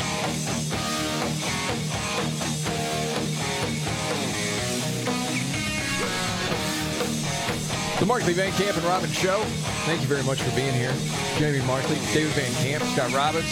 [8.01, 9.37] The Markley Van Camp and Robbins Show.
[9.85, 10.91] Thank you very much for being here.
[11.37, 13.45] Jamie Markley, David Van Camp, Scott Robbins.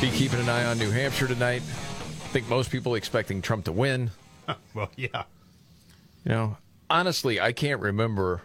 [0.00, 1.62] Be keeping an eye on New Hampshire tonight.
[1.62, 4.12] I think most people expecting Trump to win.
[4.74, 5.24] well, yeah.
[6.24, 6.56] You know,
[6.88, 8.42] honestly, I can't remember,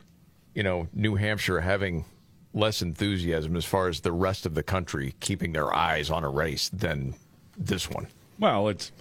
[0.55, 2.05] you know, New Hampshire having
[2.51, 6.29] less enthusiasm as far as the rest of the country keeping their eyes on a
[6.29, 7.13] race than
[7.55, 8.07] this one.
[8.39, 8.91] Well, it's.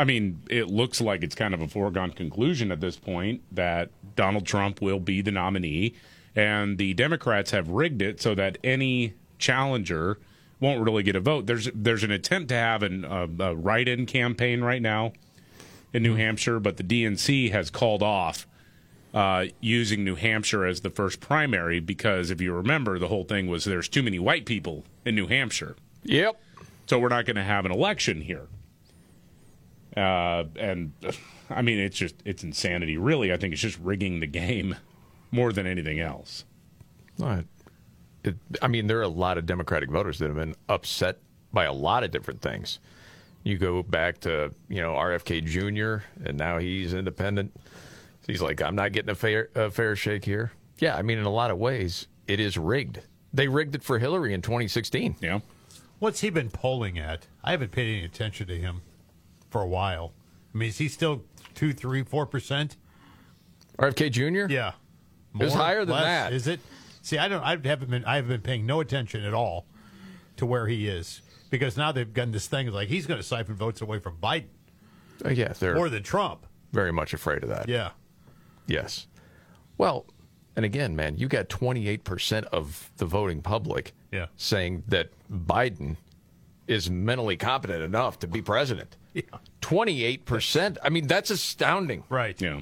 [0.00, 3.90] I mean, it looks like it's kind of a foregone conclusion at this point that
[4.16, 5.92] Donald Trump will be the nominee,
[6.34, 10.18] and the Democrats have rigged it so that any challenger
[10.58, 11.44] won't really get a vote.
[11.44, 15.12] There's there's an attempt to have an, uh, a write-in campaign right now
[15.92, 18.46] in New Hampshire, but the DNC has called off
[19.12, 23.48] uh, using New Hampshire as the first primary because if you remember, the whole thing
[23.48, 25.76] was there's too many white people in New Hampshire.
[26.04, 26.40] Yep.
[26.86, 28.48] So we're not going to have an election here.
[29.96, 30.92] Uh, and
[31.50, 32.96] I mean, it's just it's insanity.
[32.96, 34.76] Really, I think it's just rigging the game
[35.30, 36.44] more than anything else.
[37.18, 37.46] Right.
[38.24, 41.18] It, I mean, there are a lot of Democratic voters that have been upset
[41.52, 42.78] by a lot of different things.
[43.42, 46.04] You go back to you know RFK Jr.
[46.24, 47.58] and now he's independent.
[48.26, 50.52] He's like, I'm not getting a fair a fair shake here.
[50.78, 53.00] Yeah, I mean, in a lot of ways, it is rigged.
[53.32, 55.16] They rigged it for Hillary in 2016.
[55.20, 55.40] Yeah.
[55.98, 57.26] What's he been polling at?
[57.44, 58.82] I haven't paid any attention to him
[59.50, 60.12] for a while.
[60.54, 61.22] I mean, is he still
[61.54, 62.76] two, three, four percent?
[63.78, 64.52] RFK Jr.
[64.52, 64.72] Yeah,
[65.38, 66.04] It was higher than less?
[66.04, 66.32] that.
[66.32, 66.60] Is it?
[67.02, 67.42] See, I don't.
[67.42, 68.04] I haven't been.
[68.04, 69.66] I haven't been paying no attention at all
[70.36, 73.54] to where he is because now they've gotten this thing like he's going to siphon
[73.54, 74.44] votes away from Biden
[75.24, 76.46] Uh, yeah, they're more than Trump.
[76.72, 77.68] very much afraid of that.
[77.68, 77.90] Yeah.
[78.66, 79.06] Yes.
[79.78, 80.06] Well,
[80.56, 84.26] and again, man, you got 28% of the voting public Yeah.
[84.36, 85.96] saying that Biden
[86.66, 88.96] is mentally competent enough to be president.
[89.12, 89.22] Yeah.
[89.62, 90.76] 28%.
[90.82, 92.04] I mean, that's astounding.
[92.08, 92.40] Right.
[92.40, 92.60] Yeah.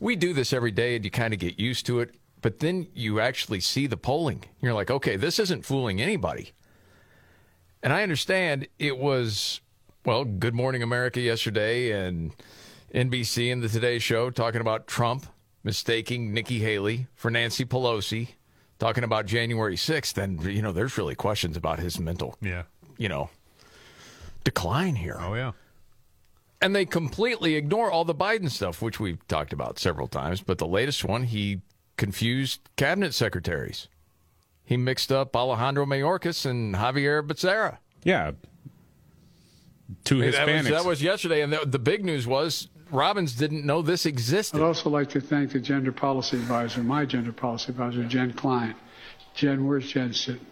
[0.00, 2.88] We do this every day and you kind of get used to it, but then
[2.94, 4.44] you actually see the polling.
[4.60, 6.52] You're like, okay, this isn't fooling anybody.
[7.82, 9.60] And I understand it was,
[10.04, 12.32] well, Good Morning America yesterday and
[12.94, 15.26] NBC and the Today Show talking about Trump
[15.62, 18.28] mistaking Nikki Haley for Nancy Pelosi,
[18.78, 20.16] talking about January 6th.
[20.22, 22.64] And, you know, there's really questions about his mental, Yeah.
[22.98, 23.30] you know,
[24.44, 25.16] decline here.
[25.20, 25.52] Oh, yeah.
[26.64, 30.40] And they completely ignore all the Biden stuff, which we've talked about several times.
[30.40, 31.60] But the latest one, he
[31.98, 33.88] confused cabinet secretaries.
[34.64, 37.78] He mixed up Alejandro Mayorkas and Xavier Becerra.
[38.02, 38.32] Yeah.
[40.04, 40.70] Two That was, Hispanics.
[40.70, 41.42] that was yesterday.
[41.42, 44.56] And the, the big news was Robbins didn't know this existed.
[44.56, 48.74] I'd also like to thank the gender policy advisor, my gender policy advisor, Jen Klein.
[49.34, 50.46] Jen, where's Jen sitting?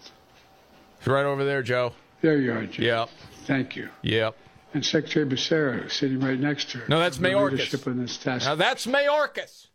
[0.98, 1.94] It's right over there, Joe.
[2.20, 2.84] There you are, Jen.
[2.84, 3.08] Yep.
[3.46, 3.88] Thank you.
[4.02, 4.36] Yep.
[4.74, 6.84] And Secretary Becerra sitting right next to her.
[6.88, 7.50] No, that's for the Mayorkas.
[7.52, 8.46] Leadership in this task.
[8.46, 9.66] Now that's Mayorkas.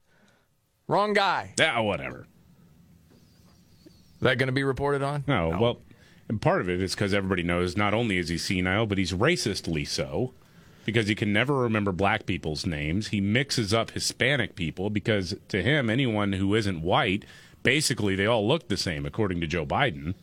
[0.87, 1.53] Wrong guy.
[1.59, 2.27] Yeah, oh, whatever.
[3.11, 5.23] Is That going to be reported on?
[5.27, 5.81] No, well,
[6.27, 9.13] and part of it is because everybody knows not only is he senile, but he's
[9.13, 10.33] racistly so
[10.85, 13.07] because he can never remember black people's names.
[13.09, 17.25] He mixes up Hispanic people because to him, anyone who isn't white,
[17.61, 20.15] basically they all look the same, according to Joe Biden.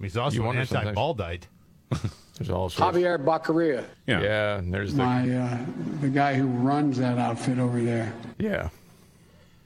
[0.00, 1.44] He's also You an anti-baldite.
[2.38, 4.20] There's also Javier Baccaria, Yeah.
[4.20, 4.56] yeah.
[4.58, 5.58] And there's the my uh,
[6.00, 8.12] the guy who runs that outfit over there.
[8.38, 8.68] yeah.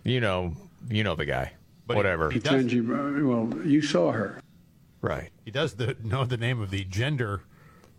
[0.04, 0.54] You know,
[0.88, 1.52] you know the guy.
[1.86, 2.30] But he- Whatever.
[2.30, 4.40] he does- Ketanji, uh, well, you saw her.
[5.02, 5.30] right.
[5.44, 7.42] He does the, know the name of the gender,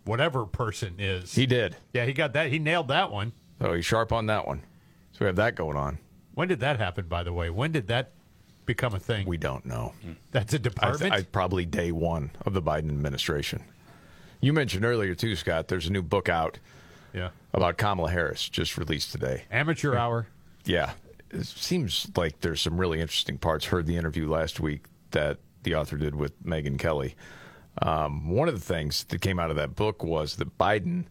[0.04, 1.34] whatever person is.
[1.34, 1.76] He did.
[1.92, 2.50] yeah, he got that.
[2.50, 3.32] He nailed that one.
[3.60, 4.62] So he's sharp on that one.
[5.12, 5.98] So we have that going on.
[6.34, 7.50] When did that happen, by the way?
[7.50, 8.12] When did that
[8.64, 9.26] become a thing?
[9.26, 9.92] We don't know.
[10.30, 11.12] That's a I, department?
[11.12, 13.62] I probably day one of the Biden administration.
[14.42, 15.68] You mentioned earlier too, Scott.
[15.68, 16.58] There's a new book out
[17.14, 17.30] yeah.
[17.54, 19.44] about Kamala Harris, just released today.
[19.52, 20.26] Amateur hour.
[20.64, 20.92] Yeah,
[21.30, 23.66] it seems like there's some really interesting parts.
[23.66, 27.14] Heard the interview last week that the author did with Megyn Kelly.
[27.80, 31.04] Um, one of the things that came out of that book was that Biden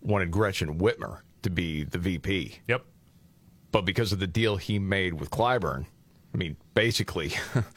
[0.00, 2.60] wanted Gretchen Whitmer to be the VP.
[2.66, 2.84] Yep.
[3.72, 5.84] But because of the deal he made with Clyburn,
[6.32, 7.34] I mean, basically,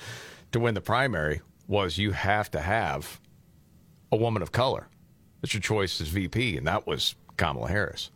[0.53, 3.19] to win the primary was you have to have
[4.11, 4.87] a woman of color.
[5.43, 8.11] That's your choice as VP, and that was Kamala Harris.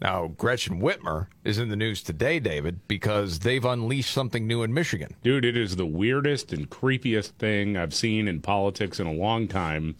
[0.00, 4.74] Now, Gretchen Whitmer is in the news today, David, because they've unleashed something new in
[4.74, 5.14] Michigan.
[5.22, 9.46] Dude, it is the weirdest and creepiest thing I've seen in politics in a long
[9.46, 9.94] time.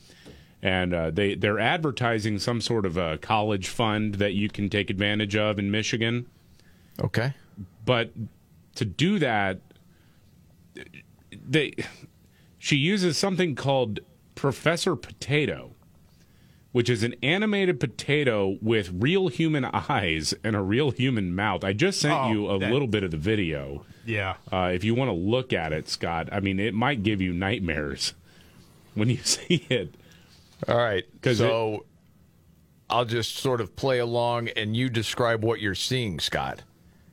[0.61, 4.91] And uh, they they're advertising some sort of a college fund that you can take
[4.91, 6.27] advantage of in Michigan.
[7.01, 7.33] Okay.
[7.85, 8.11] But
[8.75, 9.61] to do that,
[11.33, 11.75] they
[12.59, 14.01] she uses something called
[14.35, 15.72] Professor Potato,
[16.73, 21.63] which is an animated potato with real human eyes and a real human mouth.
[21.65, 23.85] I just sent Oh, you a that- little bit of the video.
[24.05, 24.35] Yeah.
[24.51, 27.33] Uh, if you want to look at it, Scott, I mean, it might give you
[27.33, 28.15] nightmares
[28.95, 29.95] when you see it.
[30.69, 31.05] All right.
[31.35, 31.85] So
[32.89, 36.63] I'll just sort of play along and you describe what you're seeing, Scott.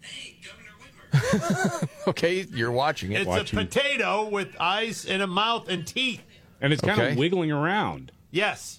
[0.02, 2.08] Hey, Governor Whitmer.
[2.08, 3.22] okay, you're watching it.
[3.22, 3.60] It's Watching.
[3.60, 6.22] a potato with eyes and a mouth and teeth.
[6.62, 7.12] And it's kind Okay.
[7.12, 8.12] of wiggling around.
[8.32, 8.79] Yes.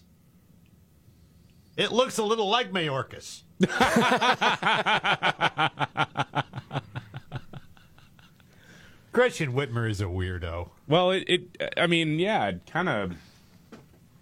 [1.77, 3.43] It looks a little like Mayorkas.
[9.13, 10.71] Gretchen Whitmer is a weirdo.
[10.87, 13.13] Well, it, it I mean, yeah, it kind of.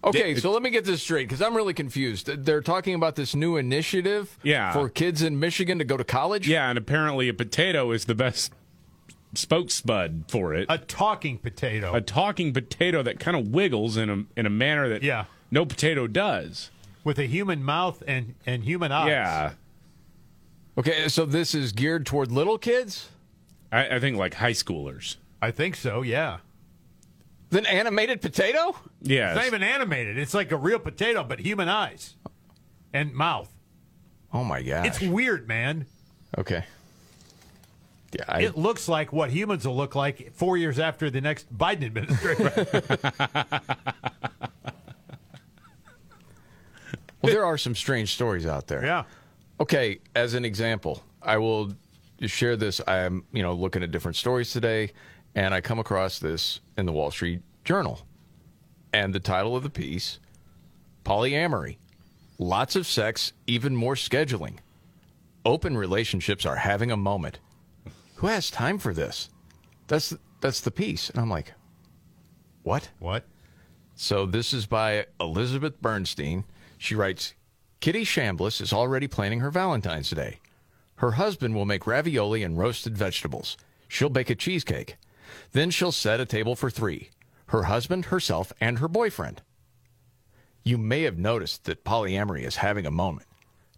[0.05, 2.27] Okay, It- so let me get this straight because I'm really confused.
[2.45, 4.73] They're talking about this new initiative Yeah.
[4.73, 6.49] for kids in Michigan to go to college?
[6.49, 8.53] Yeah, and apparently a potato is the best
[9.35, 10.66] spokesbud for it.
[10.70, 11.93] A talking potato.
[11.95, 15.25] A talking potato that kind of wiggles in a in a manner that Yeah.
[15.51, 16.70] no potato does.
[17.09, 19.09] With a human mouth and, and human eyes.
[19.09, 19.52] Yeah,
[20.76, 23.09] Okay, so this is geared toward little kids?
[23.72, 25.16] I, I think like high schoolers.
[25.40, 26.39] I think so, yeah.
[27.51, 28.76] Then animated potato?
[29.01, 29.30] Yeah.
[29.30, 30.18] It's not even animated.
[30.18, 32.14] It's like a real potato, but human eyes
[32.93, 33.51] and mouth.
[34.32, 34.86] Oh my god.
[34.86, 35.86] It's weird, man.
[36.36, 36.64] okay.
[38.12, 41.56] Yeah, I, It looks like what humans will look like four years after the next
[41.56, 42.51] Biden administration.
[47.33, 48.85] there are some strange stories out there.
[48.85, 49.05] yeah.
[49.61, 51.73] Okay, as an example, I will
[52.21, 52.81] share this.
[52.87, 54.93] I'm, you know, looking at different stories today,
[55.35, 58.01] and I come across this in the Wall Street Journal.
[58.93, 60.21] And the title of the piece
[61.05, 61.77] Polyamory.
[62.39, 64.59] Lots of sex, even more scheduling.
[65.45, 67.41] Open relationships are having a moment.
[68.17, 69.31] Who has time for this?
[69.87, 71.11] That's that's the piece.
[71.11, 71.53] And I'm like,
[72.63, 72.91] what?
[72.99, 73.25] What?
[73.95, 76.45] So this is by Elizabeth Bernstein.
[76.79, 77.35] She writes,
[77.81, 80.39] Kitty Chambliss is already planning her Valentine's Day.
[80.97, 83.57] Her husband will make ravioli and roasted vegetables.
[83.87, 84.97] She'll bake a cheesecake.
[85.53, 87.11] Then she'll set a table for three
[87.47, 89.41] her husband, herself, and her boyfriend.
[90.65, 93.27] You may have noticed that polyamory is having a moment.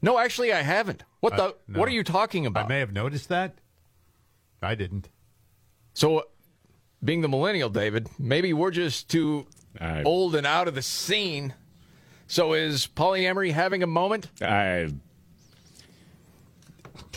[0.02, 1.04] No, actually, I haven't.
[1.20, 1.44] What the?
[1.44, 1.78] Uh, no.
[1.78, 2.64] What are you talking about?
[2.64, 3.58] I may have noticed that.
[4.62, 5.08] I didn't.
[5.94, 6.24] So,
[7.04, 9.46] being the millennial, David, maybe we're just too
[9.80, 11.54] I- old and out of the scene.
[12.30, 14.28] So, is polyamory having a moment?
[14.40, 14.86] I.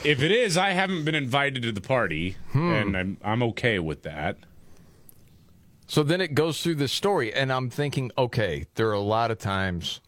[0.03, 2.71] If it is, I haven't been invited to the party, Hmm.
[2.71, 4.37] and I'm I'm okay with that.
[5.85, 9.29] So then it goes through this story, and I'm thinking, okay, there are a lot
[9.29, 10.01] of times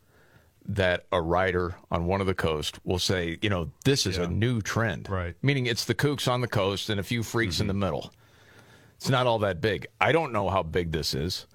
[0.68, 4.28] that a writer on one of the coast will say, you know, this is a
[4.28, 5.08] new trend.
[5.08, 5.36] Right.
[5.44, 8.12] Meaning it's the kooks on the coast and a few freaks in the middle.
[8.96, 9.86] It's not all that big.
[10.02, 11.46] I don't know how big this is,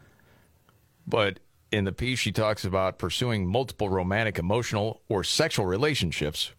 [1.05, 1.41] but
[1.73, 6.53] in the piece, she talks about pursuing multiple romantic, emotional, or sexual relationships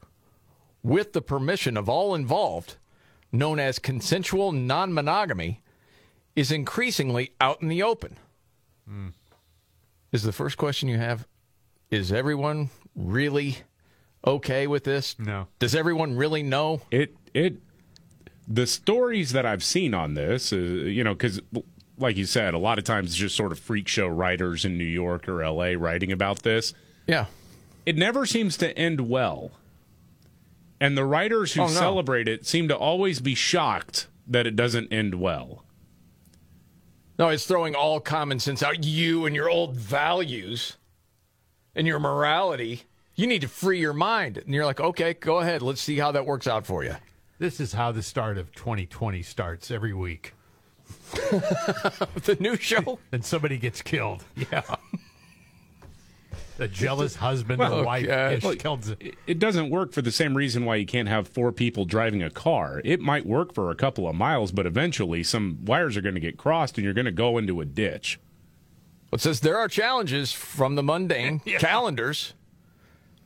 [0.83, 2.77] with the permission of all involved,
[3.31, 5.61] known as consensual non monogamy,
[6.35, 8.17] is increasingly out in the open.
[10.11, 11.27] Is the first question you have,
[11.89, 13.57] is everyone really
[14.25, 15.17] okay with this?
[15.17, 15.47] No.
[15.59, 16.81] Does everyone really know?
[16.91, 17.57] It it
[18.47, 21.41] the stories that I've seen on this, uh, you know, because
[22.01, 24.77] like you said, a lot of times it's just sort of freak show writers in
[24.77, 25.75] New York or L.A.
[25.75, 26.73] writing about this.
[27.07, 27.25] Yeah,
[27.85, 29.51] it never seems to end well,
[30.79, 31.71] and the writers who Oh, no.
[31.73, 35.63] celebrate it seem to always be shocked that it doesn't end well.
[37.19, 38.83] No, it's throwing all common sense out.
[38.83, 40.77] You and your old values
[41.75, 42.83] and your morality.
[43.15, 44.37] You need to free your mind.
[44.37, 45.61] And you're like, okay, go ahead.
[45.61, 46.95] Let's see how that works out for you.
[47.37, 50.33] This is how the start of 2020 starts every week.
[52.25, 52.99] the new show?
[53.11, 54.23] and somebody gets killed.
[54.51, 54.61] Yeah.
[56.57, 58.95] The jealous husband Well, or wife uh, gets killed.
[58.99, 62.21] it- It doesn't work for the same reason why you can't have four people driving
[62.21, 62.81] a car.
[62.85, 66.21] It might work for a couple of miles, but eventually some wires are going to
[66.21, 68.19] get crossed and you're going to go into a ditch.
[69.11, 72.33] It says there are challenges from the mundane calendars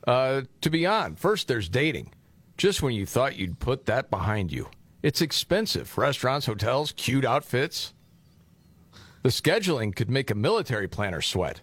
[0.06, 1.16] uh, to be on.
[1.16, 2.12] First, there's dating.
[2.56, 4.68] Just when you thought you'd put that behind you,
[5.06, 5.96] it's expensive.
[5.96, 7.94] Restaurants, hotels, cute outfits.
[9.22, 11.60] The scheduling could make a military planner sweat.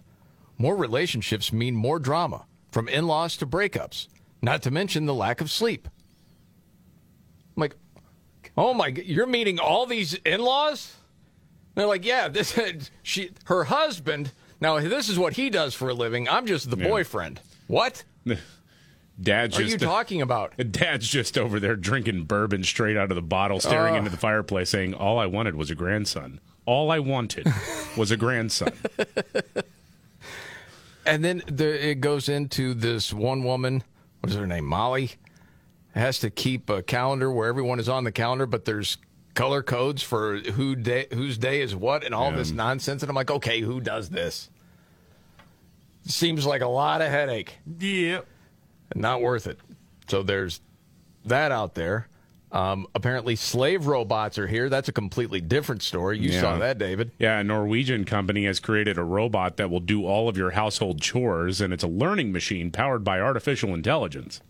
[0.56, 4.08] More relationships mean more drama, from in laws to breakups,
[4.40, 5.88] not to mention the lack of sleep.
[7.56, 7.76] I'm like,
[8.56, 10.94] oh my, g- you're meeting all these in laws?
[11.74, 12.58] They're like, yeah, this
[13.02, 14.32] she her husband.
[14.60, 16.28] Now this is what he does for a living.
[16.30, 16.88] I'm just the Yeah.
[16.88, 17.40] boyfriend.
[17.66, 18.04] What?
[19.20, 20.54] Dad's Are just you talking about?
[20.72, 23.98] Dad's just over there drinking bourbon straight out of the bottle, staring Oh.
[23.98, 26.40] into the fireplace, saying, "All I wanted was a grandson.
[26.66, 27.46] All I wanted
[27.96, 28.72] was a grandson."
[31.06, 33.82] And then the, it goes into this one woman.
[34.20, 34.64] What is her name?
[34.64, 35.12] Molly
[35.94, 38.96] has to keep a calendar where everyone is on the calendar, but there's
[39.34, 43.02] color codes for who day, whose day is what, and all this nonsense.
[43.02, 44.48] And I'm like, okay, who does this?
[46.06, 47.58] Seems like a lot of headache.
[47.78, 48.26] Yep.
[48.94, 49.58] Not worth it.
[50.08, 50.60] So there's
[51.24, 52.08] that out there.
[52.52, 54.68] Um, apparently, slave robots are here.
[54.68, 56.20] That's a completely different story.
[56.20, 57.10] You saw that, David.
[57.18, 61.00] Yeah, a Norwegian company has created a robot that will do all of your household
[61.00, 64.40] chores, and it's a learning machine powered by artificial intelligence.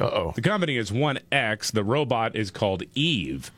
[0.00, 0.32] Uh oh.
[0.34, 1.72] The company is 1X.
[1.72, 3.50] The robot is called Eve.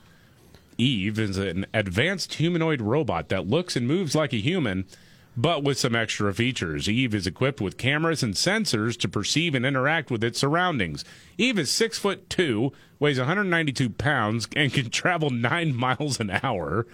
[0.77, 4.87] Eve is an advanced humanoid robot that looks and moves like a human,
[5.37, 6.89] but with some extra features.
[6.89, 11.05] Eve is equipped with cameras and sensors to perceive and interact with its surroundings.
[11.39, 16.87] Eve is six foot two, weighs 192 pounds, and can travel nine miles an hour.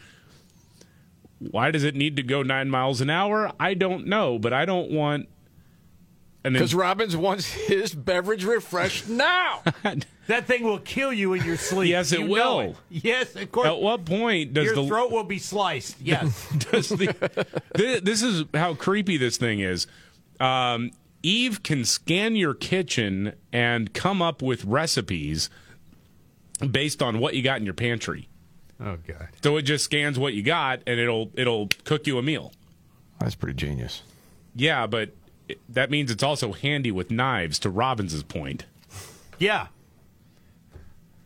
[1.38, 3.52] Why does it need to go nine miles an hour?
[3.60, 5.28] I don't know, but I don't want.
[6.46, 9.62] An Because Robbins wants his beverage refreshed now.
[10.28, 11.90] That thing will kill you in your sleep.
[11.90, 12.60] Yes, it You will.
[12.60, 12.76] it.
[12.90, 13.68] Yes, of course.
[13.68, 16.00] At what point does your the throat will be sliced?
[16.02, 16.48] Yes.
[16.70, 17.12] does the,
[17.76, 19.86] Thi- this is how creepy this thing is.
[20.40, 20.90] Um,
[21.22, 25.50] Eve can scan your kitchen and come up with recipes
[26.70, 28.28] based on what you got in your pantry.
[28.80, 29.28] oh God.
[29.42, 32.52] So it just scans what you got and it'll it'll cook you a meal.
[33.20, 34.02] That's pretty genius.
[34.54, 35.16] Yeah, but it,
[35.68, 37.58] that means it's also handy with knives.
[37.60, 38.64] To Robbins's point,
[39.38, 39.68] Yeah.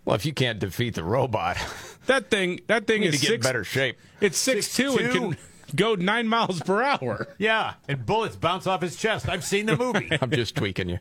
[0.04, 1.56] Well, if you can't defeat the robot,
[2.06, 3.98] that thing that thing is to get in six, better shape.
[4.20, 5.36] It's six two and can
[5.76, 7.28] go nine miles per hour.
[7.38, 7.74] Yeah.
[7.86, 9.28] And bullets bounce off his chest.
[9.28, 10.08] I've seen the movie.
[10.20, 10.98] I'm just tweaking you.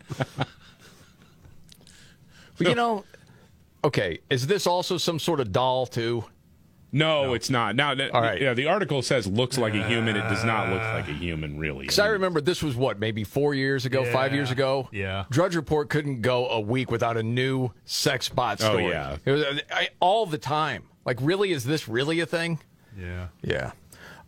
[2.58, 3.06] But you know,
[3.84, 6.26] okay, is this also some sort of doll too?
[6.92, 7.76] No, it's not.
[7.76, 8.42] Now, that, All right.
[8.42, 10.16] yeah, the article says looks like a human.
[10.16, 11.82] It does not look like a human, really.
[11.82, 14.90] Because I remember this was what, maybe four years ago, five years ago?
[14.92, 15.26] Yeah.
[15.30, 18.86] Drudge Report couldn't go a week without a new sex bot story.
[18.86, 18.92] Oh, story.
[18.94, 19.18] yeah.
[19.26, 20.84] It was, I, all the time.
[21.06, 22.60] Like, really, is this really a thing?
[23.00, 23.28] Yeah.
[23.42, 23.72] Yeah.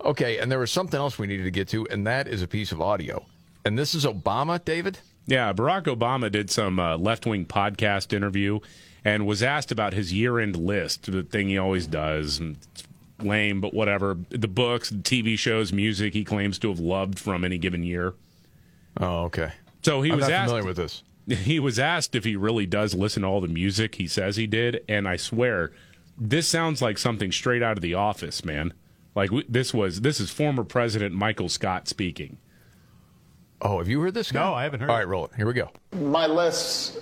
[0.04, 2.48] Okay, and there was something else we needed to get to, and that is a
[2.48, 3.26] piece of audio.
[3.66, 4.98] And this is Obama, David,
[5.28, 8.60] Yeah, Barack Obama did some uh, left wing podcast interview
[9.04, 12.40] and was asked about his year end list, the thing he always does.
[12.40, 12.84] And it's
[13.20, 14.18] lame, but whatever.
[14.30, 18.14] The books, the TV shows, music he claims to have loved from any given year.
[19.00, 19.54] Oh, okay.
[19.84, 21.04] So he I'm was not asked, familiar with this.
[21.28, 24.48] He was asked if he really does listen to all the music he says he
[24.48, 25.72] did, and I swear,
[26.18, 28.74] this sounds like something straight out of The Office, man.
[29.16, 32.38] Like this was this is former President Michael Scott speaking.
[33.62, 34.34] Oh, have you heard this?
[34.34, 34.90] No, I haven't heard.
[34.90, 35.32] All right, roll it.
[35.36, 35.70] Here we go.
[35.94, 36.98] My lists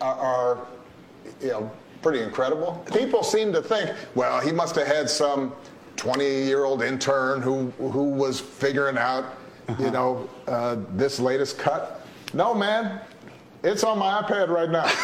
[0.00, 0.66] are, are,
[1.40, 1.70] you know,
[2.02, 2.84] pretty incredible.
[2.92, 5.52] People seem to think, well, he must have had some
[5.96, 9.24] 20-year-old intern who who was figuring out,
[9.78, 12.06] you know, uh, this latest cut.
[12.32, 13.00] No, man,
[13.62, 14.90] it's on my iPad right now.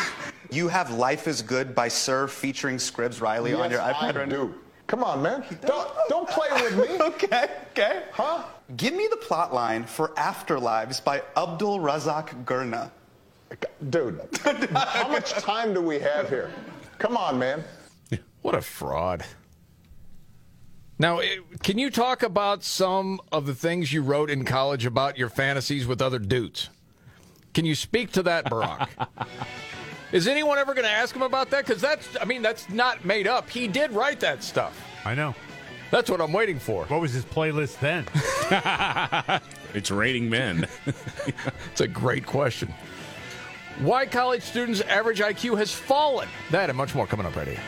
[0.50, 4.28] You have "Life Is Good" by Sir featuring Scribs Riley on your iPad I right
[4.28, 4.54] do.
[4.86, 5.44] Come on, man.
[5.66, 6.98] Don't don't play with me.
[7.00, 8.04] okay, okay.
[8.12, 8.44] Huh?
[8.76, 12.90] Give me the plot line for Afterlives by Abdulrazak Gurnah.
[13.90, 14.20] Dude,
[14.74, 16.51] how much time do we have here?
[16.98, 17.62] Come on, man.
[18.43, 19.24] What a fraud.
[20.98, 25.18] Now, eh, can you talk about some of the things you wrote in college about
[25.18, 26.70] your fantasies with other dudes?
[27.52, 28.89] Can you speak to that, Barack?
[30.12, 31.66] Is anyone ever going to ask him about that?
[31.66, 33.51] Because that's, I mean, that's not made up.
[33.51, 34.81] He did write that stuff.
[35.05, 35.35] I know.
[35.90, 36.85] That's what I'm waiting for.
[36.86, 38.06] What was his playlist then?
[39.74, 40.66] It's raining men.
[41.70, 42.73] It's a great question.
[43.80, 46.28] Why college students' average IQ has fallen.
[46.50, 47.60] That and much more coming up right here.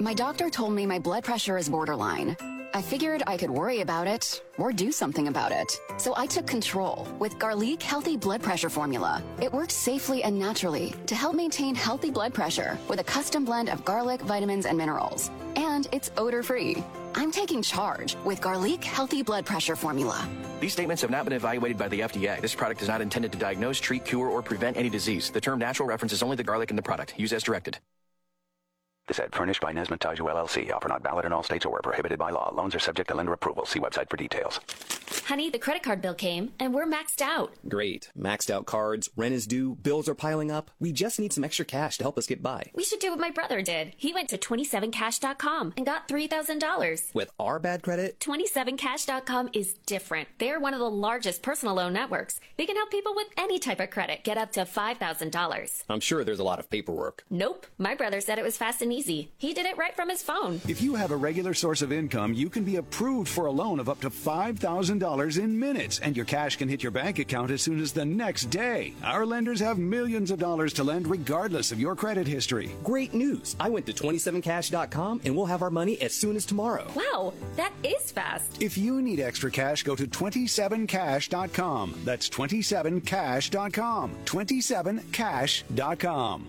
[0.00, 2.36] My doctor told me my blood pressure is borderline.
[2.72, 5.72] I figured I could worry about it or do something about it.
[5.96, 9.20] So I took control with Garlic Healthy Blood Pressure Formula.
[9.42, 13.68] It works safely and naturally to help maintain healthy blood pressure with a custom blend
[13.70, 15.32] of garlic, vitamins, and minerals.
[15.56, 16.84] And it's odor free.
[17.16, 20.28] I'm taking charge with Garlic Healthy Blood Pressure Formula.
[20.60, 22.40] These statements have not been evaluated by the FDA.
[22.40, 25.30] This product is not intended to diagnose, treat, cure, or prevent any disease.
[25.30, 27.18] The term natural references only the garlic in the product.
[27.18, 27.78] Use as directed.
[29.08, 30.70] This ad furnished by Nesmith Taju LLC.
[30.70, 32.52] Offer not valid in all states or where prohibited by law.
[32.54, 33.64] Loans are subject to lender approval.
[33.64, 34.60] See website for details.
[35.24, 37.52] Honey, the credit card bill came and we're maxed out.
[37.66, 38.10] Great.
[38.18, 40.70] Maxed out cards, rent is due, bills are piling up.
[40.78, 42.70] We just need some extra cash to help us get by.
[42.74, 43.94] We should do what my brother did.
[43.96, 47.14] He went to 27cash.com and got $3,000.
[47.14, 50.28] With our bad credit, 27cash.com is different.
[50.38, 52.40] They're one of the largest personal loan networks.
[52.58, 55.84] They can help people with any type of credit get up to $5,000.
[55.88, 57.24] I'm sure there's a lot of paperwork.
[57.30, 57.66] Nope.
[57.78, 58.97] My brother said it was fast and easy.
[59.06, 60.60] He did it right from his phone.
[60.66, 63.78] If you have a regular source of income, you can be approved for a loan
[63.78, 67.62] of up to $5,000 in minutes, and your cash can hit your bank account as
[67.62, 68.92] soon as the next day.
[69.04, 72.70] Our lenders have millions of dollars to lend regardless of your credit history.
[72.82, 73.54] Great news.
[73.60, 76.86] I went to 27cash.com and we'll have our money as soon as tomorrow.
[76.94, 78.60] Wow, that is fast.
[78.60, 81.94] If you need extra cash, go to 27cash.com.
[82.04, 84.10] That's 27cash.com.
[84.24, 86.48] 27cash.com.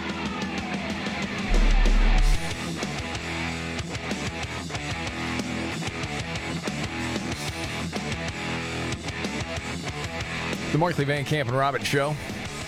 [10.71, 12.15] The Markley Van Camp and Robbins Show.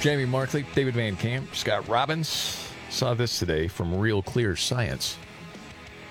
[0.01, 2.69] Jamie Markley, David Van Camp, Scott Robbins.
[2.89, 5.17] Saw this today from Real Clear Science.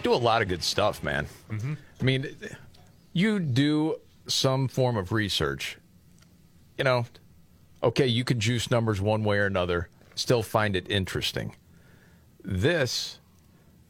[0.02, 1.26] Do a lot of good stuff, man.
[1.50, 1.76] Mhm.
[2.00, 2.34] I mean,
[3.12, 3.96] you do
[4.26, 5.76] some form of research.
[6.78, 7.06] You know,
[7.82, 11.54] okay, you can juice numbers one way or another, still find it interesting.
[12.42, 13.18] This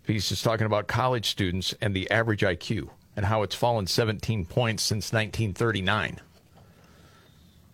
[0.04, 4.44] piece is talking about college students and the average IQ and how it's fallen 17
[4.44, 6.20] points since 1939.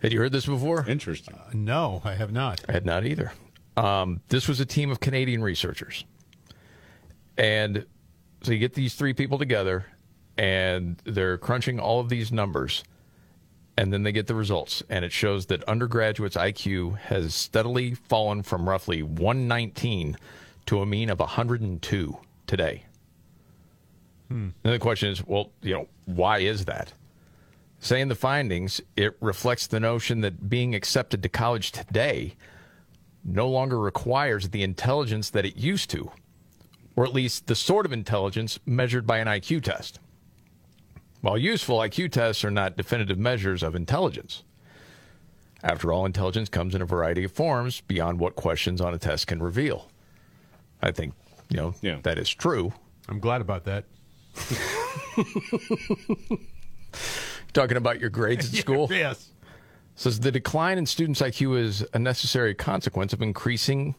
[0.01, 0.85] Had you heard this before?
[0.87, 1.37] Interesting.
[1.53, 2.63] no, I have not.
[2.67, 3.33] I had not either.
[3.75, 6.05] Um, this was a team of Canadian researchers.
[7.37, 7.85] And
[8.41, 9.85] so you get these three people together,
[10.37, 12.83] and they're crunching all of these numbers,
[13.77, 14.83] and then they get the results.
[14.89, 20.17] And it shows that undergraduates' IQ has steadily fallen from roughly 119
[20.67, 22.17] to a mean of 102
[22.47, 22.83] today.
[24.29, 24.49] Hmm.
[24.63, 26.93] And the question is, well, you know, why is that?
[27.79, 32.35] Saying the findings, it reflects the notion that being accepted to college today
[33.23, 36.11] no longer requires the intelligence that it used to,
[36.95, 39.99] or at least the sort of intelligence measured by an IQ test.
[41.21, 44.43] While useful, IQ tests are not definitive measures of intelligence.
[45.63, 49.27] After all, intelligence comes in a variety of forms beyond what questions on a test
[49.27, 49.89] can reveal.
[50.81, 51.13] I think,
[51.49, 51.73] you know,
[52.03, 52.71] that is true.
[53.09, 53.83] I'm glad about that.
[57.53, 58.87] Talking about your grades at school?
[58.91, 59.31] yes.
[59.95, 63.95] Says the decline in students' IQ is a necessary consequence of increasing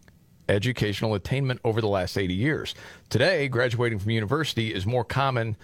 [0.49, 2.75] educational attainment over the last 80 years.
[3.11, 5.57] Today, graduating from university is more common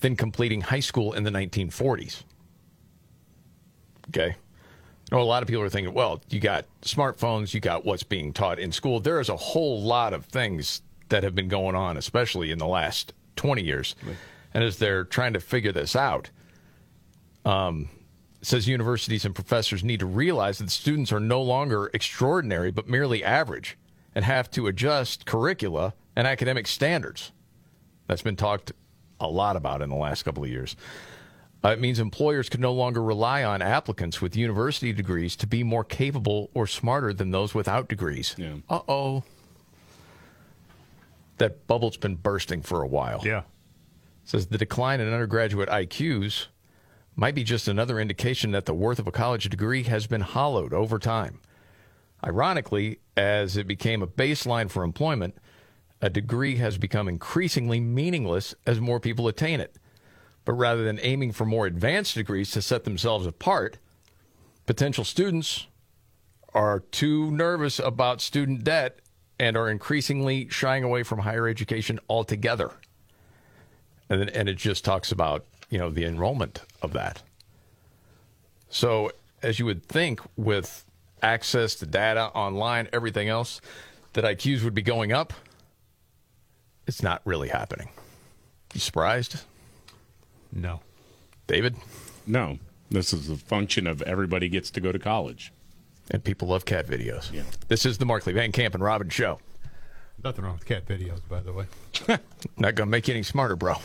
[0.00, 2.22] than completing high school in the 1940s.
[4.08, 4.34] Okay.
[5.10, 8.02] I know a lot of people are thinking, well, you got smartphones, you got what's
[8.02, 8.98] being taught in school.
[8.98, 12.66] There is a whole lot of things that have been going on, especially in the
[12.66, 13.94] last 20 years.
[14.54, 16.30] And as they're trying to figure this out,
[17.44, 17.88] um,
[18.42, 23.22] says universities and professors need to realize that students are no longer extraordinary, but merely
[23.24, 23.78] average,
[24.14, 27.32] and have to adjust curricula and academic standards.
[28.08, 28.72] That's been talked
[29.20, 30.76] a lot about in the last couple of years.
[31.64, 35.62] Uh, it means employers can no longer rely on applicants with university degrees to be
[35.62, 38.34] more capable or smarter than those without degrees.
[38.68, 39.22] Uh oh.
[41.38, 43.22] That bubble's been bursting for a while.
[43.24, 43.42] Yeah.
[44.24, 46.46] Says the decline in undergraduate IQs
[47.14, 50.72] might be just another indication that the worth of a college degree has been hollowed
[50.72, 51.40] over time.
[52.24, 55.36] Ironically, as it became a baseline for employment,
[56.00, 59.76] a degree has become increasingly meaningless as more people attain it.
[60.44, 63.78] But rather than aiming for more advanced degrees to set themselves apart,
[64.66, 65.66] potential students
[66.54, 68.98] are too nervous about student debt
[69.38, 72.72] and are increasingly shying away from higher education altogether.
[74.08, 77.22] And then, and it just talks about, you know, the enrollment of that.
[78.68, 79.10] So,
[79.42, 80.84] as you would think with
[81.22, 83.62] access to data online, everything else,
[84.12, 85.32] that IQs would be going up,
[86.86, 87.88] it's not really happening.
[88.74, 89.44] You surprised?
[90.52, 90.80] No.
[91.46, 91.76] David?
[92.26, 92.58] No.
[92.90, 95.54] This is a function of everybody gets to go to college.
[96.10, 97.32] And people love cat videos.
[97.32, 97.44] Yeah.
[97.68, 99.38] This is the Markley Van Camp and Robin show.
[100.22, 101.64] Nothing wrong with cat videos, by the way.
[102.58, 103.76] Not going to make you any smarter, bro.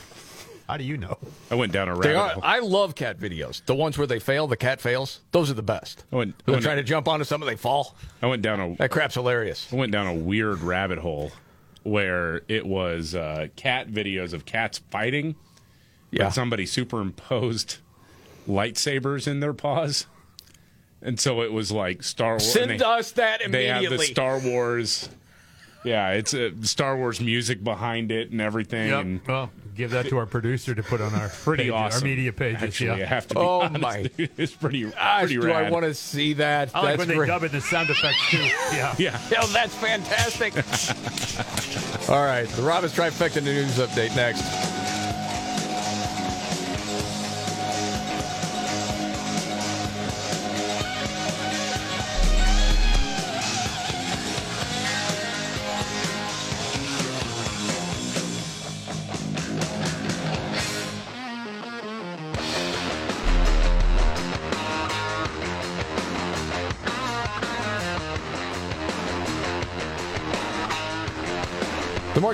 [0.68, 1.18] How do you know?
[1.50, 2.42] I went down a rabbit are, hole.
[2.44, 3.64] I love cat videos.
[3.66, 5.22] The ones where they fail, the cat fails.
[5.32, 6.04] Those are the best.
[6.12, 7.96] I went, I They're went- trying to jump onto something, they fall.
[8.22, 9.72] I went down a That crap's hilarious.
[9.72, 11.32] I went down a weird rabbit hole
[11.84, 15.36] where it was uh, cat videos of cats fighting.
[16.12, 16.26] Yeah.
[16.26, 17.78] But somebody superimposed
[18.48, 20.06] lightsabers in their paws.
[21.02, 22.52] And so it was like Star Wars.
[22.52, 23.88] Send they- us that immediately.
[23.88, 24.06] They have the.
[24.06, 25.10] Star Wars.
[25.86, 28.90] Yeah, it's a Star Wars music behind it and everything.
[28.90, 29.02] Yep.
[29.02, 32.04] And Well, give that to our producer to put on our pretty pages, awesome.
[32.04, 32.64] our media pages.
[32.64, 33.06] Actually, yeah.
[33.06, 34.02] I have to be Oh, honest, my.
[34.18, 34.30] dude.
[34.38, 35.66] It's pretty, Gosh, pretty do rad.
[35.66, 36.72] I want to see that?
[36.76, 38.38] I like that's when they dub it the sound effects too.
[38.76, 38.96] Yeah.
[38.98, 39.20] Yeah.
[39.40, 40.54] Oh, that's fantastic.
[42.10, 44.42] All right, the Robbins Trifecta News Update next.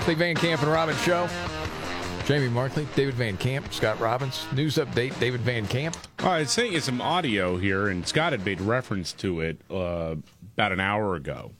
[0.03, 1.29] Markley Van Camp and Robbins Show.
[2.25, 4.45] Jamie Markley, David Van Camp, Scott Robbins.
[4.51, 5.95] News update, David Van Camp.
[6.19, 10.15] I was saying some audio here, and Scott had made reference to it uh,
[10.55, 11.53] about an hour ago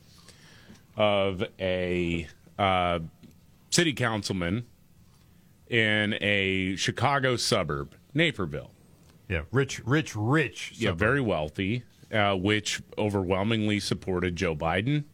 [0.98, 2.28] of a
[2.60, 3.00] uh,
[3.70, 4.66] city councilman
[5.70, 8.72] in a Chicago suburb, Naperville.
[9.30, 10.74] Yeah, rich, rich, rich.
[10.76, 15.06] Yeah, very wealthy, uh, which overwhelmingly supported Joe Biden,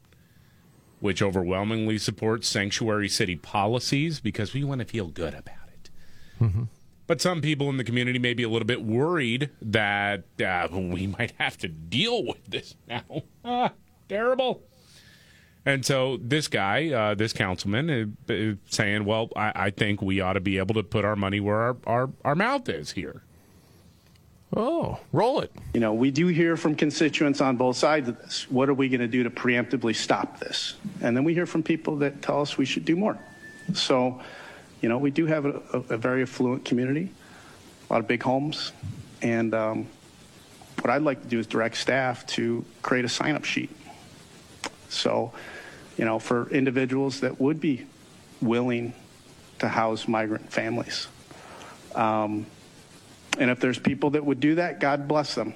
[1.00, 5.90] which overwhelmingly supports sanctuary city policies because we want to feel good about it.
[7.08, 11.08] But some people in the community may be a little bit worried that uh, we
[11.08, 13.04] might have to deal with this now.
[13.44, 13.72] Ah,
[14.08, 14.62] terrible.
[15.66, 20.20] And so this guy, uh, this councilman, uh, uh, saying, "Well, I, I think we
[20.22, 23.24] ought to be able to put our money where our, our, our mouth is here."
[24.56, 25.52] Oh, roll it.
[25.74, 28.50] You know, we do hear from constituents on both sides of this.
[28.50, 30.76] What are we going to do to preemptively stop this?
[31.02, 33.20] And then we hear from people that tell us we should do more.
[33.74, 34.20] So,
[34.82, 37.12] you know, we do have a, a, very affluent community,
[37.90, 38.72] a lot of big homes.
[39.22, 39.88] And um,
[40.82, 43.70] what I'd like to do is direct staff to create a sign up sheet.
[44.90, 45.32] So,
[45.96, 47.86] you know, for individuals that would be
[48.42, 48.94] willing
[49.60, 51.08] to house migrant families.
[51.94, 52.48] Um,
[53.38, 55.54] and if there's people that would do that, God bless them.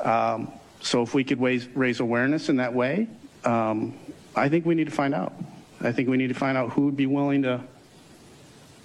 [0.00, 0.50] Um,
[0.80, 3.06] so if we could raise, raise awareness in that way,
[3.44, 3.94] um,
[4.34, 5.32] I think we need to find out.
[5.80, 7.60] I think we need to find out who would be willing to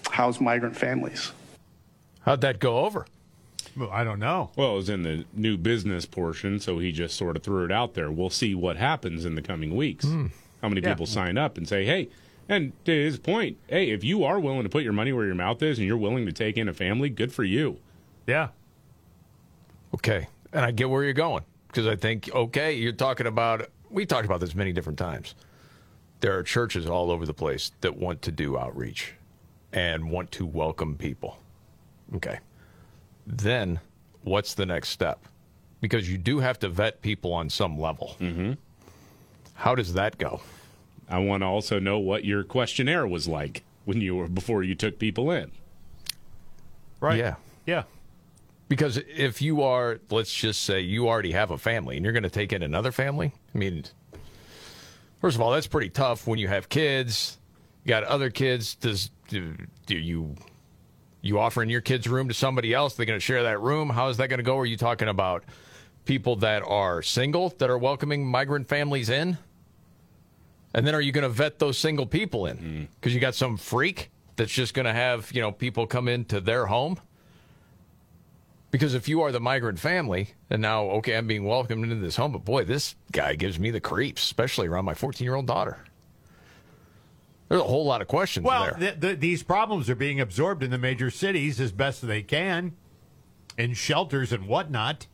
[0.09, 1.31] house migrant families.
[2.21, 3.05] How'd that go over?
[3.75, 4.49] Well, I don't know.
[4.55, 7.71] Well, it was in the new business portion, so he just sort of threw it
[7.71, 8.11] out there.
[8.11, 10.05] We'll see what happens in the coming weeks.
[10.61, 10.93] How many Yeah.
[10.93, 12.09] people sign up and say, hey,
[12.49, 15.35] and to his point, hey, if you are willing to put your money where your
[15.35, 17.79] mouth is and you're willing to take in a family, good for you.
[18.25, 18.49] Yeah.
[19.93, 20.27] Okay.
[20.53, 24.25] And I get where you're going because I think, okay, you're talking about, we talked
[24.25, 25.35] about this many different times.
[26.19, 29.13] There are churches all over the place that want to do outreach
[29.73, 31.37] and want to welcome people.
[32.15, 32.39] Okay.
[33.25, 33.79] Then
[34.23, 35.25] what's the next step?
[35.81, 38.15] Because you do have to vet people on some level.
[38.19, 38.53] Mm-hmm.
[39.53, 40.41] How does that go?
[41.09, 44.75] I want to also know what your questionnaire was like when you were before you
[44.75, 45.51] took people in.
[46.99, 47.17] Right.
[47.17, 47.35] Yeah.
[47.65, 47.83] Yeah.
[48.69, 52.23] Because if you are, let's just say you already have a family and you're going
[52.23, 53.85] to take in another family, I mean,
[55.21, 57.37] first of all, that's pretty tough when you have kids.
[57.85, 58.75] You got other kids.
[58.75, 59.55] Does do,
[59.85, 60.35] do you
[61.21, 62.95] you offering your kids room to somebody else?
[62.95, 63.89] They're going to share that room.
[63.89, 64.57] How is that going to go?
[64.57, 65.45] Are you talking about
[66.05, 69.37] people that are single that are welcoming migrant families in?
[70.73, 72.57] And then are you going to vet those single people in?
[72.57, 72.87] Mm.
[72.95, 76.39] Because you got some freak that's just going to have you know people come into
[76.39, 76.99] their home.
[78.69, 82.17] Because if you are the migrant family, and now, okay, I'm being welcomed into this
[82.17, 85.47] home, but boy, this guy gives me the creeps, especially around my 14 year old
[85.47, 85.79] daughter.
[87.47, 88.73] There's a whole lot of questions Well, there.
[88.91, 92.73] th- th- these problems are being absorbed in the major cities as best they can,
[93.57, 95.07] in shelters and whatnot.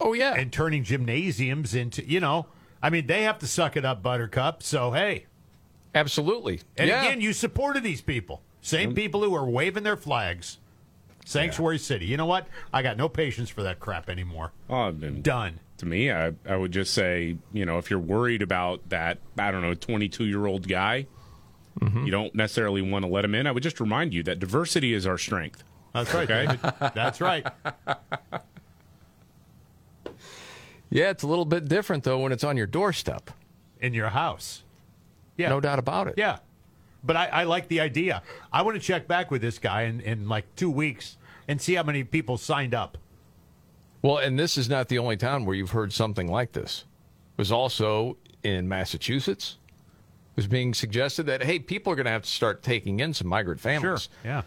[0.00, 2.46] Oh yeah, and turning gymnasiums into you know,
[2.82, 4.62] I mean, they have to suck it up, Buttercup.
[4.62, 5.26] So hey,
[5.94, 6.60] absolutely.
[6.76, 7.04] And Yeah.
[7.04, 10.58] again, you supported these people, same people who are waving their flags.
[11.24, 12.06] Sanctuary City.
[12.06, 12.48] You know what?
[12.72, 14.52] I got no patience for that crap anymore.
[14.70, 15.60] Oh, Done.
[15.76, 19.50] To me, I, I would just say, you know, if you're worried about that, I
[19.50, 21.06] don't know, 22 year old guy,
[21.80, 22.06] Mm-hmm.
[22.06, 23.46] you don't necessarily want to let him in.
[23.46, 25.62] I would just remind you that diversity is our strength.
[25.94, 26.58] That's right, Okay?
[26.92, 27.46] That's right.
[30.90, 33.30] Yeah, it's a little bit different though when it's on your doorstep.
[33.80, 34.62] In your house.
[35.36, 35.50] Yeah.
[35.50, 36.14] No doubt about it.
[36.16, 36.38] Yeah.
[37.04, 38.22] But I, I like the idea.
[38.52, 41.16] I want to check back with this guy in, in like two weeks
[41.46, 42.98] and see how many people signed up.
[44.02, 46.84] Well, and this is not the only town where you've heard something like this.
[47.36, 49.58] It was also in Massachusetts.
[50.32, 53.14] It was being suggested that hey, people are going to have to start taking in
[53.14, 54.08] some migrant families.
[54.24, 54.42] Yeah.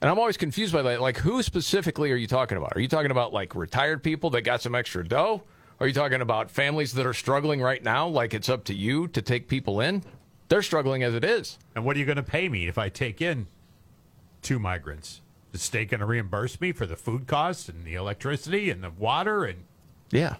[0.00, 1.02] And I'm always confused by that.
[1.02, 2.72] Like, who specifically are you talking about?
[2.74, 5.42] Are you talking about like retired people that got some extra dough?
[5.80, 8.06] Are you talking about families that are struggling right now?
[8.06, 10.02] Like, it's up to you to take people in?
[10.48, 11.58] They're struggling as it is.
[11.74, 13.46] And what are you going to pay me if I take in
[14.42, 15.22] two migrants?
[15.52, 18.90] The state going to reimburse me for the food costs and the electricity and the
[18.90, 19.44] water?
[19.44, 19.64] And
[20.10, 20.36] Yeah.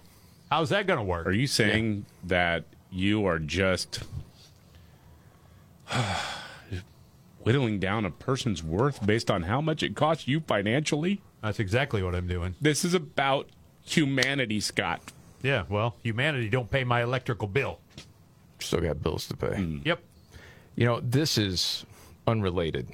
[0.51, 1.25] how's that going to work?
[1.25, 4.03] Are you saying that you are just
[7.43, 11.19] whittling down a person's worth based on how much it costs you financially?
[11.41, 12.53] That's exactly what I'm doing.
[12.61, 13.49] This is about
[13.83, 15.01] humanity, Scott.
[15.43, 17.79] Yeah, well, humanity don't pay my electrical bill.
[18.59, 19.79] Still got bills to pay.
[19.83, 19.99] Yep.
[20.75, 21.85] You know, this is
[22.27, 22.87] unrelated,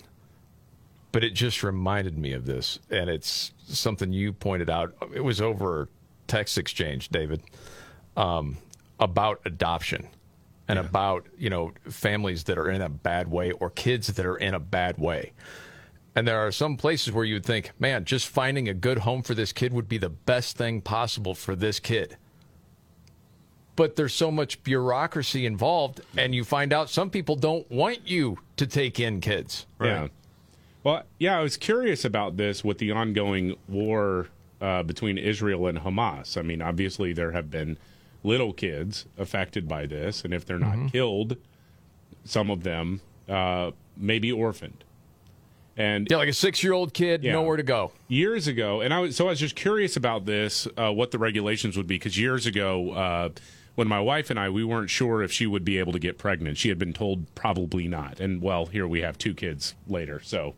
[1.11, 4.95] but it just reminded me of this, and it's something you pointed out.
[5.13, 5.89] It was over
[6.27, 7.41] text exchange, David,
[8.15, 8.57] um,
[8.99, 10.07] about adoption
[10.67, 14.37] and about you know families that are in a bad way or kids that are
[14.37, 15.33] in a bad way.
[16.15, 19.21] And there are some places where you would think, man, just finding a good home
[19.21, 22.17] for this kid would be the best thing possible for this kid
[23.77, 28.37] but there's so much bureaucracy involved, and you find out some people don't want you
[28.57, 29.65] to take in kids.
[29.81, 30.09] Yeah.
[30.83, 34.27] Well, yeah, I was curious about this with the ongoing war
[34.59, 36.37] uh, between Israel and Hamas.
[36.37, 37.77] I mean, obviously, there have been
[38.23, 40.87] little kids affected by this, and if they're not Mm-hmm.
[40.87, 41.37] killed,
[42.25, 42.99] some of them
[43.29, 44.83] uh, may be orphaned.
[45.79, 47.33] And yeah, like a six-year-old kid, Yeah.
[47.33, 47.91] nowhere to go.
[48.07, 51.19] Years ago, and I was so I was just curious about this, uh, what the
[51.19, 53.29] regulations would be, because years ago, uh,
[53.77, 56.17] when my wife and I, we weren't sure if she would be able to get
[56.17, 56.57] pregnant.
[56.57, 60.55] She had been told probably not, and well, here we have two kids later, so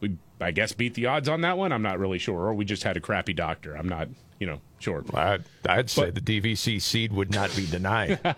[0.00, 1.70] we I guess beat the odds on that one.
[1.70, 3.76] I'm not really sure, or we just had a crappy doctor.
[3.76, 4.08] I'm not,
[4.40, 5.04] you know, sure.
[5.14, 8.18] I'd, I'd say the DVC seed would not be denied.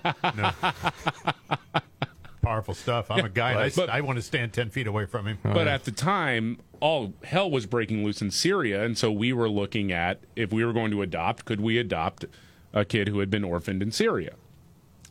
[2.43, 3.11] Powerful stuff.
[3.11, 5.39] I'm a guy, and I, But- I want to stand 10 feet away from him.
[5.43, 9.49] But at the time, all hell was breaking loose in Syria, and so we were
[9.49, 12.27] looking at if we were going to adopt, could we adopt
[12.75, 14.35] a kid who had been orphaned in Syria?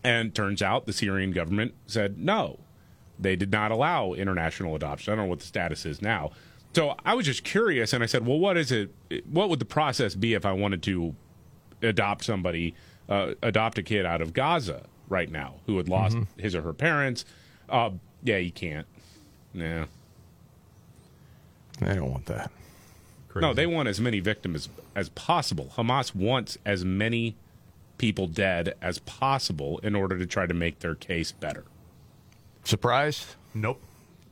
[0.03, 2.59] And turns out the Syrian government said no.
[3.17, 5.11] They did not allow international adoption.
[5.11, 6.31] I don't know what the status is now.
[6.75, 8.93] So I was just curious, and I said, well, what is it?
[9.31, 11.15] What would the process be if I wanted to
[11.83, 12.73] adopt somebody,
[13.09, 16.39] uh, adopt a kid out of Gaza right now who had lost Mm-hmm.
[16.41, 17.25] his or her parents.
[17.69, 17.91] Uh,
[18.23, 18.87] yeah, you can't.
[19.53, 19.85] No.
[21.79, 22.51] They don't want that.
[23.35, 25.71] No, they want as many victims as, as possible.
[25.75, 27.35] Hamas wants as many
[28.03, 31.63] people dead as possible in order to try to make their case better.
[32.65, 33.23] Surprised?
[33.53, 33.81] Nope.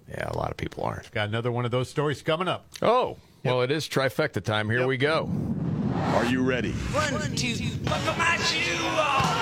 [0.09, 1.09] Yeah, a lot of people aren't.
[1.11, 2.65] Got another one of those stories coming up.
[2.81, 3.15] Oh,
[3.45, 4.69] well, it is trifecta time.
[4.69, 5.29] Here we go.
[5.95, 6.73] Are you ready?
[6.73, 9.40] One, two, buckle my shoe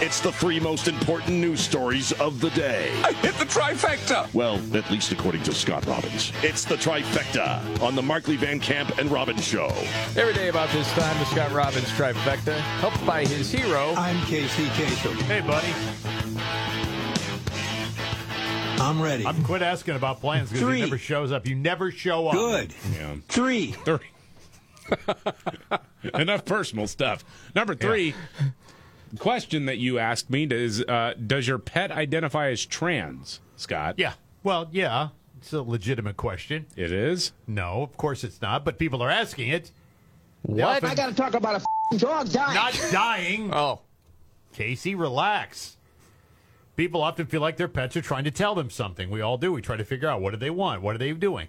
[0.00, 2.90] It's the three most important news stories of the day.
[3.04, 4.32] I hit the trifecta.
[4.34, 6.32] Well, at least according to Scott Robbins.
[6.42, 9.68] It's the trifecta on the Markley Van Camp and Robbins Show.
[10.16, 13.94] Every day about this time, the Scott Robbins trifecta, helped by his hero.
[13.96, 15.14] I'm Casey Kasem.
[15.22, 15.72] Hey, buddy.
[18.82, 19.24] I'm ready.
[19.26, 20.80] I'm quit asking about plans because he Three.
[20.80, 21.46] never shows up.
[21.46, 22.34] You never show up.
[22.34, 22.74] Good.
[22.92, 23.14] Yeah.
[23.28, 23.72] Three.
[23.72, 24.00] Three.
[26.14, 27.24] Enough personal stuff.
[27.54, 28.14] Number three,
[29.18, 33.94] question that you asked me is uh, Does your pet identify as trans, Scott?
[33.98, 34.14] Yeah.
[34.42, 35.08] Well, yeah.
[35.38, 36.66] It's a legitimate question.
[36.76, 37.32] It is?
[37.46, 39.70] No, of course it's not, but people are asking it.
[40.42, 40.62] What?
[40.82, 42.54] often- I got to talk about a f***ing dog dying.
[42.54, 43.50] Not dying.
[43.54, 43.80] Oh,
[44.52, 45.76] Casey, relax.
[46.76, 49.10] People often feel like their pets are trying to tell them something.
[49.10, 49.52] We all do.
[49.52, 50.82] We try to figure out what do they want?
[50.82, 51.48] What are they doing?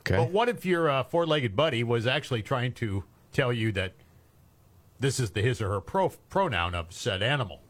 [0.00, 0.16] okay.
[0.16, 3.94] But what if your uh, four-legged buddy was actually trying to tell you that
[5.04, 7.60] this is the his or her pro- pronoun of said animal?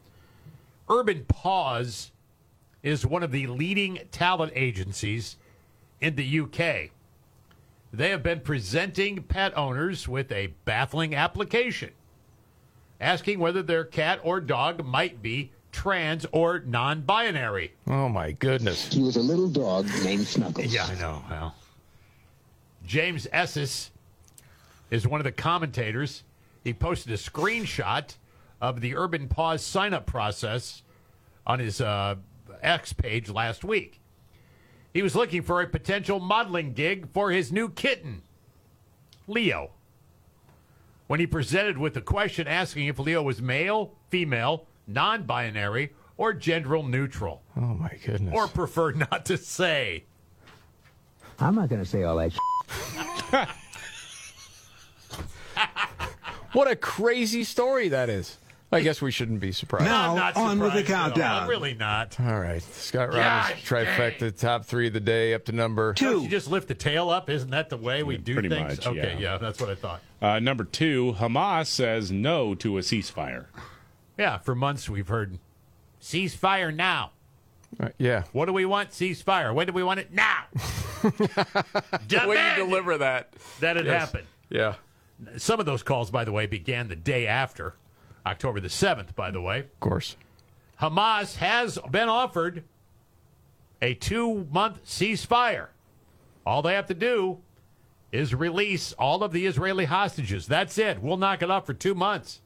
[0.89, 2.11] Urban Paws
[2.81, 5.35] is one of the leading talent agencies
[5.99, 6.91] in the UK.
[7.91, 11.91] They have been presenting pet owners with a baffling application
[13.01, 17.73] asking whether their cat or dog might be trans or non-binary.
[17.85, 18.93] Oh my goodness.
[18.93, 20.73] He was a little dog named Snuggles.
[20.73, 21.21] Yeah, I know.
[21.29, 21.55] Well,
[22.85, 23.91] James Esses
[24.89, 26.23] is one of the commentators.
[26.65, 28.15] He posted a screenshot
[28.59, 30.81] of the Urban Paws sign-up process
[31.45, 32.15] on his uh,
[32.61, 34.01] X page last week.
[34.91, 38.23] He was looking for a potential modeling gig for his new kitten,
[39.27, 39.71] Leo.
[41.07, 46.81] When he presented with the question asking if Leo was male, female, non-binary, or gender
[46.81, 48.33] neutral, Oh my goodness.
[48.33, 50.05] or preferred not to say.
[51.39, 52.37] I'm not going to say all that sh-
[56.55, 58.37] what a crazy story that is.
[58.71, 59.85] I guess we shouldn't be surprised.
[59.85, 61.43] Now, I'm not on with the surprised at countdown.
[61.43, 62.19] I'm really not.
[62.19, 62.61] All right.
[62.63, 66.49] Scott Gosh Robbins trifecta, top three of the day, up to number Don't you just
[66.49, 67.29] lift the tail up?
[67.29, 68.77] Isn't that the way we do pretty things?
[68.77, 69.33] much, okay, yeah.
[69.33, 70.01] yeah, that's what I thought.
[70.21, 73.45] Uh, number two, Hamas says no to a ceasefire.
[74.17, 75.37] Yeah, for months we've heard
[76.01, 77.11] ceasefire now.
[77.79, 78.23] Uh, yeah.
[78.33, 78.89] What do we want?
[78.91, 79.53] Ceasefire.
[79.53, 80.11] When do we want it?
[80.11, 80.45] Now.
[81.03, 83.31] The way you deliver that.
[83.59, 84.01] that it Yes.
[84.05, 84.27] happened.
[84.49, 84.75] Yeah.
[85.37, 87.75] Some of those calls, by the way, began the day after,
[88.25, 89.59] October the 7th, by the way.
[89.59, 90.17] Of course.
[90.81, 92.63] Hamas has been offered
[93.81, 95.67] a two month ceasefire.
[96.45, 97.39] All they have to do
[98.11, 100.47] is release all of the Israeli hostages.
[100.47, 101.01] That's it.
[101.01, 102.41] We'll knock it off for two months.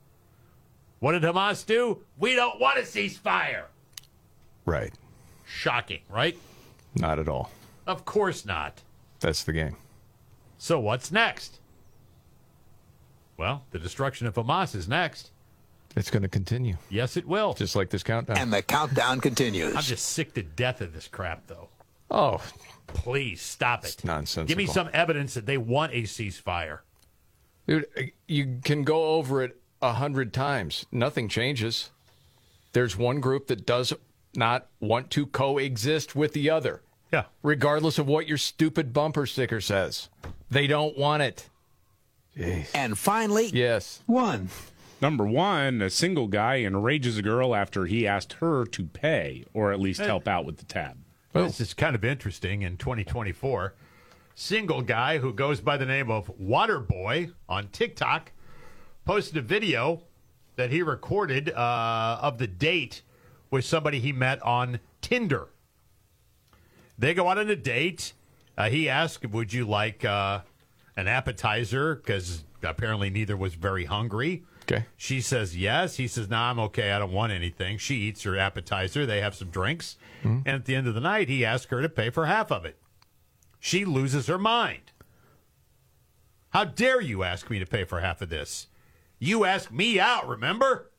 [1.00, 2.04] What did Hamas do?
[2.18, 3.64] We don't want a ceasefire.
[4.66, 4.94] Right.
[5.46, 6.38] Shocking, right?
[6.96, 7.52] Not at all.
[7.88, 8.82] Of course not.
[9.20, 9.76] That's the game.
[10.58, 11.60] So what's next?
[13.40, 15.32] Well, the destruction of Hamas is next.
[15.96, 16.76] It's going to continue.
[16.90, 17.54] Yes, it will.
[17.54, 18.38] Just like this countdown.
[18.38, 19.74] And the countdown continues.
[19.78, 21.70] I'm just sick to death of this crap, though.
[22.12, 22.42] oh,
[22.88, 24.04] Please stop it.
[24.04, 24.48] nonsensical.
[24.48, 26.80] Give me some evidence that they want a ceasefire.
[27.66, 27.86] Dude,
[28.28, 30.86] you can go over it a hundred times.
[30.92, 31.92] Nothing changes.
[32.74, 33.94] There's one group that does
[34.36, 36.82] not want to coexist with the other.
[37.14, 37.24] Yeah.
[37.42, 40.10] Regardless of what your stupid bumper sticker says.
[40.52, 41.48] They don't want it.
[42.74, 44.02] And finally, Yes.
[44.06, 44.50] one.
[45.02, 49.72] Number one, a single guy enrages a girl after he asked her to pay or
[49.72, 50.98] at least help out with the tab.
[51.32, 53.74] This is kind of interesting in 2024.
[54.36, 58.32] Single guy who goes by the name of Waterboy on TikTok
[59.06, 60.04] posted a video
[60.56, 63.02] that he recorded uh, of the date
[63.52, 65.48] with somebody he met on Tinder.
[66.98, 68.14] They go out on a date.
[68.58, 70.42] Uh, he asked, Would you like uh,
[71.00, 71.96] an appetizer?
[71.96, 74.44] Because apparently neither was very hungry.
[74.72, 74.86] Okay.
[74.98, 75.96] She says yes.
[75.96, 76.92] He says, "No, nah, I'm okay.
[76.92, 79.06] I don't want anything." She eats her appetizer.
[79.06, 80.42] They have some drinks, mm-hmm.
[80.46, 82.66] and at the end of the night, he asks her to pay for half of
[82.66, 82.78] it.
[83.60, 84.92] She loses her mind.
[86.50, 88.68] How dare you ask me to pay for half of this?
[89.18, 90.92] You asked me out, remember?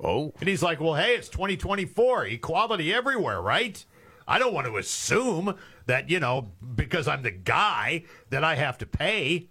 [0.00, 0.32] Oh.
[0.38, 3.84] And he's like, "Well, hey, it's 2024, equality everywhere, right?
[4.26, 5.54] I don't want to assume
[5.86, 9.48] that you know because I'm the guy that I have to pay."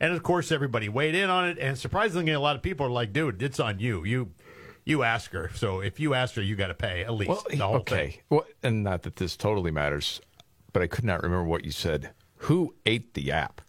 [0.00, 2.90] And of course, everybody weighed in on it, and surprisingly, a lot of people are
[2.90, 4.04] like, "Dude, it's on you.
[4.04, 4.32] You,
[4.86, 5.50] You ask her.
[5.54, 8.10] So if you ask her, you got to pay at least Well, the whole okay.
[8.10, 8.20] thing.
[8.28, 10.20] Well, and not that this totally matters,
[10.74, 12.10] but I could not remember what you said.
[12.38, 13.62] Who ate the app?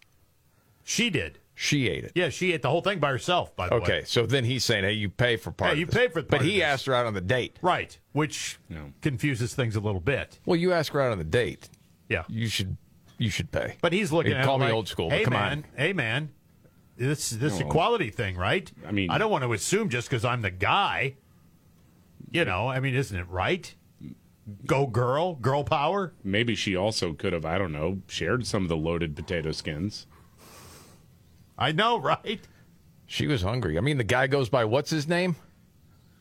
[0.84, 1.38] She did.
[1.58, 2.12] She ate it.
[2.14, 3.56] Yeah, she ate the whole thing by herself.
[3.56, 3.80] By the way.
[3.80, 5.94] Okay, so then he's saying, "Hey, you pay for part." Yeah, of you this.
[5.94, 6.64] pay for But part of he this.
[6.64, 7.58] asked her out on the date.
[7.62, 8.58] Right, which
[9.00, 10.38] confuses things a little bit.
[10.44, 11.70] Well, you ask her out on the date.
[12.10, 12.76] Yeah, you should.
[13.18, 13.76] You should pay.
[13.80, 15.08] But he's looking You at call it me like, old school.
[15.08, 15.64] Hey but come man, on.
[15.78, 16.28] hey man,
[16.98, 18.70] this this Well, equality thing, right?
[18.86, 21.14] I mean- I don't want to assume just because I'm the guy.
[22.30, 23.74] You know, I mean, isn't it right?
[24.66, 26.12] Go girl, girl power.
[26.22, 30.06] Maybe she also could have, I don't know, shared some of the loaded potato skins.
[31.58, 32.40] I know, right?
[33.06, 33.78] She was hungry.
[33.78, 35.36] I mean, the guy goes by what's his name?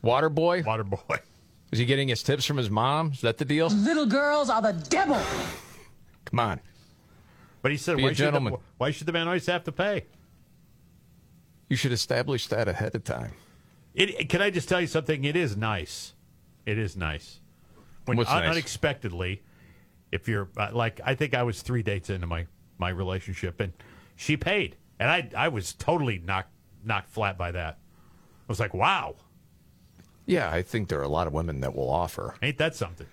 [0.01, 0.63] Water boy.
[0.63, 0.99] Water boy.
[1.71, 3.11] Is he getting his tips from his mom?
[3.11, 3.67] Is that the deal?
[3.67, 5.19] Little girls are the devil.
[6.25, 6.59] Come on.
[7.61, 8.55] But he said, Be a why should, the, gentleman.
[8.77, 10.05] why should the man always have to pay?
[11.67, 13.31] You should establish that ahead of time.
[13.95, 15.23] It, can I just tell you something?
[15.25, 16.13] It is nice.
[16.65, 17.39] It is nice.
[18.05, 18.51] When What's un- nice?
[18.51, 19.41] unexpectedly,
[20.11, 22.45] if you're uh, like, I think I was three dates into my
[22.77, 23.73] my relationship, and
[24.15, 26.51] she paid, and I I was totally knocked
[26.84, 27.77] knocked flat by that.
[28.47, 29.15] I was like, wow,
[30.27, 32.35] Yeah, I think there are a lot of women that will offer.
[32.41, 33.07] ain't that something?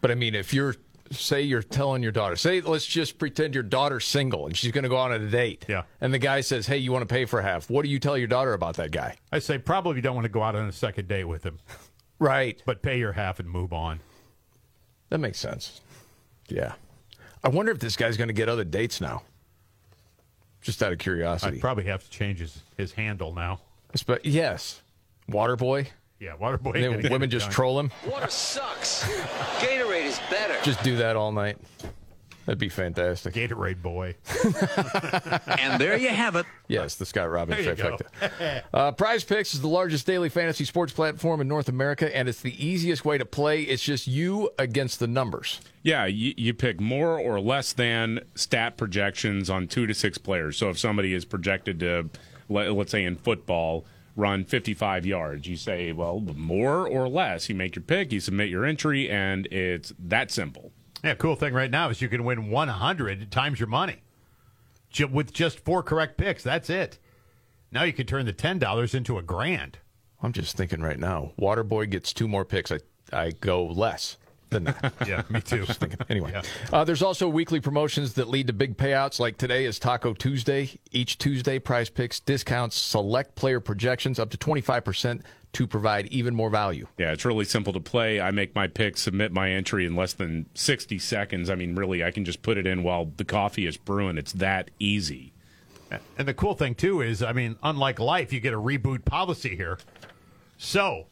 [0.00, 0.76] But I mean, if you're
[1.12, 4.84] say you're telling your daughter, say let's just pretend your daughter's single and she's going
[4.84, 5.64] to go on a date.
[5.68, 5.82] Yeah.
[6.00, 8.16] And the guy says, "Hey, you want to pay for half?" What do you tell
[8.16, 9.16] your daughter about that guy?
[9.32, 11.58] I say probably you don't want to go out on a second date with him,
[12.18, 12.62] Right.
[12.64, 14.00] but pay your half and move on.
[15.08, 15.80] That makes sense.
[16.48, 16.74] Yeah.
[17.42, 19.22] I wonder if this guy's going to get other dates now.
[20.62, 21.56] Just out of curiosity.
[21.56, 23.60] I'd probably have to change his, his handle now.
[24.06, 24.82] But yes,
[25.28, 25.88] Waterboy.
[26.18, 26.74] Yeah, Waterboy.
[26.84, 27.52] And then women just done.
[27.52, 27.90] troll him.
[28.06, 29.04] Water sucks.
[29.58, 30.54] Gatorade is better.
[30.62, 31.56] Just do that all night.
[32.50, 33.32] That'd be fantastic.
[33.32, 34.16] Gatorade boy.
[35.60, 36.46] And there you have it.
[36.66, 38.62] Yes, the Scott Robbins There trifecta.
[38.74, 42.40] uh, Prize Picks is the largest daily fantasy sports platform in North America, and it's
[42.40, 43.62] the easiest way to play.
[43.62, 45.60] It's just you against the numbers.
[45.84, 50.56] Yeah, you, you pick more or less than stat projections on two to six players.
[50.56, 52.10] So if somebody is projected to,
[52.48, 53.84] let, let's say in football,
[54.16, 57.48] run 55 yards, you say, well, more or less.
[57.48, 60.72] You make your pick, you submit your entry, and it's that simple.
[61.02, 64.02] Yeah, cool thing right now is you can win 100 times your money
[65.10, 66.42] with just four correct picks.
[66.42, 66.98] That's it.
[67.72, 69.78] Now you can turn the $10 into a grand.
[70.22, 72.70] I'm just thinking right now, Waterboy gets two more picks.
[72.70, 72.80] I,
[73.12, 74.18] I go less
[74.50, 74.92] than that.
[75.06, 75.64] Yeah, me too.
[76.08, 76.34] Anyway,
[76.72, 79.18] uh, there's also weekly promotions that lead to big payouts.
[79.18, 80.78] Like today is Taco Tuesday.
[80.90, 85.22] Each Tuesday, Prize Picks discounts select player projections up to 25%
[85.52, 86.86] to provide even more value.
[86.96, 88.20] Yeah, it's really simple to play.
[88.20, 91.50] I make my pick, submit my entry in less than 60 seconds.
[91.50, 94.16] I mean, really, I can just put it in while the coffee is brewing.
[94.16, 95.32] It's that easy.
[96.16, 99.56] And the cool thing, too, is I mean, unlike life, you get a reboot policy
[99.56, 99.78] here.
[100.56, 101.06] So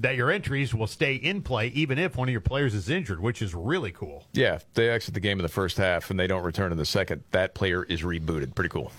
[0.00, 3.20] that your entries will stay in play even if one of your players is injured,
[3.20, 4.26] which is really cool.
[4.32, 6.78] Yeah, if they exit the game in the first half and they don't return in
[6.78, 8.54] the second, that player is rebooted.
[8.54, 8.90] Pretty cool.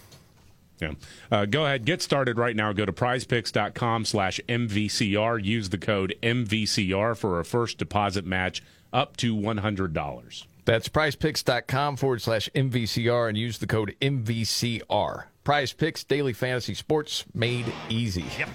[0.81, 0.93] Yeah.
[1.31, 2.73] Uh, go ahead, get started right now.
[2.73, 5.43] Go to prizepicks.com slash MVCR.
[5.43, 10.45] Use the code MVCR for a first deposit match up to $100.
[10.65, 15.25] That's prizepicks.com forward slash MVCR and use the code MVCR.
[15.43, 18.25] Prize Picks, daily fantasy sports made easy.
[18.37, 18.49] Yep.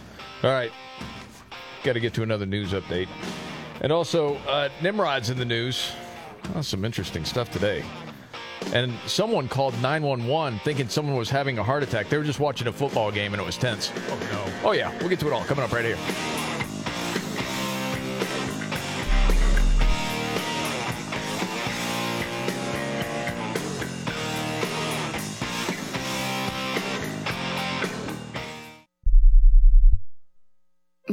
[0.45, 0.73] All right.
[1.83, 3.09] Got to get to another news update.
[3.81, 5.93] And also, uh, Nimrod's in the news.
[6.55, 7.85] Oh, some interesting stuff today.
[8.73, 12.09] And someone called 911 thinking someone was having a heart attack.
[12.09, 13.93] They were just watching a football game and it was tense.
[14.09, 14.69] Oh, no.
[14.71, 14.97] Oh, yeah.
[14.99, 16.46] We'll get to it all coming up right here.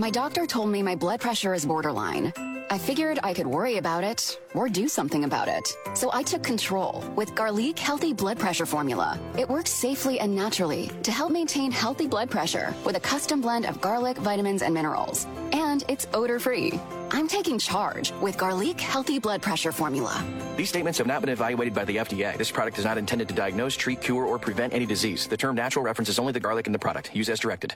[0.04, 2.34] My doctor told me my blood pressure is borderline.
[2.70, 5.66] I figured I could worry about it or do something about it.
[5.94, 9.18] So I took control with Garlic Healthy Blood Pressure Formula.
[9.40, 13.66] It works safely and naturally to help maintain healthy blood pressure with a custom blend
[13.66, 15.26] of garlic, vitamins, and minerals.
[15.54, 16.78] And it's odor free.
[17.12, 20.22] I'm taking charge with Garlic Healthy Blood Pressure Formula.
[20.58, 22.38] These statements have not been evaluated by the FDA.
[22.38, 25.28] This product is not intended to diagnose, treat, cure, or prevent any disease.
[25.28, 27.16] The term natural references only the garlic in the product.
[27.16, 27.76] Use as directed.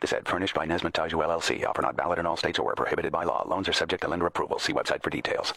[0.00, 1.66] This ad furnished by Nesmith Taju LLC.
[1.66, 3.44] Offer not valid in all states or where prohibited by law.
[3.48, 4.60] Loans are subject to lender approval.
[4.60, 5.52] See website for details.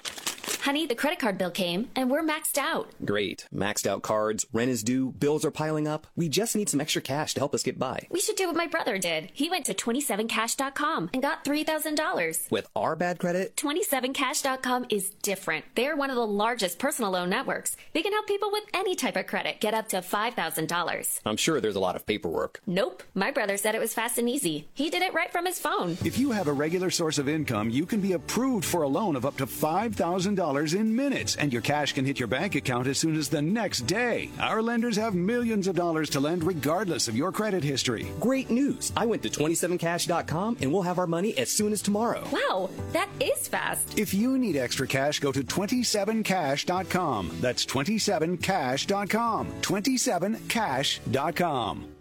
[0.61, 2.89] Honey, the credit card bill came and we're maxed out.
[3.05, 3.47] Great.
[3.53, 6.07] Maxed out cards, rent is due, bills are piling up.
[6.15, 8.07] We just need some extra cash to help us get by.
[8.09, 9.29] We should do what my brother did.
[9.33, 12.51] He went to 27cash.com and got $3,000.
[12.51, 15.65] With our bad credit, 27cash.com is different.
[15.75, 17.75] They're one of the largest personal loan networks.
[17.93, 21.19] They can help people with any type of credit get up to $5,000.
[21.25, 22.61] I'm sure there's a lot of paperwork.
[22.65, 23.03] Nope.
[23.13, 24.67] My brother said it was fast and easy.
[24.73, 25.97] He did it right from his phone.
[26.05, 29.15] If you have a regular source of income, you can be approved for a loan
[29.15, 32.97] of up to $5,000 in minutes, and your cash can hit your bank account as
[32.97, 34.29] soon as the next day.
[34.39, 38.07] Our lenders have millions of dollars to lend regardless of your credit history.
[38.19, 38.91] Great news!
[38.95, 42.23] I went to 27cash.com and we'll have our money as soon as tomorrow.
[42.31, 43.97] Wow, that is fast.
[43.99, 47.31] If you need extra cash, go to 27cash.com.
[47.41, 49.47] That's 27cash.com.
[49.61, 52.00] 27cash.com.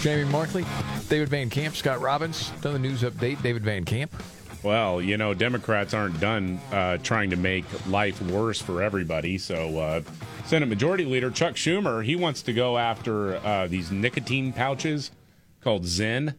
[0.00, 0.64] Jamie Markley,
[1.08, 2.52] David Van Camp, Scott Robbins.
[2.62, 3.42] Another news update.
[3.42, 4.12] David Van Camp.
[4.62, 9.38] Well, you know, Democrats aren't done uh, trying to make life worse for everybody.
[9.38, 10.00] So, uh,
[10.46, 15.10] Senate Majority Leader Chuck Schumer, he wants to go after uh, these nicotine pouches
[15.62, 16.34] called Zyn.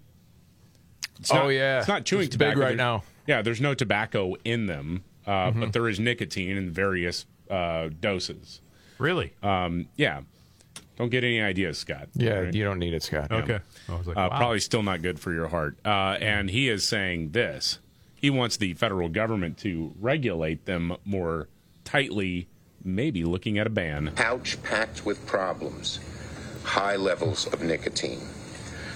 [1.19, 1.79] It's Oh, not- yeah.
[1.79, 3.03] it's not chewing It's big tobacco right now.
[3.27, 5.59] Yeah, there's no tobacco in them, uh, Mhm.
[5.59, 8.61] but there is nicotine in various uh, doses.
[8.97, 9.33] Really?
[9.41, 10.21] Um, yeah.
[10.97, 12.09] Don't get any ideas, Scott.
[12.13, 12.53] Yeah, Right?
[12.53, 13.31] you don't need it, Scott.
[13.31, 13.59] Okay.
[13.87, 14.37] I was like, uh, wow.
[14.37, 15.77] probably still not good for your heart.
[15.85, 17.79] Uh, and he is saying this:
[18.13, 21.47] he wants the federal government to regulate them more
[21.85, 22.47] tightly,
[22.83, 24.11] maybe looking at a ban.
[24.15, 25.99] pouch packed with problems,
[26.63, 28.19] high levels of nicotine.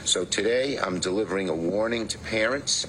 [0.03, 2.85] So today I'm delivering a warning to parents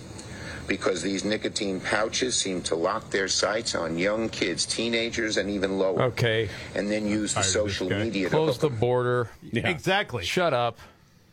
[0.67, 5.79] because these nicotine pouches seem to lock their sights on young kids, teenagers, and even
[5.79, 6.03] lower.
[6.03, 6.49] Okay.
[6.75, 8.05] And then use the Tired social this guy.
[8.05, 9.29] media to Close hook the border.
[9.53, 10.25] Exactly.
[10.25, 10.79] Shut up.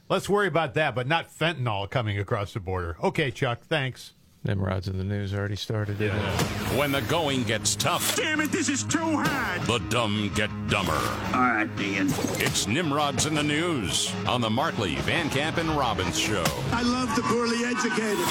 [0.09, 2.97] Let's worry about that, but not fentanyl coming across the border.
[3.01, 4.13] Okay, Chuck, thanks.
[4.43, 5.99] Nimrod's in the news already started.
[5.99, 6.41] didn't it?
[6.77, 8.15] When the going gets tough.
[8.15, 9.61] Damn it, this is too hard.
[9.67, 10.93] The dumb get dumber.
[11.33, 12.07] All right, Dean.
[12.39, 16.43] It's Nimrod's in the news on the Markley, Van Camp, and Robbins show.
[16.71, 18.25] I love the poorly educated.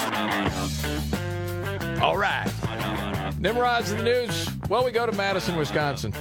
[2.02, 2.50] All right.
[3.38, 4.48] Nimrod's in the news.
[4.68, 6.12] Well, we go to Madison, Wisconsin.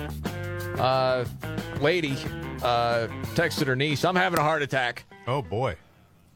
[0.77, 1.25] Uh,
[1.81, 2.11] lady
[2.61, 5.05] uh, texted her niece, I'm having a heart attack.
[5.27, 5.75] Oh, boy.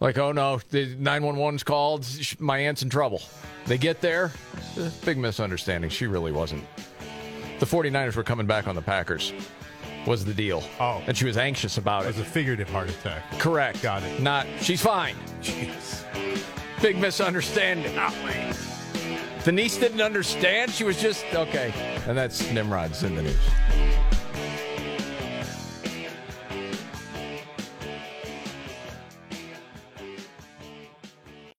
[0.03, 2.05] Like, oh no, the 911's called.
[2.37, 3.21] My aunt's in trouble.
[3.65, 4.31] They get there.
[4.77, 5.89] eh, Big misunderstanding.
[5.89, 6.65] She really wasn't.
[7.59, 9.31] The 49ers were coming back on the Packers,
[10.05, 10.61] was the deal.
[10.77, 11.01] Oh.
[11.07, 12.17] And she was anxious about It it.
[12.17, 13.23] was a figurative heart attack.
[13.39, 13.81] Correct.
[13.81, 14.21] Got it.
[14.21, 15.15] Not, she's fine.
[15.41, 16.03] Jeez.
[16.81, 17.95] Big misunderstanding.
[19.45, 20.71] The niece didn't understand.
[20.71, 21.73] She was just, okay.
[22.07, 23.37] And that's Nimrod's in the news.